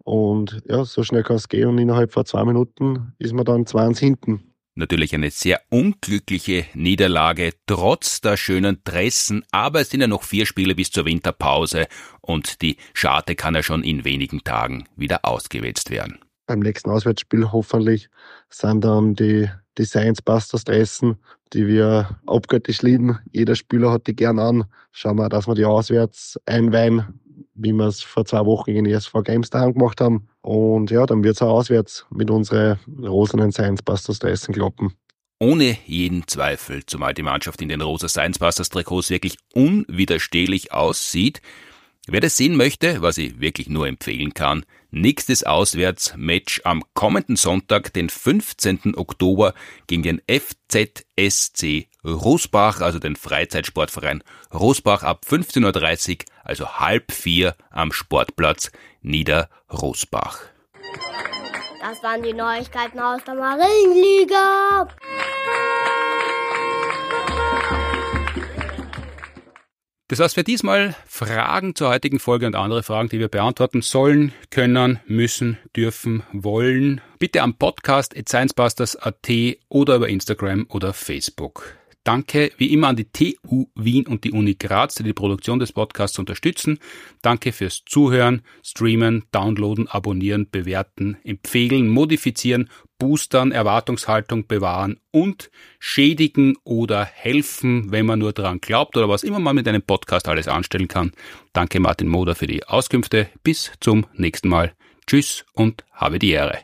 Und 0.03 0.62
ja, 0.68 0.84
so 0.84 1.03
schnell 1.03 1.24
kann 1.24 1.36
es 1.36 1.47
gehen 1.47 1.70
und 1.70 1.78
innerhalb 1.78 2.12
von 2.12 2.26
zwei 2.26 2.43
Minuten 2.43 3.14
ist 3.20 3.34
man 3.34 3.45
dann 3.45 3.66
2-1 3.66 3.99
hinten. 3.99 4.43
Natürlich 4.74 5.14
eine 5.14 5.30
sehr 5.30 5.62
unglückliche 5.70 6.66
Niederlage, 6.74 7.51
trotz 7.68 8.22
der 8.22 8.38
schönen 8.38 8.82
Dressen, 8.84 9.43
aber 9.51 9.82
es 9.82 9.89
sind 9.89 10.01
ja 10.01 10.07
noch 10.07 10.24
vier 10.24 10.45
Spiele 10.45 10.76
bis 10.76 10.91
zur 10.91 11.05
Winterpause 11.05 11.88
und 12.22 12.62
die 12.62 12.78
Scharte 12.93 13.36
kann 13.36 13.53
ja 13.53 13.64
schon 13.64 13.84
in 13.84 14.05
wenigen 14.05 14.43
Tagen 14.43 14.88
wieder 14.95 15.20
ausgewetzt 15.24 15.91
werden. 15.91 16.20
Beim 16.47 16.59
nächsten 16.59 16.89
Auswärtsspiel 16.89 17.51
hoffentlich 17.51 18.09
sind 18.49 18.84
dann 18.84 19.14
die, 19.14 19.49
die 19.78 19.86
Science 19.86 20.22
Busters 20.22 20.64
Dressen, 20.64 21.18
die 21.53 21.68
wir 21.68 22.18
abgöttisch 22.26 22.82
lieben. 22.82 23.20
Jeder 23.32 23.55
Spieler 23.55 23.91
hat 23.91 24.07
die 24.07 24.16
gern 24.16 24.39
an. 24.39 24.64
Schauen 24.91 25.18
wir, 25.18 25.30
dass 25.30 25.47
wir 25.47 25.55
die 25.55 25.66
auswärts 25.66 26.39
einweihen 26.45 27.20
wie 27.53 27.73
wir 27.73 27.87
es 27.87 28.01
vor 28.01 28.25
zwei 28.25 28.45
Wochen 28.45 28.71
in 28.71 28.85
ESV 28.85 29.13
Games 29.23 29.49
daheim 29.49 29.73
gemacht 29.73 30.01
haben. 30.01 30.27
Und 30.41 30.91
ja, 30.91 31.05
dann 31.05 31.23
wird 31.23 31.35
es 31.35 31.41
auch 31.41 31.53
auswärts 31.53 32.05
mit 32.09 32.29
unseren 32.29 32.79
rosenen 33.03 33.51
Science 33.51 33.81
Busters 33.81 34.19
da 34.19 34.27
essen 34.27 34.53
kloppen. 34.53 34.93
Ohne 35.39 35.75
jeden 35.85 36.27
Zweifel, 36.27 36.85
zumal 36.85 37.15
die 37.15 37.23
Mannschaft 37.23 37.61
in 37.61 37.69
den 37.69 37.81
rosa 37.81 38.07
Science 38.07 38.37
Busters 38.37 38.69
Trikots 38.69 39.09
wirklich 39.09 39.37
unwiderstehlich 39.53 40.71
aussieht, 40.71 41.41
Wer 42.07 42.19
das 42.19 42.35
sehen 42.35 42.55
möchte, 42.57 43.03
was 43.03 43.19
ich 43.19 43.39
wirklich 43.39 43.69
nur 43.69 43.87
empfehlen 43.87 44.33
kann, 44.33 44.65
nächstes 44.89 45.43
Auswärtsmatch 45.43 46.61
am 46.63 46.83
kommenden 46.95 47.35
Sonntag, 47.35 47.93
den 47.93 48.09
15. 48.09 48.95
Oktober 48.97 49.53
gegen 49.85 50.01
den 50.01 50.21
FZSC 50.27 51.87
Rosbach, 52.03 52.81
also 52.81 52.97
den 52.97 53.15
Freizeitsportverein 53.15 54.23
Rosbach 54.51 55.03
ab 55.03 55.25
15.30 55.29 56.09
Uhr, 56.09 56.25
also 56.43 56.79
halb 56.79 57.11
vier 57.11 57.55
am 57.69 57.91
Sportplatz 57.91 58.71
Niederrosbach. 59.01 60.39
Das 61.81 62.01
waren 62.01 62.23
die 62.23 62.33
Neuigkeiten 62.33 62.99
aus 62.99 63.23
der 63.25 63.35
Marienliga. 63.35 64.87
Das 70.12 70.20
war's 70.20 70.34
für 70.34 70.43
diesmal. 70.43 70.93
Fragen 71.07 71.74
zur 71.74 71.88
heutigen 71.88 72.20
Folge 72.20 72.45
und 72.45 72.53
andere 72.57 72.84
Fragen, 72.84 73.07
die 73.07 73.20
wir 73.20 73.30
beantworten 73.30 73.82
sollen, 73.82 74.34
können, 74.49 74.99
müssen, 75.07 75.57
dürfen, 75.74 76.24
wollen, 76.34 76.99
bitte 77.18 77.41
am 77.41 77.53
Podcast 77.53 78.18
at 78.18 78.28
sciencebusters.at 78.28 79.30
oder 79.70 79.95
über 79.95 80.09
Instagram 80.09 80.66
oder 80.68 80.91
Facebook. 80.91 81.78
Danke 82.03 82.51
wie 82.57 82.74
immer 82.74 82.89
an 82.89 82.97
die 82.97 83.05
TU 83.05 83.68
Wien 83.76 84.05
und 84.05 84.26
die 84.26 84.32
Uni 84.32 84.55
Graz, 84.55 84.95
die 84.95 85.03
die 85.03 85.14
Produktion 85.14 85.59
des 85.59 85.72
Podcasts 85.72 86.20
unterstützen. 86.20 86.80
Danke 87.22 87.53
fürs 87.53 87.84
Zuhören, 87.86 88.41
Streamen, 88.64 89.24
Downloaden, 89.32 89.88
Abonnieren, 89.88 90.49
Bewerten, 90.51 91.20
Empfehlen, 91.24 91.88
Modifizieren, 91.88 92.70
Boostern, 93.01 93.51
Erwartungshaltung 93.51 94.45
bewahren 94.45 94.99
und 95.09 95.49
schädigen 95.79 96.55
oder 96.63 97.03
helfen, 97.03 97.91
wenn 97.91 98.05
man 98.05 98.19
nur 98.19 98.31
daran 98.31 98.61
glaubt 98.61 98.95
oder 98.95 99.09
was 99.09 99.23
immer 99.23 99.39
man 99.39 99.55
mit 99.55 99.67
einem 99.67 99.81
Podcast 99.81 100.27
alles 100.27 100.47
anstellen 100.47 100.87
kann. 100.87 101.11
Danke 101.51 101.79
Martin 101.79 102.07
Moder 102.07 102.35
für 102.35 102.45
die 102.45 102.63
Auskünfte. 102.63 103.27
Bis 103.41 103.71
zum 103.79 104.05
nächsten 104.13 104.49
Mal. 104.49 104.75
Tschüss 105.07 105.45
und 105.53 105.83
habe 105.91 106.19
die 106.19 106.29
Ehre. 106.29 106.59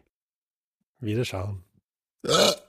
Wiederschauen. 0.99 1.63